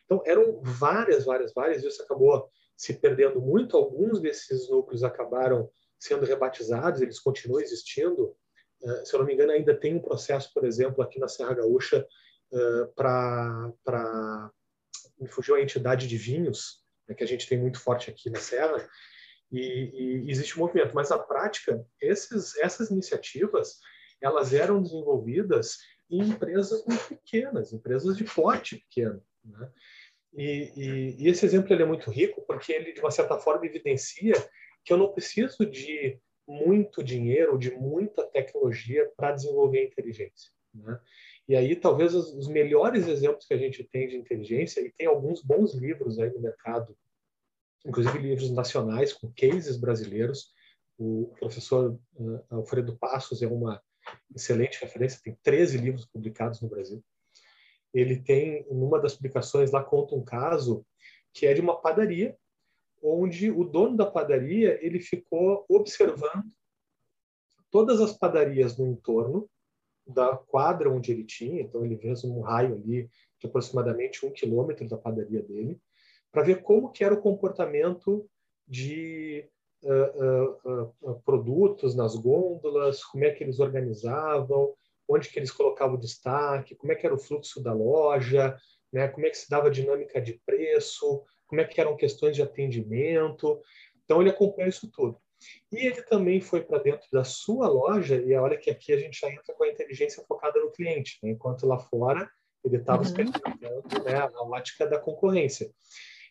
Então, 0.05 0.21
eram 0.25 0.61
várias, 0.61 1.25
várias, 1.25 1.53
várias, 1.53 1.83
e 1.83 1.87
isso 1.87 2.01
acabou 2.01 2.49
se 2.75 2.93
perdendo 2.93 3.41
muito. 3.41 3.75
Alguns 3.75 4.21
desses 4.21 4.69
núcleos 4.69 5.03
acabaram 5.03 5.69
sendo 5.99 6.25
rebatizados, 6.25 7.01
eles 7.01 7.19
continuam 7.19 7.59
existindo. 7.59 8.35
Uh, 8.81 9.05
se 9.05 9.13
eu 9.13 9.19
não 9.19 9.25
me 9.25 9.33
engano, 9.33 9.51
ainda 9.51 9.73
tem 9.73 9.95
um 9.95 10.01
processo, 10.01 10.51
por 10.53 10.65
exemplo, 10.65 11.03
aqui 11.03 11.19
na 11.19 11.27
Serra 11.27 11.53
Gaúcha, 11.53 12.05
uh, 12.51 12.87
para. 12.95 14.51
Me 15.19 15.27
fugiu 15.27 15.55
a 15.55 15.61
entidade 15.61 16.07
de 16.07 16.17
vinhos, 16.17 16.83
né, 17.07 17.15
que 17.15 17.23
a 17.23 17.27
gente 17.27 17.47
tem 17.47 17.57
muito 17.57 17.79
forte 17.79 18.09
aqui 18.09 18.29
na 18.29 18.39
Serra, 18.39 18.87
e, 19.51 20.25
e 20.25 20.31
existe 20.31 20.55
um 20.55 20.61
movimento. 20.61 20.93
Mas 20.93 21.09
na 21.09 21.17
prática, 21.17 21.83
esses, 21.99 22.55
essas 22.57 22.91
iniciativas 22.91 23.79
elas 24.21 24.53
eram 24.53 24.81
desenvolvidas 24.81 25.77
em 26.09 26.21
empresas 26.21 26.83
muito 26.85 27.07
pequenas, 27.07 27.73
empresas 27.73 28.17
de 28.17 28.23
porte 28.23 28.77
pequeno. 28.77 29.21
Né? 29.43 29.71
E, 30.33 30.71
e, 30.75 31.23
e, 31.23 31.27
esse 31.29 31.45
exemplo 31.45 31.73
ele 31.73 31.83
é 31.83 31.85
muito 31.85 32.09
rico 32.09 32.43
porque 32.47 32.71
ele, 32.71 32.93
de 32.93 32.99
uma 32.99 33.11
certa 33.11 33.37
forma, 33.37 33.65
evidencia 33.65 34.33
que 34.83 34.93
eu 34.93 34.97
não 34.97 35.11
preciso 35.11 35.65
de 35.65 36.19
muito 36.47 37.03
dinheiro, 37.03 37.57
de 37.57 37.71
muita 37.71 38.23
tecnologia 38.23 39.11
para 39.17 39.33
desenvolver 39.33 39.85
inteligência. 39.85 40.51
Né? 40.73 40.99
E 41.47 41.55
aí, 41.55 41.75
talvez 41.75 42.13
os, 42.13 42.33
os, 42.33 42.47
melhores 42.47 43.07
exemplos 43.07 43.45
que 43.45 43.53
a 43.53 43.57
gente 43.57 43.83
tem 43.83 44.07
de 44.07 44.17
inteligência, 44.17 44.81
e 44.81 44.91
tem 44.91 45.07
alguns 45.07 45.41
bons 45.41 45.73
livros 45.73 46.19
aí 46.19 46.29
no 46.29 46.39
mercado, 46.39 46.97
inclusive 47.85 48.17
livros 48.17 48.51
nacionais 48.51 49.13
com 49.13 49.31
cases 49.33 49.77
brasileiros. 49.77 50.53
O 50.97 51.33
professor 51.39 51.99
uh, 52.15 52.43
Alfredo 52.49 52.97
Passos 52.97 53.41
é 53.41 53.47
uma 53.47 53.81
excelente 54.35 54.79
referência, 54.81 55.21
tem 55.23 55.37
13 55.43 55.77
livros 55.77 56.05
publicados 56.05 56.61
no 56.61 56.69
Brasil. 56.69 57.03
Ele 57.93 58.19
tem, 58.19 58.65
numa 58.69 58.99
das 58.99 59.15
publicações 59.15 59.71
lá, 59.71 59.83
conta 59.83 60.15
um 60.15 60.23
caso 60.23 60.85
que 61.33 61.45
é 61.45 61.53
de 61.53 61.61
uma 61.61 61.79
padaria, 61.79 62.37
onde 63.01 63.51
o 63.51 63.63
dono 63.63 63.95
da 63.95 64.05
padaria 64.05 64.77
ele 64.85 64.99
ficou 64.99 65.65
observando 65.69 66.45
todas 67.71 67.99
as 68.01 68.17
padarias 68.17 68.77
no 68.77 68.87
entorno 68.87 69.49
da 70.05 70.37
quadra 70.37 70.89
onde 70.89 71.11
ele 71.11 71.23
tinha, 71.23 71.61
então 71.61 71.83
ele 71.83 71.97
fez 71.97 72.23
um 72.23 72.39
raio 72.41 72.75
ali 72.75 73.09
de 73.39 73.47
aproximadamente 73.47 74.25
um 74.25 74.31
quilômetro 74.31 74.87
da 74.87 74.97
padaria 74.97 75.41
dele, 75.41 75.79
para 76.31 76.43
ver 76.43 76.61
como 76.61 76.91
que 76.91 77.03
era 77.03 77.13
o 77.13 77.21
comportamento 77.21 78.27
de 78.67 79.49
uh, 79.83 80.71
uh, 80.71 80.93
uh, 81.01 81.21
produtos 81.25 81.95
nas 81.95 82.15
gôndolas, 82.15 83.03
como 83.03 83.25
é 83.25 83.31
que 83.31 83.43
eles 83.43 83.59
organizavam, 83.59 84.73
onde 85.07 85.29
que 85.29 85.39
eles 85.39 85.51
colocavam 85.51 85.97
destaque, 85.97 86.75
como 86.75 86.91
é 86.91 86.95
que 86.95 87.05
era 87.05 87.15
o 87.15 87.19
fluxo 87.19 87.61
da 87.61 87.73
loja, 87.73 88.57
né, 88.91 89.07
como 89.07 89.25
é 89.25 89.29
que 89.29 89.37
se 89.37 89.49
dava 89.49 89.67
a 89.67 89.71
dinâmica 89.71 90.21
de 90.21 90.33
preço, 90.45 91.23
como 91.47 91.61
é 91.61 91.65
que 91.65 91.79
eram 91.79 91.97
questões 91.97 92.35
de 92.35 92.41
atendimento. 92.41 93.61
Então 94.03 94.21
ele 94.21 94.29
acompanhou 94.29 94.69
isso 94.69 94.89
tudo. 94.91 95.17
E 95.71 95.87
ele 95.87 96.01
também 96.03 96.41
foi 96.41 96.61
para 96.61 96.79
dentro 96.79 97.07
da 97.11 97.23
sua 97.23 97.67
loja, 97.67 98.15
e 98.15 98.33
olha 98.35 98.57
que 98.57 98.69
aqui 98.69 98.91
a 98.91 98.97
gente 98.97 99.19
já 99.19 99.29
entra 99.29 99.53
com 99.53 99.63
a 99.63 99.67
inteligência 99.67 100.23
focada 100.27 100.59
no 100.59 100.71
cliente, 100.71 101.19
né? 101.21 101.29
enquanto 101.29 101.67
lá 101.67 101.77
fora 101.77 102.27
ele 102.63 102.77
estava 102.77 103.01
uhum. 103.01 103.07
experimentando 103.07 104.03
né, 104.03 104.17
a 104.17 104.43
ótica 104.43 104.87
da 104.87 104.99
concorrência. 104.99 105.71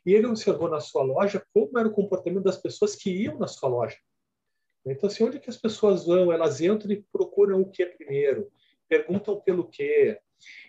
E 0.04 0.12
ele 0.12 0.26
observou 0.26 0.68
na 0.68 0.80
sua 0.80 1.02
loja 1.02 1.44
como 1.52 1.78
era 1.78 1.88
o 1.88 1.92
comportamento 1.92 2.44
das 2.44 2.56
pessoas 2.56 2.94
que 2.94 3.10
iam 3.10 3.38
na 3.38 3.46
sua 3.46 3.68
loja. 3.68 3.96
Então, 4.84 5.08
assim, 5.08 5.24
onde 5.24 5.40
que 5.40 5.50
as 5.50 5.56
pessoas 5.56 6.06
vão? 6.06 6.32
Elas 6.32 6.60
entram 6.60 6.92
e 6.92 7.02
procuram 7.12 7.60
o 7.60 7.70
que 7.70 7.84
primeiro? 7.86 8.48
Perguntam 8.88 9.40
pelo 9.40 9.66
quê? 9.68 10.20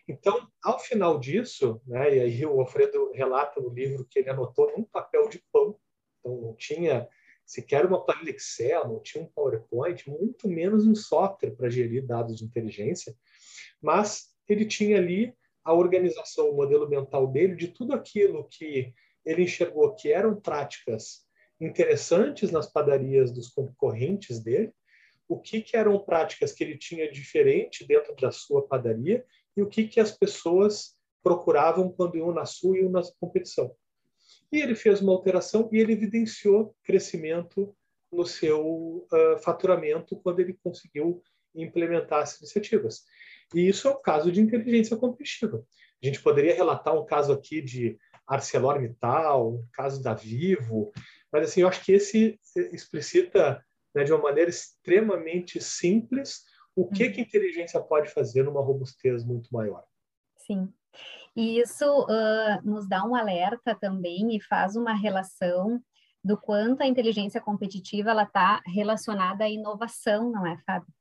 Então, 0.08 0.48
ao 0.64 0.80
final 0.80 1.20
disso, 1.20 1.82
né, 1.86 2.16
e 2.16 2.20
aí 2.20 2.46
o 2.46 2.60
Alfredo 2.62 3.12
relata 3.14 3.60
no 3.60 3.70
livro 3.70 4.06
que 4.10 4.20
ele 4.20 4.30
anotou 4.30 4.72
num 4.76 4.84
papel 4.84 5.28
de 5.30 5.44
pão, 5.52 5.78
então 6.20 6.42
não 6.42 6.56
tinha 6.56 7.08
sequer 7.46 7.86
uma 7.86 8.04
planilha 8.04 8.32
Excel, 8.32 8.88
não 8.88 9.02
tinha 9.02 9.24
um 9.24 9.28
PowerPoint, 9.28 10.10
muito 10.10 10.48
menos 10.48 10.86
um 10.86 10.96
software 10.96 11.56
para 11.56 11.70
gerir 11.70 12.06
dados 12.06 12.38
de 12.38 12.46
inteligência, 12.46 13.16
mas 13.82 14.34
ele 14.48 14.66
tinha 14.66 14.98
ali 14.98 15.34
a 15.64 15.74
organização, 15.74 16.50
o 16.50 16.56
modelo 16.56 16.88
mental 16.88 17.28
dele 17.28 17.56
de 17.56 17.70
tudo 17.70 17.94
aquilo 17.94 18.48
que 18.50 18.94
ele 19.26 19.44
enxergou 19.44 19.94
que 19.96 20.12
eram 20.12 20.40
práticas 20.40 21.26
interessantes 21.60 22.52
nas 22.52 22.72
padarias 22.72 23.32
dos 23.32 23.50
concorrentes 23.50 24.40
dele, 24.40 24.72
o 25.28 25.40
que, 25.40 25.62
que 25.62 25.76
eram 25.76 26.00
práticas 26.00 26.54
que 26.54 26.64
ele 26.64 26.78
tinha 26.78 27.12
diferente 27.12 27.86
dentro 27.86 28.16
da 28.16 28.32
sua 28.32 28.66
padaria 28.66 29.26
e 29.58 29.62
o 29.62 29.68
que, 29.68 29.88
que 29.88 30.00
as 30.00 30.12
pessoas 30.12 30.96
procuravam 31.24 31.92
quando 31.92 32.16
iam 32.16 32.32
na 32.32 32.46
sua 32.46 32.78
e 32.78 32.82
iam 32.82 32.92
na 32.92 33.02
competição. 33.20 33.76
E 34.52 34.62
ele 34.62 34.76
fez 34.76 35.02
uma 35.02 35.12
alteração 35.12 35.68
e 35.74 35.80
ele 35.80 35.94
evidenciou 35.94 36.76
crescimento 36.84 37.76
no 38.12 38.26
seu 38.26 39.06
uh, 39.12 39.38
faturamento 39.44 40.16
quando 40.18 40.40
ele 40.40 40.58
conseguiu 40.64 41.22
implementar 41.54 42.22
as 42.22 42.38
iniciativas. 42.40 43.04
E 43.54 43.68
isso 43.68 43.88
é 43.88 43.92
o 43.92 43.98
caso 43.98 44.32
de 44.32 44.40
inteligência 44.40 44.96
competitiva. 44.96 45.64
A 46.02 46.06
gente 46.06 46.22
poderia 46.22 46.56
relatar 46.56 46.96
um 46.96 47.06
caso 47.06 47.34
aqui 47.34 47.62
de 47.62 47.98
ArcelorMittal, 48.26 49.56
um 49.56 49.68
caso 49.74 50.02
da 50.02 50.14
Vivo, 50.14 50.92
mas 51.32 51.50
assim, 51.50 51.62
eu 51.62 51.68
acho 51.68 51.84
que 51.84 51.94
esse 51.94 52.40
explicita 52.56 53.64
né, 53.94 54.04
de 54.04 54.14
uma 54.14 54.22
maneira 54.22 54.50
extremamente 54.50 55.60
simples 55.62 56.44
o 56.78 56.88
que, 56.88 57.06
uhum. 57.06 57.12
que 57.12 57.20
a 57.20 57.24
inteligência 57.24 57.82
pode 57.82 58.10
fazer 58.12 58.44
numa 58.44 58.62
robustez 58.62 59.26
muito 59.26 59.50
maior. 59.52 59.84
Sim. 60.38 60.72
E 61.36 61.60
isso 61.60 61.86
uh, 62.04 62.62
nos 62.64 62.88
dá 62.88 63.04
um 63.04 63.16
alerta 63.16 63.76
também 63.76 64.36
e 64.36 64.40
faz 64.40 64.76
uma 64.76 64.94
relação 64.94 65.82
do 66.24 66.38
quanto 66.38 66.82
a 66.82 66.88
inteligência 66.88 67.42
competitiva 67.42 68.12
ela 68.12 68.24
está 68.24 68.62
relacionada 68.66 69.44
à 69.44 69.50
inovação, 69.50 70.32
não 70.32 70.46
é, 70.46 70.58
Fábio? 70.66 70.94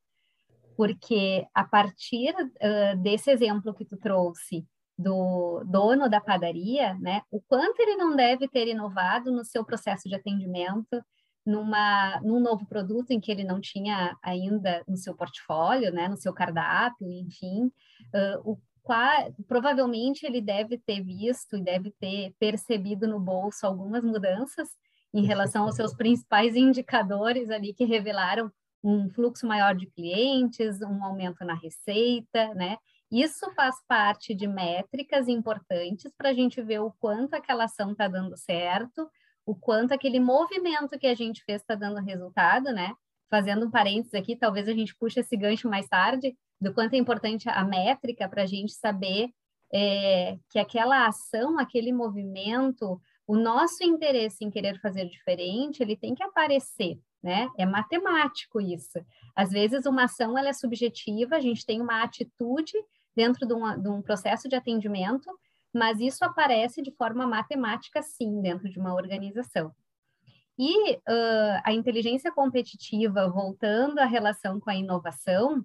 Porque 0.76 1.46
a 1.54 1.64
partir 1.64 2.34
uh, 2.34 2.96
desse 3.02 3.30
exemplo 3.30 3.74
que 3.74 3.84
tu 3.84 3.98
trouxe 3.98 4.66
do 4.98 5.62
dono 5.66 6.08
da 6.08 6.22
padaria, 6.22 6.94
né, 6.94 7.20
o 7.30 7.38
quanto 7.42 7.80
ele 7.80 7.96
não 7.96 8.16
deve 8.16 8.48
ter 8.48 8.66
inovado 8.66 9.30
no 9.30 9.44
seu 9.44 9.62
processo 9.62 10.08
de 10.08 10.14
atendimento, 10.14 11.02
numa, 11.46 12.20
num 12.22 12.40
novo 12.40 12.66
produto 12.66 13.12
em 13.12 13.20
que 13.20 13.30
ele 13.30 13.44
não 13.44 13.60
tinha 13.60 14.16
ainda 14.20 14.82
no 14.88 14.96
seu 14.96 15.14
portfólio, 15.14 15.92
né, 15.92 16.08
no 16.08 16.16
seu 16.16 16.34
cardápio, 16.34 17.10
enfim, 17.10 17.66
uh, 17.66 18.50
o 18.52 18.58
qual, 18.82 19.32
provavelmente 19.48 20.26
ele 20.26 20.40
deve 20.40 20.78
ter 20.78 21.02
visto 21.02 21.56
e 21.56 21.62
deve 21.62 21.92
ter 21.92 22.34
percebido 22.38 23.06
no 23.06 23.20
bolso 23.20 23.66
algumas 23.66 24.04
mudanças 24.04 24.68
em 25.14 25.24
relação 25.24 25.64
aos 25.64 25.76
seus 25.76 25.94
principais 25.94 26.54
indicadores 26.56 27.48
ali 27.50 27.72
que 27.72 27.84
revelaram 27.84 28.50
um 28.82 29.08
fluxo 29.10 29.46
maior 29.46 29.74
de 29.74 29.86
clientes, 29.86 30.80
um 30.82 31.02
aumento 31.02 31.44
na 31.44 31.54
receita, 31.54 32.54
né? 32.54 32.76
Isso 33.10 33.50
faz 33.54 33.76
parte 33.88 34.34
de 34.34 34.46
métricas 34.46 35.26
importantes 35.28 36.12
para 36.16 36.30
a 36.30 36.32
gente 36.32 36.60
ver 36.62 36.80
o 36.80 36.92
quanto 37.00 37.34
aquela 37.34 37.64
ação 37.64 37.92
está 37.92 38.06
dando 38.08 38.36
certo, 38.36 39.08
o 39.46 39.54
quanto 39.54 39.92
aquele 39.92 40.18
movimento 40.18 40.98
que 40.98 41.06
a 41.06 41.14
gente 41.14 41.42
fez 41.44 41.62
está 41.62 41.76
dando 41.76 42.04
resultado, 42.04 42.72
né? 42.72 42.92
Fazendo 43.30 43.66
um 43.66 43.70
parênteses 43.70 44.14
aqui, 44.14 44.36
talvez 44.36 44.68
a 44.68 44.72
gente 44.72 44.94
puxe 44.96 45.20
esse 45.20 45.36
gancho 45.36 45.68
mais 45.68 45.86
tarde, 45.88 46.36
do 46.60 46.74
quanto 46.74 46.94
é 46.94 46.96
importante 46.96 47.48
a 47.48 47.64
métrica 47.64 48.28
para 48.28 48.42
a 48.42 48.46
gente 48.46 48.72
saber 48.72 49.30
é, 49.72 50.36
que 50.50 50.58
aquela 50.58 51.06
ação, 51.06 51.58
aquele 51.58 51.92
movimento, 51.92 53.00
o 53.26 53.36
nosso 53.36 53.84
interesse 53.84 54.44
em 54.44 54.50
querer 54.50 54.80
fazer 54.80 55.06
diferente, 55.06 55.80
ele 55.80 55.96
tem 55.96 56.14
que 56.14 56.22
aparecer, 56.22 56.98
né? 57.22 57.48
É 57.56 57.64
matemático 57.64 58.60
isso. 58.60 58.98
Às 59.34 59.50
vezes 59.50 59.86
uma 59.86 60.04
ação 60.04 60.36
ela 60.36 60.48
é 60.48 60.52
subjetiva, 60.52 61.36
a 61.36 61.40
gente 61.40 61.64
tem 61.64 61.80
uma 61.80 62.02
atitude 62.02 62.72
dentro 63.14 63.46
de, 63.46 63.54
de 63.82 63.88
um 63.88 64.02
processo 64.02 64.48
de 64.48 64.56
atendimento 64.56 65.30
mas 65.76 66.00
isso 66.00 66.24
aparece 66.24 66.80
de 66.80 66.90
forma 66.90 67.26
matemática, 67.26 68.02
sim, 68.02 68.40
dentro 68.40 68.68
de 68.68 68.78
uma 68.78 68.94
organização. 68.94 69.70
E 70.58 70.94
uh, 70.94 71.60
a 71.62 71.72
inteligência 71.72 72.32
competitiva, 72.32 73.28
voltando 73.28 73.98
à 73.98 74.06
relação 74.06 74.58
com 74.58 74.70
a 74.70 74.74
inovação, 74.74 75.62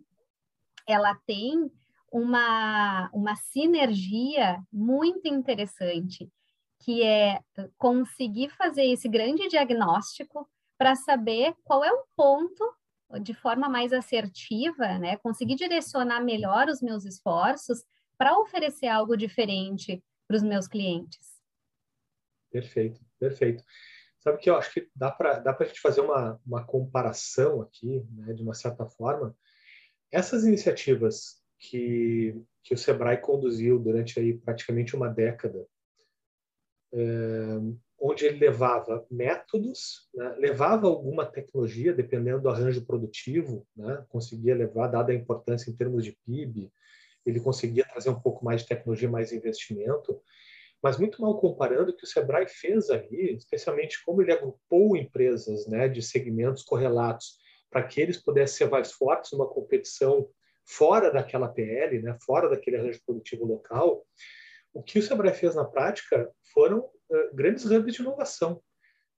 ela 0.86 1.16
tem 1.26 1.72
uma, 2.12 3.10
uma 3.14 3.38
sinergia 3.38 4.62
muito 4.72 5.28
interessante, 5.30 6.30
que 6.84 7.04
é 7.04 7.40
conseguir 7.78 8.50
fazer 8.50 8.84
esse 8.88 9.08
grande 9.08 9.48
diagnóstico 9.48 10.46
para 10.78 10.94
saber 10.94 11.56
qual 11.64 11.86
é 11.86 11.92
o 11.92 12.04
ponto 12.18 12.76
de 13.22 13.34
forma 13.34 13.70
mais 13.70 13.94
assertiva, 13.94 14.98
né? 14.98 15.16
Conseguir 15.18 15.56
direcionar 15.56 16.22
melhor 16.22 16.68
os 16.68 16.82
meus 16.82 17.06
esforços 17.06 17.82
para 18.22 18.38
oferecer 18.38 18.86
algo 18.86 19.18
diferente 19.18 20.00
para 20.28 20.38
os 20.38 20.44
meus 20.44 20.68
clientes. 20.68 21.42
Perfeito, 22.52 23.02
perfeito. 23.20 23.64
Sabe 24.20 24.38
que 24.38 24.48
eu 24.48 24.56
acho 24.56 24.72
que 24.72 24.88
dá 24.96 25.10
para 25.10 25.40
dá 25.40 25.58
a 25.60 25.64
gente 25.64 25.82
fazer 25.82 26.02
uma, 26.02 26.40
uma 26.46 26.64
comparação 26.64 27.64
aqui, 27.64 28.06
né, 28.12 28.32
de 28.34 28.44
uma 28.44 28.54
certa 28.54 28.86
forma. 28.86 29.36
Essas 30.12 30.46
iniciativas 30.46 31.42
que, 31.58 32.40
que 32.64 32.76
o 32.76 32.78
Sebrae 32.78 33.18
conduziu 33.18 33.80
durante 33.80 34.20
aí 34.20 34.38
praticamente 34.38 34.96
uma 34.96 35.10
década, 35.10 35.66
é, 36.94 37.58
onde 38.00 38.24
ele 38.24 38.38
levava 38.38 39.04
métodos, 39.10 40.08
né, 40.14 40.36
levava 40.38 40.86
alguma 40.86 41.26
tecnologia, 41.26 41.92
dependendo 41.92 42.42
do 42.42 42.50
arranjo 42.50 42.86
produtivo, 42.86 43.66
né, 43.76 44.06
conseguia 44.10 44.54
levar, 44.54 44.90
dada 44.90 45.12
a 45.12 45.16
importância 45.16 45.72
em 45.72 45.76
termos 45.76 46.04
de 46.04 46.16
PIB, 46.24 46.72
ele 47.26 47.40
conseguia 47.40 47.86
trazer 47.86 48.10
um 48.10 48.20
pouco 48.20 48.44
mais 48.44 48.62
de 48.62 48.68
tecnologia, 48.68 49.10
mais 49.10 49.32
investimento, 49.32 50.22
mas 50.82 50.98
muito 50.98 51.22
mal 51.22 51.40
comparando 51.40 51.92
o 51.92 51.96
que 51.96 52.04
o 52.04 52.08
Sebrae 52.08 52.48
fez 52.48 52.90
ali, 52.90 53.36
especialmente 53.36 54.04
como 54.04 54.22
ele 54.22 54.32
agrupou 54.32 54.98
empresas 54.98 55.68
né, 55.68 55.88
de 55.88 56.02
segmentos 56.02 56.64
correlatos 56.64 57.38
para 57.70 57.84
que 57.84 58.02
eles 58.02 58.18
pudessem 58.18 58.66
ser 58.66 58.72
mais 58.72 58.92
fortes 58.92 59.32
numa 59.32 59.48
competição 59.48 60.28
fora 60.66 61.12
daquela 61.12 61.48
PL, 61.48 62.02
né, 62.02 62.18
fora 62.26 62.50
daquele 62.50 62.78
arranjo 62.78 63.00
produtivo 63.06 63.46
local, 63.46 64.06
o 64.74 64.82
que 64.82 65.00
o 65.00 65.04
Sebrae 65.04 65.34
fez 65.34 65.56
na 65.56 65.66
prática 65.66 66.30
foram 66.54 66.80
uh, 66.80 67.36
grandes 67.36 67.66
hubs 67.66 67.94
de 67.94 68.02
inovação. 68.02 68.62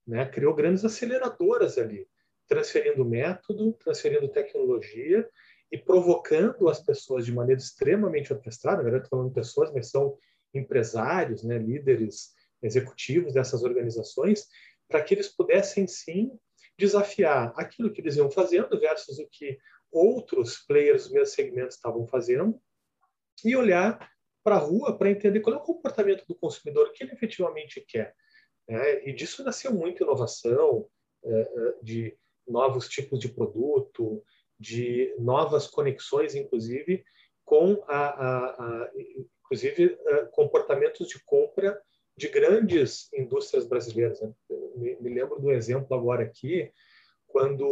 né? 0.05 0.25
criou 0.25 0.53
grandes 0.53 0.83
aceleradoras 0.83 1.77
ali, 1.77 2.07
transferindo 2.47 3.05
método, 3.05 3.73
transferindo 3.73 4.27
tecnologia 4.27 5.27
e 5.73 5.77
provocando 5.79 6.69
as 6.69 6.79
pessoas 6.79 7.25
de 7.25 7.31
maneira 7.31 7.59
extremamente 7.59 8.31
orquestrada. 8.31 8.77
Na 8.77 8.83
verdade, 8.83 9.05
estou 9.05 9.17
falando 9.17 9.33
de 9.33 9.41
pessoas, 9.41 9.73
mas 9.73 9.89
são 9.89 10.15
empresários, 10.53 11.43
né? 11.43 11.57
líderes 11.57 12.31
executivos 12.61 13.33
dessas 13.33 13.63
organizações, 13.63 14.47
para 14.87 15.01
que 15.01 15.15
eles 15.15 15.29
pudessem 15.29 15.87
sim 15.87 16.37
desafiar 16.77 17.51
aquilo 17.57 17.91
que 17.91 18.01
eles 18.01 18.15
iam 18.17 18.29
fazendo 18.29 18.79
versus 18.79 19.17
o 19.17 19.27
que 19.27 19.57
outros 19.91 20.59
players 20.59 21.07
do 21.07 21.15
mesmo 21.15 21.33
segmento 21.33 21.69
estavam 21.69 22.05
fazendo 22.05 22.61
e 23.43 23.55
olhar 23.55 24.11
para 24.43 24.57
a 24.57 24.59
rua 24.59 24.95
para 24.95 25.09
entender 25.09 25.39
qual 25.39 25.55
é 25.55 25.57
o 25.57 25.63
comportamento 25.63 26.23
do 26.27 26.35
consumidor, 26.35 26.87
o 26.87 26.91
que 26.91 27.03
ele 27.03 27.13
efetivamente 27.13 27.83
quer. 27.87 28.13
Né? 28.69 29.07
E 29.07 29.11
disso 29.13 29.43
nasceu 29.43 29.73
muita 29.73 30.03
inovação, 30.03 30.87
é, 31.23 31.41
é, 31.41 31.73
de 31.81 32.15
novos 32.47 32.87
tipos 32.87 33.19
de 33.19 33.29
produto, 33.29 34.23
de 34.63 35.13
novas 35.19 35.67
conexões, 35.67 36.35
inclusive, 36.35 37.03
com 37.43 37.83
a, 37.87 38.07
a, 38.07 38.45
a 38.47 38.91
inclusive 39.43 39.97
é, 40.05 40.25
comportamentos 40.27 41.07
de 41.09 41.21
compra 41.25 41.79
de 42.15 42.29
grandes 42.29 43.11
indústrias 43.13 43.67
brasileiras. 43.67 44.21
Né? 44.21 44.31
Me, 44.75 44.95
me, 45.01 45.13
lembro 45.13 45.39
do 45.39 45.51
exemplo 45.51 45.95
agora 45.95 46.23
aqui, 46.23 46.71
quando 47.27 47.67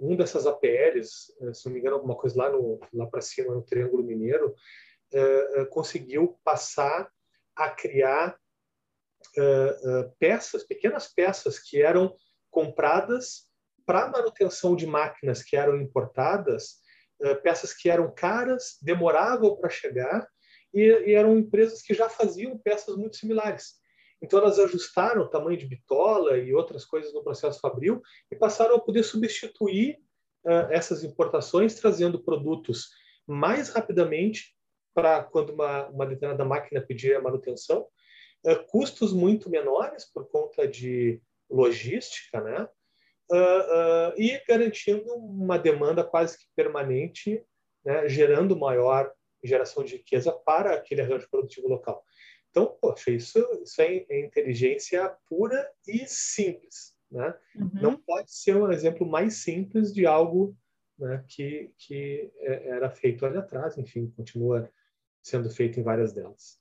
um 0.00 0.16
dessas 0.16 0.46
APLs, 0.46 1.34
se 1.52 1.66
não 1.66 1.72
me 1.72 1.80
engano, 1.80 1.96
alguma 1.96 2.14
coisa 2.14 2.38
lá, 2.38 2.50
no, 2.50 2.80
lá 2.92 3.06
para 3.06 3.20
cima, 3.20 3.52
no 3.52 3.62
Triângulo 3.62 4.04
Mineiro, 4.04 4.54
eh, 5.12 5.60
eh, 5.60 5.64
conseguiu 5.66 6.38
passar 6.42 7.10
a 7.56 7.70
criar 7.70 8.38
eh, 9.36 10.10
peças, 10.18 10.64
pequenas 10.64 11.12
peças 11.12 11.58
que 11.58 11.82
eram 11.82 12.16
compradas 12.50 13.48
para 13.86 14.10
manutenção 14.10 14.74
de 14.74 14.86
máquinas 14.86 15.42
que 15.42 15.56
eram 15.56 15.80
importadas, 15.80 16.82
peças 17.42 17.72
que 17.72 17.88
eram 17.88 18.12
caras, 18.12 18.76
demoravam 18.82 19.56
para 19.56 19.70
chegar 19.70 20.26
e, 20.72 20.80
e, 20.80 21.14
eram 21.14 21.38
empresas 21.38 21.80
que 21.80 21.94
já 21.94 22.08
faziam 22.08 22.58
peças 22.58 22.96
muito 22.96 23.16
similares. 23.16 23.74
Então 24.20 24.38
elas 24.38 24.58
ajustaram 24.58 25.22
o 25.22 25.28
tamanho 25.28 25.56
de 25.56 25.66
bitola 25.66 26.38
e 26.38 26.52
outras 26.54 26.84
coisas 26.84 27.12
no 27.12 27.22
processo 27.22 27.60
fabril 27.60 28.02
e 28.30 28.36
passaram 28.36 28.76
a 28.76 28.80
poder 28.80 29.02
substituir 29.02 29.98
uh, 30.44 30.70
essas 30.70 31.04
importações, 31.04 31.74
trazendo 31.74 32.22
produtos 32.22 32.88
mais 33.26 33.68
rapidamente 33.68 34.54
para 34.94 35.22
quando 35.24 35.50
uma, 35.50 35.88
uma 35.88 36.06
determinada 36.06 36.44
máquina 36.44 36.80
pedir 36.80 37.16
a 37.16 37.20
manutenção, 37.20 37.86
é, 38.46 38.54
custos 38.54 39.12
muito 39.12 39.50
menores 39.50 40.04
por 40.04 40.28
conta 40.28 40.68
de 40.68 41.20
logística, 41.50 42.40
né? 42.40 42.68
Uh, 43.30 43.36
uh, 43.36 44.20
e 44.20 44.40
garantindo 44.46 45.14
uma 45.14 45.58
demanda 45.58 46.04
quase 46.04 46.38
que 46.38 46.44
permanente, 46.54 47.42
né? 47.84 48.06
gerando 48.08 48.56
maior 48.56 49.10
geração 49.42 49.82
de 49.82 49.96
riqueza 49.96 50.32
para 50.32 50.74
aquele 50.74 51.00
arranjo 51.00 51.28
produtivo 51.30 51.68
local. 51.68 52.04
Então, 52.50 52.76
poxa, 52.80 53.10
isso, 53.10 53.38
isso 53.62 53.80
é, 53.82 54.04
é 54.08 54.20
inteligência 54.20 55.12
pura 55.28 55.68
e 55.86 56.06
simples. 56.06 56.94
Né? 57.10 57.34
Uhum. 57.56 57.70
Não 57.74 57.96
pode 57.96 58.32
ser 58.32 58.56
um 58.56 58.70
exemplo 58.70 59.06
mais 59.06 59.38
simples 59.38 59.92
de 59.92 60.06
algo 60.06 60.56
né, 60.98 61.24
que, 61.28 61.72
que 61.78 62.32
é, 62.38 62.68
era 62.68 62.90
feito 62.90 63.26
ali 63.26 63.38
atrás, 63.38 63.76
enfim, 63.76 64.12
continua 64.16 64.70
sendo 65.22 65.50
feito 65.50 65.80
em 65.80 65.82
várias 65.82 66.12
delas. 66.12 66.60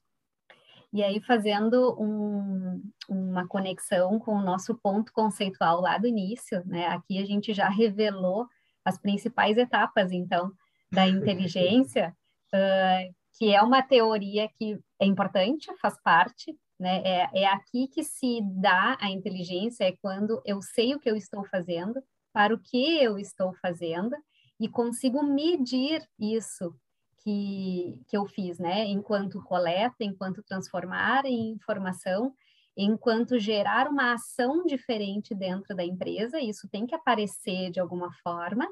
E 0.93 1.01
aí, 1.01 1.19
fazendo 1.19 1.99
um, 1.99 2.79
uma 3.10 3.47
conexão 3.47 4.19
com 4.19 4.36
o 4.36 4.43
nosso 4.43 4.75
ponto 4.75 5.12
conceitual 5.12 5.82
lá 5.82 5.97
do 5.97 6.06
início, 6.06 6.62
né? 6.67 6.86
Aqui 6.86 7.17
a 7.17 7.25
gente 7.25 7.51
já 7.51 7.67
revelou 7.67 8.45
as 8.86 8.99
principais 8.99 9.58
etapas, 9.58 10.12
então, 10.12 10.51
da 10.91 11.08
inteligência, 11.10 12.15
uh, 12.53 13.15
que 13.39 13.51
é 13.51 13.60
uma 13.63 13.82
teoria 13.82 14.47
que 14.56 14.79
é 14.99 15.06
importante, 15.08 15.75
faz 15.82 15.99
parte, 16.03 16.56
né? 16.79 17.01
É, 17.03 17.41
é 17.41 17.45
aqui 17.47 17.88
que 17.88 18.03
se 18.03 18.41
dá 18.43 18.95
a 19.01 19.10
inteligência, 19.10 19.86
é 19.86 19.97
quando 19.99 20.43
eu 20.45 20.62
sei 20.62 20.93
o 20.93 20.99
que 20.99 21.10
eu 21.10 21.15
estou 21.15 21.43
fazendo, 21.45 21.99
para 22.32 22.53
o 22.53 22.60
que 22.60 23.03
eu 23.03 23.17
estou 23.17 23.51
fazendo, 23.56 24.15
e 24.60 24.69
consigo 24.69 25.23
medir 25.23 26.08
isso 26.19 26.75
que, 27.24 28.02
que 28.08 28.18
eu 28.18 28.26
fiz, 28.26 28.60
né? 28.60 28.86
Enquanto 28.86 29.42
coleta, 29.44 30.04
enquanto 30.04 30.44
transformar 30.44 31.26
em 31.26 31.52
informação, 31.52 32.34
enquanto 32.76 33.40
gerar 33.40 33.88
uma 33.88 34.14
ação 34.14 34.66
diferente 34.66 35.34
dentro 35.34 35.76
da 35.76 35.84
empresa, 35.84 36.40
isso 36.40 36.68
tem 36.68 36.86
que 36.86 36.96
aparecer 36.96 37.72
de 37.72 37.80
alguma 37.80 38.12
forma, 38.24 38.68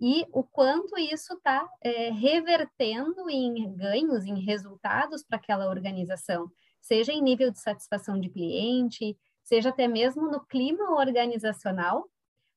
e 0.00 0.26
o 0.32 0.42
quanto 0.42 0.98
isso 0.98 1.34
está 1.34 1.68
é, 1.82 2.10
revertendo 2.10 3.28
em 3.28 3.74
ganhos, 3.74 4.24
em 4.24 4.40
resultados 4.40 5.22
para 5.22 5.36
aquela 5.36 5.68
organização, 5.68 6.50
seja 6.80 7.12
em 7.12 7.20
nível 7.20 7.50
de 7.50 7.60
satisfação 7.60 8.18
de 8.18 8.30
cliente, 8.30 9.16
seja 9.42 9.70
até 9.70 9.86
mesmo 9.86 10.30
no 10.30 10.40
clima 10.40 10.92
organizacional, 10.92 12.08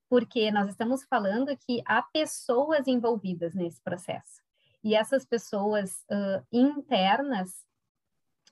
porque 0.09 0.51
nós 0.51 0.69
estamos 0.69 1.03
falando 1.05 1.57
que 1.57 1.81
há 1.85 2.01
pessoas 2.01 2.87
envolvidas 2.87 3.53
nesse 3.55 3.81
processo 3.81 4.42
e 4.83 4.95
essas 4.95 5.25
pessoas 5.25 6.03
uh, 6.11 6.45
internas 6.51 7.63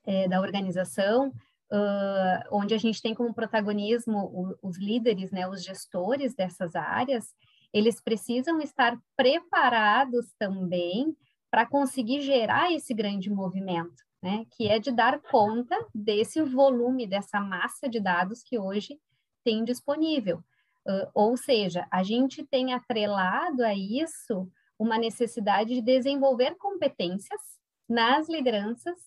é, 0.05 0.27
da 0.27 0.39
organização, 0.39 1.29
uh, 1.71 2.47
onde 2.51 2.73
a 2.73 2.77
gente 2.77 3.01
tem 3.01 3.13
como 3.13 3.33
protagonismo 3.33 4.17
o, 4.17 4.69
os 4.69 4.77
líderes, 4.77 5.31
né, 5.31 5.47
os 5.47 5.63
gestores 5.63 6.33
dessas 6.33 6.75
áreas, 6.75 7.33
eles 7.73 8.01
precisam 8.01 8.59
estar 8.61 8.97
preparados 9.15 10.33
também 10.37 11.15
para 11.49 11.65
conseguir 11.65 12.21
gerar 12.21 12.71
esse 12.71 12.93
grande 12.93 13.29
movimento, 13.29 14.03
né, 14.21 14.45
que 14.51 14.67
é 14.67 14.79
de 14.79 14.91
dar 14.91 15.21
conta 15.21 15.77
desse 15.93 16.41
volume, 16.41 17.07
dessa 17.07 17.39
massa 17.39 17.89
de 17.89 17.99
dados 17.99 18.41
que 18.41 18.57
hoje 18.57 18.99
tem 19.43 19.63
disponível. 19.63 20.43
Uh, 20.87 21.07
ou 21.13 21.37
seja, 21.37 21.85
a 21.91 22.01
gente 22.01 22.43
tem 22.43 22.73
atrelado 22.73 23.63
a 23.63 23.75
isso 23.75 24.51
uma 24.81 24.97
necessidade 24.97 25.75
de 25.75 25.81
desenvolver 25.81 26.55
competências 26.55 27.39
nas 27.87 28.27
lideranças 28.27 28.97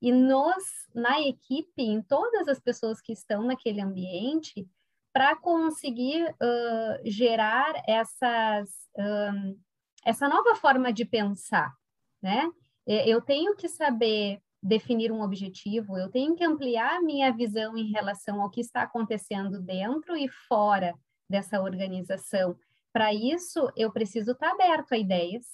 e 0.00 0.12
nos, 0.12 0.64
na 0.94 1.20
equipe, 1.20 1.82
em 1.82 2.00
todas 2.00 2.46
as 2.46 2.60
pessoas 2.60 3.00
que 3.00 3.12
estão 3.12 3.42
naquele 3.42 3.80
ambiente, 3.80 4.68
para 5.12 5.34
conseguir 5.34 6.24
uh, 6.24 7.00
gerar 7.04 7.82
essas, 7.88 8.70
um, 8.96 9.58
essa 10.04 10.28
nova 10.28 10.54
forma 10.54 10.92
de 10.92 11.04
pensar, 11.04 11.74
né? 12.22 12.48
Eu 12.86 13.20
tenho 13.20 13.54
que 13.54 13.68
saber 13.68 14.40
definir 14.62 15.12
um 15.12 15.20
objetivo, 15.20 15.98
eu 15.98 16.08
tenho 16.10 16.34
que 16.34 16.44
ampliar 16.44 17.02
minha 17.02 17.30
visão 17.32 17.76
em 17.76 17.90
relação 17.90 18.40
ao 18.40 18.48
que 18.48 18.60
está 18.60 18.82
acontecendo 18.82 19.60
dentro 19.60 20.16
e 20.16 20.26
fora 20.48 20.94
dessa 21.28 21.60
organização. 21.60 22.56
Para 22.92 23.12
isso, 23.12 23.70
eu 23.76 23.92
preciso 23.92 24.32
estar 24.32 24.48
tá 24.48 24.52
aberto 24.54 24.92
a 24.92 24.98
ideias, 24.98 25.44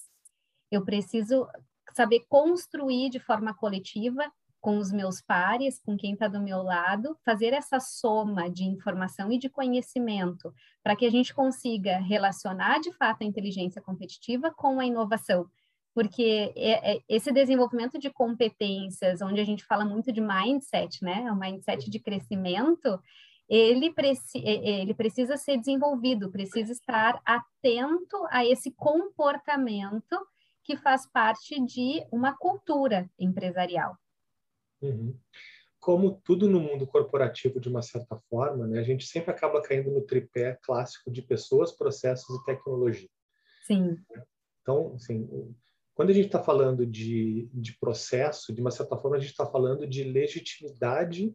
eu 0.70 0.84
preciso 0.84 1.46
saber 1.92 2.24
construir 2.28 3.10
de 3.10 3.20
forma 3.20 3.54
coletiva 3.54 4.30
com 4.64 4.78
os 4.78 4.90
meus 4.90 5.20
pares, 5.20 5.78
com 5.78 5.94
quem 5.94 6.14
está 6.14 6.26
do 6.26 6.40
meu 6.40 6.62
lado, 6.62 7.18
fazer 7.22 7.52
essa 7.52 7.78
soma 7.78 8.48
de 8.48 8.64
informação 8.64 9.30
e 9.30 9.38
de 9.38 9.50
conhecimento 9.50 10.54
para 10.82 10.96
que 10.96 11.04
a 11.04 11.10
gente 11.10 11.34
consiga 11.34 11.98
relacionar 11.98 12.80
de 12.80 12.90
fato 12.94 13.22
a 13.22 13.26
inteligência 13.26 13.82
competitiva 13.82 14.50
com 14.50 14.80
a 14.80 14.86
inovação. 14.86 15.46
Porque 15.92 16.50
é, 16.56 16.96
é, 16.96 17.00
esse 17.06 17.30
desenvolvimento 17.30 17.98
de 17.98 18.08
competências, 18.08 19.20
onde 19.20 19.38
a 19.38 19.44
gente 19.44 19.62
fala 19.66 19.84
muito 19.84 20.10
de 20.10 20.22
mindset, 20.22 21.04
né? 21.04 21.30
O 21.30 21.36
mindset 21.36 21.90
de 21.90 22.00
crescimento, 22.00 22.98
ele, 23.48 23.92
preci 23.92 24.38
ele 24.38 24.94
precisa 24.94 25.36
ser 25.36 25.58
desenvolvido, 25.58 26.30
precisa 26.30 26.72
estar 26.72 27.20
atento 27.24 28.16
a 28.30 28.44
esse 28.44 28.70
comportamento 28.70 30.16
que 30.62 30.76
faz 30.76 31.06
parte 31.06 31.60
de 31.64 32.04
uma 32.10 32.36
cultura 32.36 33.10
empresarial. 33.18 33.96
Uhum. 34.80 35.18
Como 35.78 36.20
tudo 36.24 36.48
no 36.48 36.58
mundo 36.58 36.86
corporativo, 36.86 37.60
de 37.60 37.68
uma 37.68 37.82
certa 37.82 38.16
forma, 38.30 38.66
né, 38.66 38.78
a 38.78 38.82
gente 38.82 39.06
sempre 39.06 39.30
acaba 39.30 39.60
caindo 39.60 39.90
no 39.90 40.00
tripé 40.00 40.58
clássico 40.62 41.10
de 41.10 41.20
pessoas, 41.20 41.72
processos 41.72 42.40
e 42.40 42.44
tecnologia. 42.44 43.10
Sim. 43.66 43.98
Então, 44.62 44.94
assim, 44.94 45.54
quando 45.94 46.08
a 46.10 46.12
gente 46.14 46.26
está 46.26 46.42
falando 46.42 46.86
de, 46.86 47.50
de 47.52 47.78
processo, 47.78 48.52
de 48.52 48.62
uma 48.62 48.70
certa 48.70 48.96
forma, 48.96 49.16
a 49.16 49.20
gente 49.20 49.30
está 49.30 49.44
falando 49.44 49.86
de 49.86 50.04
legitimidade 50.04 51.34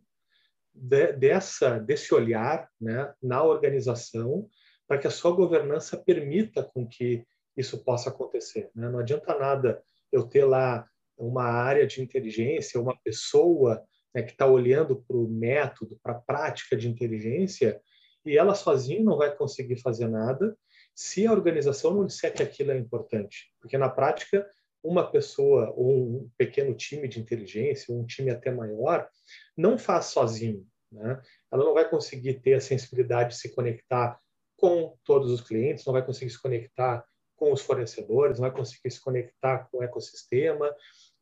de, 0.80 1.14
dessa 1.14 1.80
desse 1.80 2.14
olhar 2.14 2.70
né, 2.80 3.14
na 3.22 3.44
organização 3.44 4.50
para 4.88 4.98
que 4.98 5.08
a 5.08 5.12
sua 5.12 5.32
governança 5.32 5.98
permita 5.98 6.64
com 6.64 6.88
que 6.88 7.24
isso 7.56 7.84
possa 7.84 8.10
acontecer. 8.10 8.70
Né? 8.74 8.90
Não 8.90 9.00
adianta 9.00 9.38
nada 9.38 9.82
eu 10.12 10.24
ter 10.24 10.46
lá 10.46 10.88
uma 11.18 11.44
área 11.44 11.86
de 11.86 12.02
inteligência, 12.02 12.80
uma 12.80 12.98
pessoa 13.04 13.84
né, 14.16 14.24
que 14.24 14.32
está 14.32 14.48
olhando 14.48 15.04
para 15.08 15.18
o 15.18 15.28
método, 15.28 16.00
para 16.02 16.14
a 16.14 16.22
prática 16.22 16.76
de 16.76 16.90
inteligência 16.90 17.80
e 18.26 18.38
ela 18.38 18.56
sozinha 18.56 19.04
não 19.04 19.18
vai 19.18 19.36
conseguir 19.36 19.78
fazer 19.78 20.08
nada 20.08 20.58
se 20.94 21.26
a 21.26 21.32
organização 21.32 21.94
não 21.94 22.06
disser 22.06 22.34
que 22.34 22.44
aquilo 22.44 22.72
é 22.72 22.78
importante. 22.78 23.54
Porque, 23.60 23.78
na 23.78 23.90
prática, 23.90 24.46
uma 24.84 25.10
pessoa 25.10 25.72
ou 25.76 26.18
um 26.18 26.30
pequeno 26.38 26.74
time 26.76 27.08
de 27.08 27.20
inteligência, 27.20 27.94
um 27.94 28.06
time 28.06 28.30
até 28.30 28.52
maior, 28.52 29.08
não 29.56 29.78
faz 29.78 30.08
sozinho. 30.08 30.66
Né? 30.92 31.22
Ela 31.52 31.64
não 31.64 31.74
vai 31.74 31.90
conseguir 31.90 32.36
ter 32.36 32.56
a 32.56 32.62
sensibilidade 32.62 33.30
de 33.30 33.38
se 33.38 33.54
conectar 33.54 34.20
com 34.58 34.98
todos 35.04 35.32
os 35.32 35.42
clientes, 35.42 35.86
não 35.86 35.94
vai 35.94 36.06
conseguir 36.06 36.32
se 36.32 36.42
conectar 36.42 37.06
com 37.36 37.54
os 37.54 37.62
fornecedores, 37.62 38.38
não 38.38 38.50
vai 38.50 38.56
conseguir 38.56 38.92
se 38.92 39.02
conectar 39.02 39.70
com 39.70 39.78
o 39.78 39.84
ecossistema. 39.84 40.74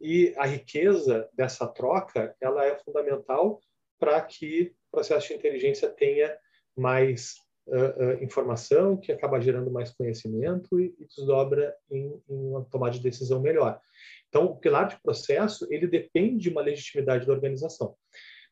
E 0.01 0.34
a 0.38 0.45
riqueza 0.45 1.30
dessa 1.34 1.68
troca, 1.68 2.36
ela 2.41 2.65
é 2.65 2.78
fundamental 2.80 3.61
para 3.99 4.20
que 4.22 4.74
o 4.88 4.91
processo 4.91 5.28
de 5.28 5.36
inteligência 5.36 5.89
tenha 5.89 6.36
mais 6.76 7.36
uh, 7.68 8.20
uh, 8.20 8.24
informação, 8.24 8.97
que 8.97 9.11
acaba 9.11 9.39
gerando 9.39 9.72
mais 9.72 9.91
conhecimento 9.91 10.80
e, 10.80 10.95
e 10.99 11.05
desdobra 11.05 11.76
em, 11.91 12.22
em, 12.30 12.47
uma 12.49 12.63
tomada 12.65 12.93
de 12.93 13.01
decisão 13.01 13.39
melhor. 13.41 13.80
Então, 14.30 14.45
o 14.45 14.57
pilar 14.57 14.88
de 14.88 15.01
processo, 15.01 15.68
ele 15.72 15.88
depende 15.88 16.43
de 16.43 16.49
uma 16.49 16.61
legitimidade 16.61 17.26
da 17.26 17.34
organização. 17.34 17.95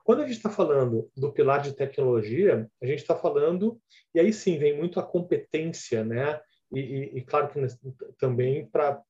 Quando 0.06 0.22
a 0.22 0.28
gente 0.28 0.38
está 0.38 0.52
falando 0.52 1.10
do 1.18 1.32
pilar 1.32 1.64
de 1.64 1.74
tecnologia, 1.74 2.70
a 2.80 2.86
gente 2.86 3.00
está 3.00 3.16
falando, 3.16 3.82
e 4.14 4.20
aí 4.20 4.32
sim 4.32 4.56
vem 4.60 4.78
muito 4.78 5.00
a 5.00 5.04
competência, 5.04 6.06
né? 6.06 6.40
E, 6.72 6.80
e, 6.80 7.18
e 7.18 7.22
claro 7.24 7.48
que 7.50 7.60
também 8.20 8.70
para 8.70 9.02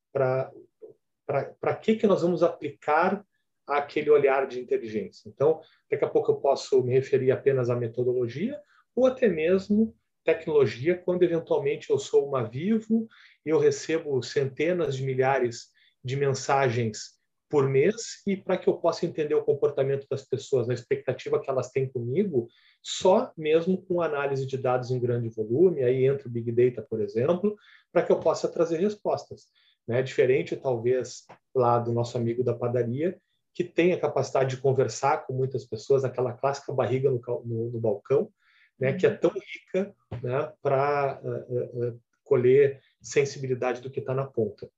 que, 1.82 1.98
que 1.98 2.08
nós 2.08 2.22
vamos 2.22 2.42
aplicar 2.42 3.26
aquele 3.68 4.10
olhar 4.10 4.48
de 4.48 4.62
inteligência. 4.62 5.28
Então, 5.28 5.60
daqui 5.92 6.06
a 6.06 6.10
pouco 6.10 6.32
eu 6.32 6.38
posso 6.38 6.82
me 6.82 6.94
referir 6.94 7.30
apenas 7.30 7.70
à 7.70 7.76
metodologia 7.76 8.58
ou 8.96 9.06
até 9.06 9.28
mesmo 9.28 9.94
tecnologia, 10.24 10.98
quando 10.98 11.24
eventualmente 11.24 11.90
eu 11.90 12.00
sou 12.00 12.26
uma 12.26 12.42
vivo 12.42 13.06
e 13.46 13.50
eu 13.50 13.60
recebo 13.60 14.24
centenas 14.24 14.96
de 14.96 15.04
milhares 15.04 15.72
de 16.02 16.16
mensagens 16.16 17.15
por 17.50 17.70
mês 17.70 18.22
e 18.26 18.36
para 18.36 18.58
que 18.58 18.68
eu 18.68 18.78
possa 18.78 19.06
entender 19.06 19.36
o 19.36 19.44
comportamento 19.44 20.08
das 20.10 20.24
pessoas, 20.24 20.70
a 20.70 20.74
expectativa 20.74 21.40
que 21.40 21.50
elas 21.50 21.70
têm 21.70 21.88
comigo, 21.88 22.48
só 22.82 23.32
mesmo 23.38 23.82
com 23.84 24.02
análise 24.02 24.46
de 24.46 24.58
dados 24.58 24.92
em 24.92 25.00
grande 25.00 25.30
volume, 25.30 25.84
aí 25.84 26.06
entra 26.06 26.28
o 26.28 26.32
Big 26.32 26.52
Data, 26.52 26.86
por 26.90 27.02
exemplo, 27.02 27.56
para 27.92 28.04
que 28.04 28.12
eu 28.12 28.20
possa 28.20 28.48
trazer 28.48 28.80
respostas. 28.80 29.46
Né? 29.88 30.02
Diferente, 30.02 30.56
talvez, 30.56 31.26
lá 31.54 31.80
do 31.80 31.92
nosso 31.92 32.18
amigo 32.18 32.44
da 32.44 32.54
padaria, 32.54 33.20
que 33.54 33.64
tem 33.64 33.94
a 33.94 34.00
capacidade 34.00 34.56
de 34.56 34.62
conversar 34.62 35.26
com 35.26 35.34
muitas 35.34 35.64
pessoas, 35.64 36.04
aquela 36.04 36.34
clássica 36.34 36.74
barriga 36.74 37.10
no, 37.10 37.22
no, 37.46 37.72
no 37.72 37.80
balcão, 37.80 38.30
né, 38.78 38.94
que 38.94 39.06
é 39.06 39.10
tão 39.10 39.32
rica 39.32 39.96
né, 40.22 40.52
para 40.62 41.22
uh, 41.24 41.88
uh, 41.88 42.02
colher 42.24 42.82
sensibilidade 43.02 43.82
do 43.82 43.90
que 43.90 44.02
está 44.02 44.14
na 44.14 44.26
ponta. 44.26 44.70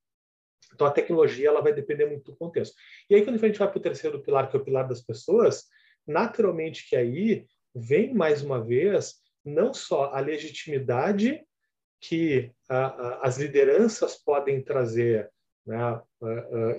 Então, 0.74 0.86
a 0.86 0.90
tecnologia 0.90 1.48
ela 1.48 1.60
vai 1.60 1.72
depender 1.72 2.06
muito 2.06 2.30
do 2.30 2.36
contexto. 2.36 2.76
E 3.08 3.14
aí, 3.14 3.24
quando 3.24 3.36
a 3.42 3.46
gente 3.46 3.58
vai 3.58 3.68
para 3.68 3.78
o 3.78 3.82
terceiro 3.82 4.20
pilar, 4.20 4.48
que 4.50 4.56
é 4.56 4.60
o 4.60 4.64
pilar 4.64 4.86
das 4.86 5.00
pessoas, 5.00 5.64
naturalmente 6.06 6.88
que 6.88 6.96
aí 6.96 7.46
vem, 7.74 8.14
mais 8.14 8.42
uma 8.42 8.62
vez, 8.64 9.16
não 9.44 9.72
só 9.72 10.12
a 10.12 10.20
legitimidade 10.20 11.42
que 12.00 12.50
as 12.68 13.38
lideranças 13.38 14.16
podem 14.16 14.62
trazer, 14.62 15.30
né, 15.66 16.00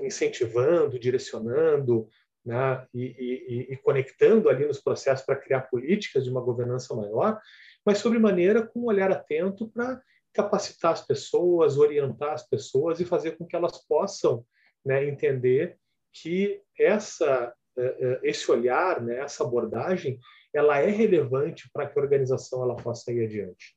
incentivando, 0.01 0.97
direcionando, 0.97 2.07
né, 2.45 2.87
e, 2.93 3.03
e, 3.03 3.73
e, 3.73 3.77
conectando 3.77 4.49
ali 4.49 4.65
nos 4.65 4.79
processos 4.79 5.25
para 5.25 5.35
criar 5.35 5.61
políticas 5.63 6.23
de 6.23 6.29
uma 6.29 6.41
governança 6.41 6.95
maior, 6.95 7.39
mas 7.85 7.97
sobre 7.97 8.17
maneira 8.17 8.65
com 8.65 8.81
um 8.81 8.85
olhar 8.85 9.11
atento 9.11 9.69
para 9.69 10.01
capacitar 10.33 10.93
as 10.93 11.05
pessoas, 11.05 11.77
orientar 11.77 12.33
as 12.33 12.47
pessoas 12.47 12.99
e 12.99 13.05
fazer 13.05 13.37
com 13.37 13.45
que 13.45 13.55
elas 13.55 13.77
possam 13.85 14.45
né, 14.85 15.05
entender 15.05 15.77
que 16.11 16.61
essa 16.77 17.53
eh, 17.77 17.95
eh, 17.99 18.19
esse 18.23 18.51
olhar, 18.51 19.01
né, 19.01 19.19
essa 19.19 19.43
abordagem, 19.43 20.19
ela 20.53 20.79
é 20.79 20.89
relevante 20.89 21.69
para 21.71 21.87
que 21.87 21.97
a 21.97 22.01
organização 22.01 22.63
ela 22.63 22.75
possa 22.75 23.11
ir 23.11 23.23
adiante. 23.25 23.75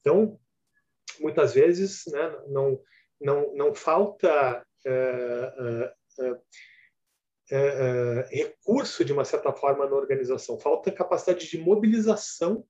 Então, 0.00 0.38
muitas 1.20 1.52
vezes, 1.54 2.04
né, 2.06 2.36
não 2.48 2.80
não 3.20 3.54
não 3.54 3.74
falta 3.74 4.64
uh, 4.86 5.92
recurso 8.30 9.04
de 9.04 9.12
uma 9.12 9.24
certa 9.24 9.52
forma 9.52 9.86
na 9.86 9.94
organização, 9.94 10.58
falta 10.58 10.90
capacidade 10.90 11.48
de 11.48 11.58
mobilização 11.58 12.64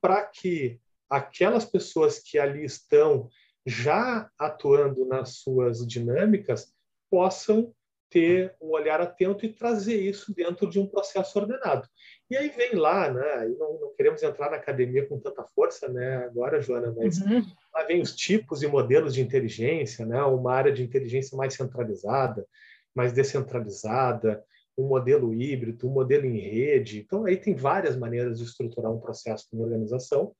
para 0.00 0.24
que 0.24 0.80
aquelas 1.08 1.64
pessoas 1.64 2.18
que 2.18 2.38
ali 2.38 2.64
estão 2.64 3.28
já 3.66 4.30
atuando 4.38 5.04
nas 5.04 5.38
suas 5.38 5.86
dinâmicas 5.86 6.72
possam 7.10 7.72
ter 8.10 8.54
um 8.60 8.70
olhar 8.70 9.00
atento 9.00 9.44
e 9.44 9.52
trazer 9.52 10.00
isso 10.00 10.34
dentro 10.34 10.68
de 10.68 10.78
um 10.78 10.86
processo 10.86 11.38
ordenado. 11.38 11.86
E 12.30 12.36
aí 12.36 12.48
vem 12.48 12.74
lá, 12.74 13.12
né? 13.12 13.48
Não, 13.58 13.78
não, 13.78 13.94
queremos 13.94 14.22
entrar 14.22 14.50
na 14.50 14.56
academia 14.56 15.06
com 15.06 15.18
tanta 15.18 15.44
força, 15.54 15.88
né? 15.88 16.16
Agora, 16.24 16.60
Joana, 16.60 16.94
mas 16.96 17.20
uhum. 17.20 17.44
lá 17.74 17.84
vem 17.84 18.00
os 18.00 18.14
tipos 18.14 18.62
e 18.62 18.66
modelos 18.66 19.14
de 19.14 19.20
inteligência, 19.20 20.06
né? 20.06 20.22
Uma 20.22 20.54
área 20.54 20.72
de 20.72 20.82
inteligência 20.82 21.36
mais 21.36 21.54
centralizada, 21.54 22.46
mais 22.94 23.12
descentralizada, 23.12 24.42
um 24.76 24.86
modelo 24.86 25.34
híbrido, 25.34 25.86
um 25.86 25.92
modelo 25.92 26.24
em 26.24 26.38
rede. 26.38 27.00
Então, 27.00 27.26
aí 27.26 27.36
tem 27.36 27.54
várias 27.54 27.96
maneiras 27.96 28.38
de 28.38 28.44
estruturar 28.44 28.90
um 28.90 29.00
processo 29.00 29.46
de 29.52 29.60
organização 29.60 30.34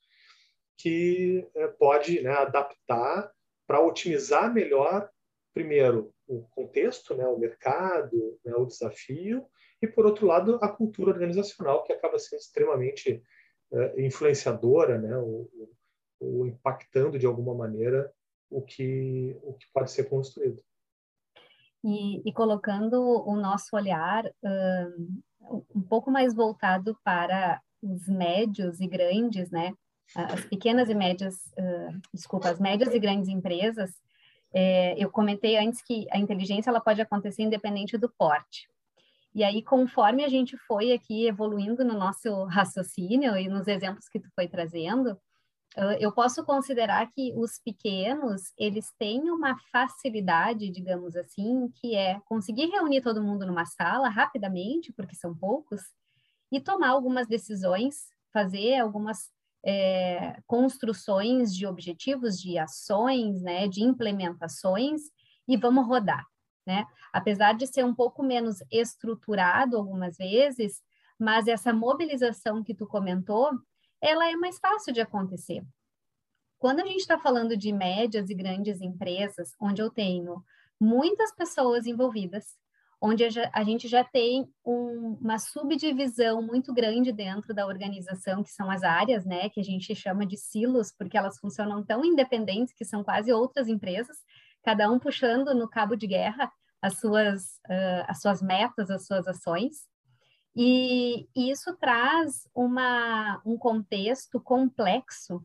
que 0.79 1.47
é, 1.57 1.66
pode 1.66 2.22
né, 2.22 2.31
adaptar 2.31 3.31
para 3.66 3.85
otimizar 3.85 4.53
melhor, 4.53 5.11
primeiro, 5.53 6.14
o 6.26 6.43
contexto, 6.51 7.14
né, 7.14 7.26
o 7.26 7.39
mercado, 7.39 8.39
né, 8.45 8.55
o 8.55 8.64
desafio, 8.64 9.45
e, 9.83 9.87
por 9.87 10.07
outro 10.07 10.26
lado, 10.26 10.59
a 10.62 10.68
cultura 10.68 11.11
organizacional, 11.11 11.83
que 11.85 11.93
acaba 11.93 12.18
sendo 12.18 12.39
extremamente 12.39 13.22
é, 13.72 14.07
influenciadora, 14.07 14.99
né, 14.99 15.16
o, 15.18 15.51
o, 16.20 16.47
impactando 16.47 17.18
de 17.18 17.26
alguma 17.26 17.55
maneira 17.55 18.11
o 18.51 18.62
que, 18.62 19.37
o 19.43 19.53
que 19.55 19.66
pode 19.74 19.91
ser 19.91 20.09
construído. 20.09 20.62
E, 21.85 22.29
e 22.29 22.33
colocando 22.33 23.01
o 23.01 23.37
nosso 23.37 23.76
olhar 23.76 24.24
um, 24.43 25.20
um 25.76 25.83
pouco 25.83 26.11
mais 26.11 26.35
voltado 26.35 26.99
para 27.05 27.61
os 27.83 28.09
médios 28.09 28.81
e 28.81 28.87
grandes, 28.89 29.51
né, 29.51 29.74
as 30.15 30.45
pequenas 30.45 30.89
e 30.89 30.95
médias, 30.95 31.35
uh, 31.59 32.01
desculpa, 32.13 32.49
as 32.51 32.59
médias 32.59 32.95
e 32.95 32.99
grandes 32.99 33.29
empresas, 33.29 33.91
é, 34.53 34.95
eu 35.03 35.11
comentei 35.11 35.59
antes 35.59 35.83
que 35.83 36.07
a 36.11 36.19
inteligência 36.19 36.71
ela 36.71 36.81
pode 36.81 37.01
acontecer 37.01 37.43
independente 37.43 37.99
do 37.99 38.09
porte. 38.09 38.69
E 39.35 39.45
aí, 39.45 39.63
conforme 39.63 40.25
a 40.25 40.29
gente 40.29 40.57
foi 40.57 40.93
aqui 40.93 41.27
evoluindo 41.27 41.85
no 41.85 41.95
nosso 41.95 42.45
raciocínio 42.45 43.37
e 43.37 43.49
nos 43.49 43.69
exemplos 43.69 44.09
que 44.09 44.19
tu 44.19 44.29
foi 44.35 44.49
trazendo, 44.49 45.13
uh, 45.77 45.97
eu 46.01 46.11
posso 46.11 46.45
considerar 46.45 47.11
que 47.13 47.33
os 47.37 47.59
pequenos, 47.59 48.53
eles 48.57 48.91
têm 48.99 49.31
uma 49.31 49.57
facilidade, 49.71 50.71
digamos 50.71 51.15
assim, 51.15 51.69
que 51.75 51.95
é 51.95 52.19
conseguir 52.25 52.67
reunir 52.67 53.03
todo 53.03 53.23
mundo 53.23 53.47
numa 53.47 53.67
sala 53.67 54.09
rapidamente, 54.09 54.93
porque 54.95 55.15
são 55.15 55.37
poucos, 55.37 55.83
e 56.51 56.59
tomar 56.59 56.89
algumas 56.89 57.29
decisões, 57.29 58.09
fazer 58.33 58.77
algumas 58.77 59.31
é, 59.65 60.41
construções 60.47 61.55
de 61.55 61.67
objetivos, 61.67 62.41
de 62.41 62.59
ações, 62.59 63.43
né, 63.43 63.69
de 63.69 63.83
implementações 63.83 65.03
e 65.47 65.57
vamos 65.57 65.87
rodar, 65.87 66.25
né? 66.67 66.87
Apesar 67.13 67.55
de 67.55 67.67
ser 67.67 67.85
um 67.85 67.95
pouco 67.95 68.23
menos 68.23 68.59
estruturado 68.71 69.77
algumas 69.77 70.17
vezes, 70.17 70.83
mas 71.19 71.49
essa 71.49 71.73
mobilização 71.73 72.63
que 72.63 72.75
tu 72.75 72.87
comentou, 72.87 73.51
ela 74.01 74.31
é 74.31 74.37
mais 74.37 74.59
fácil 74.59 74.93
de 74.93 75.01
acontecer. 75.01 75.65
Quando 76.59 76.81
a 76.81 76.85
gente 76.85 77.01
está 77.01 77.19
falando 77.19 77.57
de 77.57 77.73
médias 77.73 78.31
e 78.31 78.35
grandes 78.35 78.81
empresas, 78.81 79.53
onde 79.61 79.81
eu 79.81 79.91
tenho 79.91 80.43
muitas 80.81 81.35
pessoas 81.35 81.87
envolvidas, 81.87 82.57
onde 83.01 83.24
a 83.53 83.64
gente 83.64 83.86
já 83.86 84.03
tem 84.03 84.49
um, 84.64 85.16
uma 85.20 85.38
subdivisão 85.38 86.42
muito 86.42 86.72
grande 86.72 87.12
dentro 87.12 87.55
da 87.55 87.66
organização, 87.66 88.42
que 88.42 88.51
são 88.51 88.70
as 88.70 88.82
áreas, 88.82 89.24
né, 89.24 89.49
que 89.49 89.61
a 89.61 89.64
gente 89.64 89.94
chama 89.94 90.26
de 90.26 90.36
silos, 90.36 90.92
porque 90.92 91.16
elas 91.16 91.38
funcionam 91.38 91.84
tão 91.84 92.05
independentes 92.05 92.74
que 92.74 92.84
são 92.84 93.05
quase 93.05 93.32
outras 93.32 93.68
empresas, 93.68 94.16
cada 94.64 94.90
um 94.90 94.99
puxando 94.99 95.55
no 95.55 95.68
cabo 95.68 95.94
de 95.94 96.07
guerra 96.09 96.53
as 96.82 96.99
suas, 96.99 97.59
uh, 97.68 98.05
as 98.07 98.20
suas 98.20 98.42
metas, 98.42 98.90
as 98.90 99.07
suas 99.07 99.26
ações. 99.28 99.88
E 100.57 101.28
isso 101.36 101.76
traz 101.76 102.49
uma, 102.53 103.40
um 103.46 103.57
contexto 103.57 104.40
complexo 104.40 105.44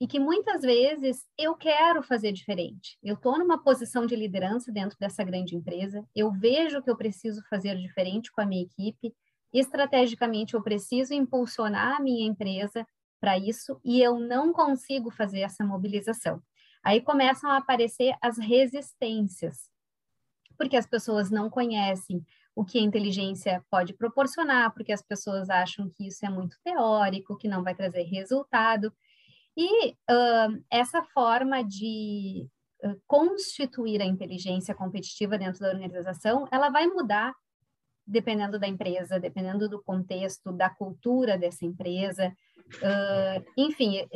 e 0.00 0.06
que 0.06 0.20
muitas 0.20 0.62
vezes 0.62 1.24
eu 1.36 1.54
quero 1.54 2.02
fazer 2.02 2.32
diferente. 2.32 2.96
Eu 3.02 3.14
estou 3.14 3.38
numa 3.38 3.62
posição 3.62 4.06
de 4.06 4.14
liderança 4.14 4.70
dentro 4.70 4.96
dessa 4.98 5.24
grande 5.24 5.56
empresa, 5.56 6.04
eu 6.14 6.30
vejo 6.30 6.82
que 6.82 6.90
eu 6.90 6.96
preciso 6.96 7.42
fazer 7.48 7.76
diferente 7.76 8.30
com 8.30 8.40
a 8.40 8.46
minha 8.46 8.62
equipe, 8.62 9.12
estrategicamente 9.52 10.54
eu 10.54 10.62
preciso 10.62 11.14
impulsionar 11.14 11.96
a 11.96 12.02
minha 12.02 12.26
empresa 12.26 12.86
para 13.20 13.36
isso 13.36 13.80
e 13.84 14.00
eu 14.00 14.18
não 14.20 14.52
consigo 14.52 15.10
fazer 15.10 15.40
essa 15.40 15.64
mobilização. 15.64 16.40
Aí 16.84 17.00
começam 17.00 17.50
a 17.50 17.56
aparecer 17.56 18.14
as 18.22 18.38
resistências, 18.38 19.68
porque 20.56 20.76
as 20.76 20.86
pessoas 20.86 21.30
não 21.30 21.50
conhecem 21.50 22.24
o 22.54 22.64
que 22.64 22.78
a 22.78 22.82
inteligência 22.82 23.64
pode 23.70 23.92
proporcionar, 23.94 24.72
porque 24.72 24.92
as 24.92 25.02
pessoas 25.02 25.48
acham 25.48 25.88
que 25.90 26.08
isso 26.08 26.24
é 26.24 26.28
muito 26.28 26.56
teórico, 26.64 27.36
que 27.36 27.48
não 27.48 27.62
vai 27.62 27.74
trazer 27.74 28.02
resultado. 28.02 28.92
E 29.60 29.90
uh, 29.90 30.64
essa 30.70 31.02
forma 31.02 31.64
de 31.64 32.46
uh, 32.84 32.96
constituir 33.08 34.00
a 34.00 34.04
inteligência 34.04 34.72
competitiva 34.72 35.36
dentro 35.36 35.58
da 35.58 35.70
organização, 35.70 36.46
ela 36.52 36.70
vai 36.70 36.86
mudar 36.86 37.34
dependendo 38.06 38.56
da 38.56 38.68
empresa, 38.68 39.18
dependendo 39.18 39.68
do 39.68 39.82
contexto, 39.82 40.52
da 40.52 40.70
cultura 40.70 41.36
dessa 41.36 41.66
empresa, 41.66 42.32
uh, 42.76 43.44
enfim, 43.54 44.08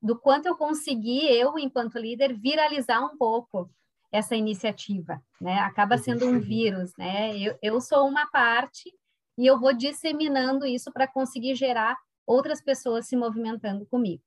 do 0.00 0.18
quanto 0.18 0.46
eu 0.46 0.56
consegui, 0.56 1.26
eu, 1.26 1.58
enquanto 1.58 1.98
líder, 1.98 2.32
viralizar 2.32 3.04
um 3.04 3.18
pouco 3.18 3.68
essa 4.10 4.34
iniciativa, 4.34 5.20
né? 5.38 5.58
Acaba 5.58 5.98
sendo 5.98 6.26
um 6.26 6.40
vírus, 6.40 6.92
né? 6.96 7.36
Eu, 7.36 7.58
eu 7.60 7.80
sou 7.82 8.08
uma 8.08 8.26
parte 8.30 8.90
e 9.36 9.44
eu 9.44 9.60
vou 9.60 9.74
disseminando 9.74 10.64
isso 10.64 10.90
para 10.90 11.06
conseguir 11.06 11.54
gerar 11.54 11.98
outras 12.26 12.62
pessoas 12.62 13.06
se 13.08 13.16
movimentando 13.16 13.84
comigo. 13.86 14.22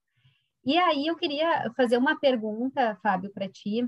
E 0.67 0.77
aí 0.77 1.07
eu 1.07 1.15
queria 1.15 1.71
fazer 1.77 1.95
uma 1.95 2.19
pergunta, 2.19 2.97
Fábio, 3.01 3.31
para 3.31 3.47
ti, 3.47 3.87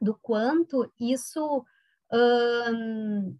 do 0.00 0.18
quanto 0.22 0.90
isso. 0.98 1.62
Hum, 2.10 3.36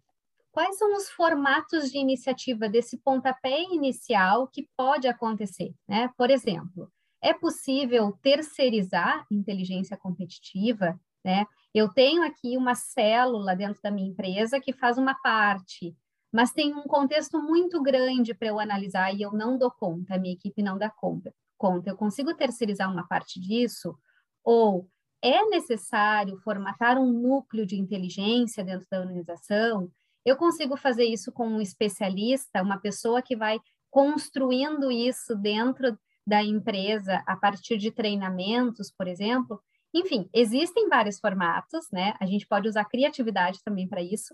quais 0.51 0.77
são 0.77 0.95
os 0.95 1.09
formatos 1.09 1.91
de 1.91 1.97
iniciativa 1.97 2.69
desse 2.69 2.99
pontapé 2.99 3.63
inicial 3.63 4.47
que 4.47 4.69
pode 4.77 5.07
acontecer? 5.07 5.73
Né? 5.87 6.11
Por 6.15 6.29
exemplo, 6.29 6.91
é 7.19 7.33
possível 7.33 8.11
terceirizar 8.21 9.25
inteligência 9.31 9.97
competitiva? 9.97 10.99
Né? 11.25 11.47
Eu 11.73 11.89
tenho 11.89 12.21
aqui 12.21 12.55
uma 12.57 12.75
célula 12.75 13.55
dentro 13.55 13.81
da 13.81 13.89
minha 13.89 14.07
empresa 14.07 14.61
que 14.61 14.71
faz 14.71 14.99
uma 14.99 15.15
parte, 15.15 15.97
mas 16.31 16.51
tem 16.51 16.75
um 16.75 16.83
contexto 16.83 17.41
muito 17.41 17.81
grande 17.81 18.35
para 18.35 18.49
eu 18.49 18.59
analisar 18.59 19.11
e 19.15 19.23
eu 19.23 19.31
não 19.31 19.57
dou 19.57 19.71
conta, 19.71 20.13
a 20.13 20.19
minha 20.19 20.35
equipe 20.35 20.61
não 20.61 20.77
dá 20.77 20.91
conta. 20.91 21.33
Conta. 21.61 21.91
Eu 21.91 21.95
consigo 21.95 22.33
terceirizar 22.33 22.91
uma 22.91 23.07
parte 23.07 23.39
disso? 23.39 23.95
Ou 24.43 24.89
é 25.21 25.45
necessário 25.45 26.39
formatar 26.39 26.97
um 26.97 27.11
núcleo 27.11 27.67
de 27.67 27.79
inteligência 27.79 28.63
dentro 28.63 28.87
da 28.89 28.99
organização? 28.99 29.91
Eu 30.25 30.35
consigo 30.35 30.75
fazer 30.75 31.05
isso 31.05 31.31
com 31.31 31.47
um 31.47 31.61
especialista, 31.61 32.63
uma 32.63 32.79
pessoa 32.79 33.21
que 33.21 33.35
vai 33.35 33.59
construindo 33.91 34.91
isso 34.91 35.35
dentro 35.35 35.95
da 36.25 36.43
empresa 36.43 37.23
a 37.27 37.35
partir 37.35 37.77
de 37.77 37.91
treinamentos, 37.91 38.91
por 38.91 39.07
exemplo, 39.07 39.61
enfim, 39.93 40.29
existem 40.33 40.87
vários 40.87 41.19
formatos, 41.19 41.87
né? 41.91 42.13
A 42.19 42.25
gente 42.25 42.47
pode 42.47 42.67
usar 42.67 42.85
criatividade 42.85 43.59
também 43.63 43.87
para 43.87 44.01
isso. 44.01 44.33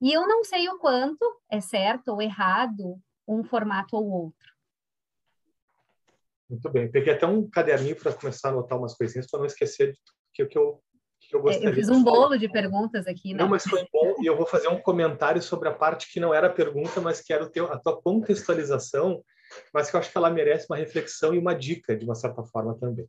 E 0.00 0.12
eu 0.12 0.28
não 0.28 0.44
sei 0.44 0.68
o 0.68 0.78
quanto 0.78 1.24
é 1.50 1.60
certo 1.60 2.08
ou 2.08 2.22
errado 2.22 3.00
um 3.26 3.42
formato 3.42 3.96
ou 3.96 4.06
outro. 4.06 4.57
Muito 6.48 6.70
bem. 6.70 6.90
Peguei 6.90 7.12
até 7.12 7.26
um 7.26 7.48
caderninho 7.48 7.96
para 7.96 8.12
começar 8.12 8.48
a 8.48 8.52
anotar 8.52 8.78
umas 8.78 8.94
coisinhas 8.94 9.30
para 9.30 9.40
não 9.40 9.46
esquecer 9.46 9.90
o 9.90 10.32
que, 10.32 10.42
eu, 10.42 10.48
que 11.20 11.36
eu 11.36 11.42
gostaria. 11.42 11.68
É, 11.68 11.70
eu 11.70 11.74
fiz 11.74 11.88
um 11.88 12.02
bolo 12.02 12.38
de 12.38 12.48
perguntas 12.48 13.06
aqui, 13.06 13.34
né? 13.34 13.40
Não, 13.40 13.48
mas 13.48 13.64
foi 13.64 13.86
bom 13.92 14.14
e 14.22 14.26
eu 14.26 14.36
vou 14.36 14.46
fazer 14.46 14.68
um 14.68 14.80
comentário 14.80 15.42
sobre 15.42 15.68
a 15.68 15.74
parte 15.74 16.10
que 16.10 16.20
não 16.20 16.32
era 16.32 16.48
pergunta, 16.48 17.00
mas 17.00 17.20
que 17.20 17.32
era 17.32 17.44
o 17.44 17.50
teu, 17.50 17.70
a 17.70 17.78
tua 17.78 18.00
contextualização, 18.00 19.22
mas 19.74 19.90
que 19.90 19.96
eu 19.96 20.00
acho 20.00 20.10
que 20.10 20.16
ela 20.16 20.30
merece 20.30 20.66
uma 20.70 20.76
reflexão 20.76 21.34
e 21.34 21.38
uma 21.38 21.54
dica, 21.54 21.96
de 21.96 22.04
uma 22.04 22.14
certa 22.14 22.42
forma 22.44 22.78
também. 22.78 23.06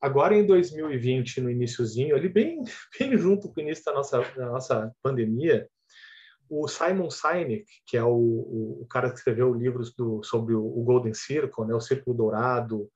Agora, 0.00 0.34
em 0.34 0.44
2020, 0.44 1.40
no 1.40 1.50
iníciozinho, 1.50 2.16
ali 2.16 2.28
bem, 2.28 2.60
bem 2.98 3.16
junto 3.16 3.48
com 3.48 3.60
o 3.60 3.62
início 3.62 3.84
da 3.84 3.92
nossa, 3.92 4.20
da 4.36 4.46
nossa 4.46 4.92
pandemia, 5.00 5.68
o 6.54 6.68
Simon 6.68 7.08
Sinek, 7.08 7.64
que 7.86 7.96
é 7.96 8.04
o, 8.04 8.10
o, 8.10 8.82
o 8.82 8.86
cara 8.86 9.08
que 9.08 9.16
escreveu 9.16 9.54
livros 9.54 9.94
do, 9.94 10.22
sobre 10.22 10.52
o, 10.52 10.62
o, 10.62 10.84
Golden 10.84 11.14
Circle, 11.14 11.64
né, 11.64 11.74
o 11.74 11.80
Círculo 11.80 12.14
Dourado, 12.14 12.90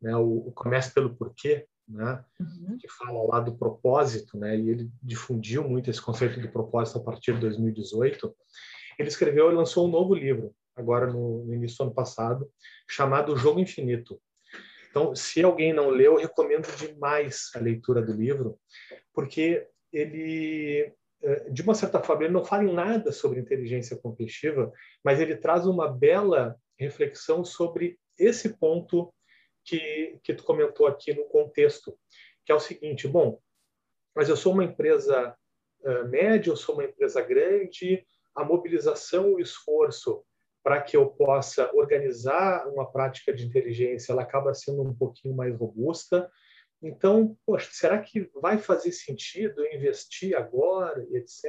né, 0.00 0.14
o, 0.16 0.46
o 0.46 0.52
Comece 0.52 0.94
pelo 0.94 1.16
Porquê, 1.16 1.66
né, 1.88 2.24
uhum. 2.38 2.78
que 2.78 2.86
fala 2.88 3.20
lá 3.26 3.40
do 3.40 3.58
propósito, 3.58 4.38
né, 4.38 4.56
e 4.56 4.70
ele 4.70 4.90
difundiu 5.02 5.68
muito 5.68 5.90
esse 5.90 6.00
conceito 6.00 6.40
de 6.40 6.46
propósito 6.46 6.98
a 6.98 7.02
partir 7.02 7.34
de 7.34 7.40
2018. 7.40 8.32
Ele 8.96 9.08
escreveu 9.08 9.50
e 9.50 9.56
lançou 9.56 9.88
um 9.88 9.90
novo 9.90 10.14
livro, 10.14 10.54
agora 10.76 11.08
no, 11.08 11.44
no 11.44 11.52
início 11.52 11.78
do 11.78 11.84
ano 11.86 11.94
passado, 11.94 12.48
chamado 12.88 13.36
Jogo 13.36 13.58
Infinito. 13.58 14.22
Então, 14.88 15.16
se 15.16 15.42
alguém 15.42 15.72
não 15.72 15.90
leu, 15.90 16.12
eu 16.12 16.20
recomendo 16.20 16.68
demais 16.76 17.50
a 17.56 17.58
leitura 17.58 18.00
do 18.00 18.12
livro, 18.12 18.56
porque 19.12 19.66
ele, 19.92 20.92
de 21.50 21.62
uma 21.62 21.74
certa 21.74 22.00
forma, 22.00 22.24
ele 22.24 22.32
não 22.32 22.44
fala 22.44 22.64
em 22.64 22.72
nada 22.72 23.12
sobre 23.12 23.40
inteligência 23.40 23.96
competitiva, 23.96 24.72
mas 25.04 25.20
ele 25.20 25.36
traz 25.36 25.66
uma 25.66 25.88
bela 25.88 26.56
reflexão 26.78 27.44
sobre 27.44 27.98
esse 28.18 28.56
ponto 28.56 29.12
que, 29.64 30.18
que 30.22 30.34
tu 30.34 30.44
comentou 30.44 30.86
aqui 30.86 31.12
no 31.12 31.24
contexto, 31.24 31.98
que 32.44 32.52
é 32.52 32.54
o 32.54 32.60
seguinte, 32.60 33.06
bom, 33.06 33.38
mas 34.14 34.28
eu 34.28 34.36
sou 34.36 34.52
uma 34.52 34.64
empresa 34.64 35.36
uh, 35.80 36.08
média, 36.08 36.50
eu 36.50 36.56
sou 36.56 36.74
uma 36.74 36.84
empresa 36.84 37.20
grande, 37.20 38.04
a 38.34 38.44
mobilização 38.44 39.34
o 39.34 39.40
esforço 39.40 40.24
para 40.62 40.80
que 40.80 40.96
eu 40.96 41.06
possa 41.06 41.70
organizar 41.74 42.66
uma 42.68 42.90
prática 42.90 43.32
de 43.32 43.46
inteligência, 43.46 44.12
ela 44.12 44.22
acaba 44.22 44.52
sendo 44.52 44.82
um 44.82 44.94
pouquinho 44.94 45.34
mais 45.34 45.56
robusta. 45.56 46.30
Então, 46.82 47.36
poxa, 47.44 47.68
será 47.72 48.00
que 48.00 48.30
vai 48.34 48.58
fazer 48.58 48.92
sentido 48.92 49.66
investir 49.66 50.34
agora 50.36 51.06
e 51.10 51.16
etc? 51.16 51.44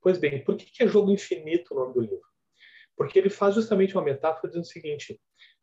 Pois 0.00 0.18
bem, 0.18 0.42
por 0.42 0.56
que 0.56 0.82
é 0.82 0.88
jogo 0.88 1.10
infinito 1.10 1.72
o 1.72 1.78
nome 1.78 1.94
do 1.94 2.00
livro? 2.00 2.22
Porque 2.96 3.18
ele 3.18 3.30
faz 3.30 3.54
justamente 3.54 3.94
uma 3.94 4.04
metáfora 4.04 4.48
dizendo 4.48 4.64
o 4.64 4.68
seguinte: 4.68 5.20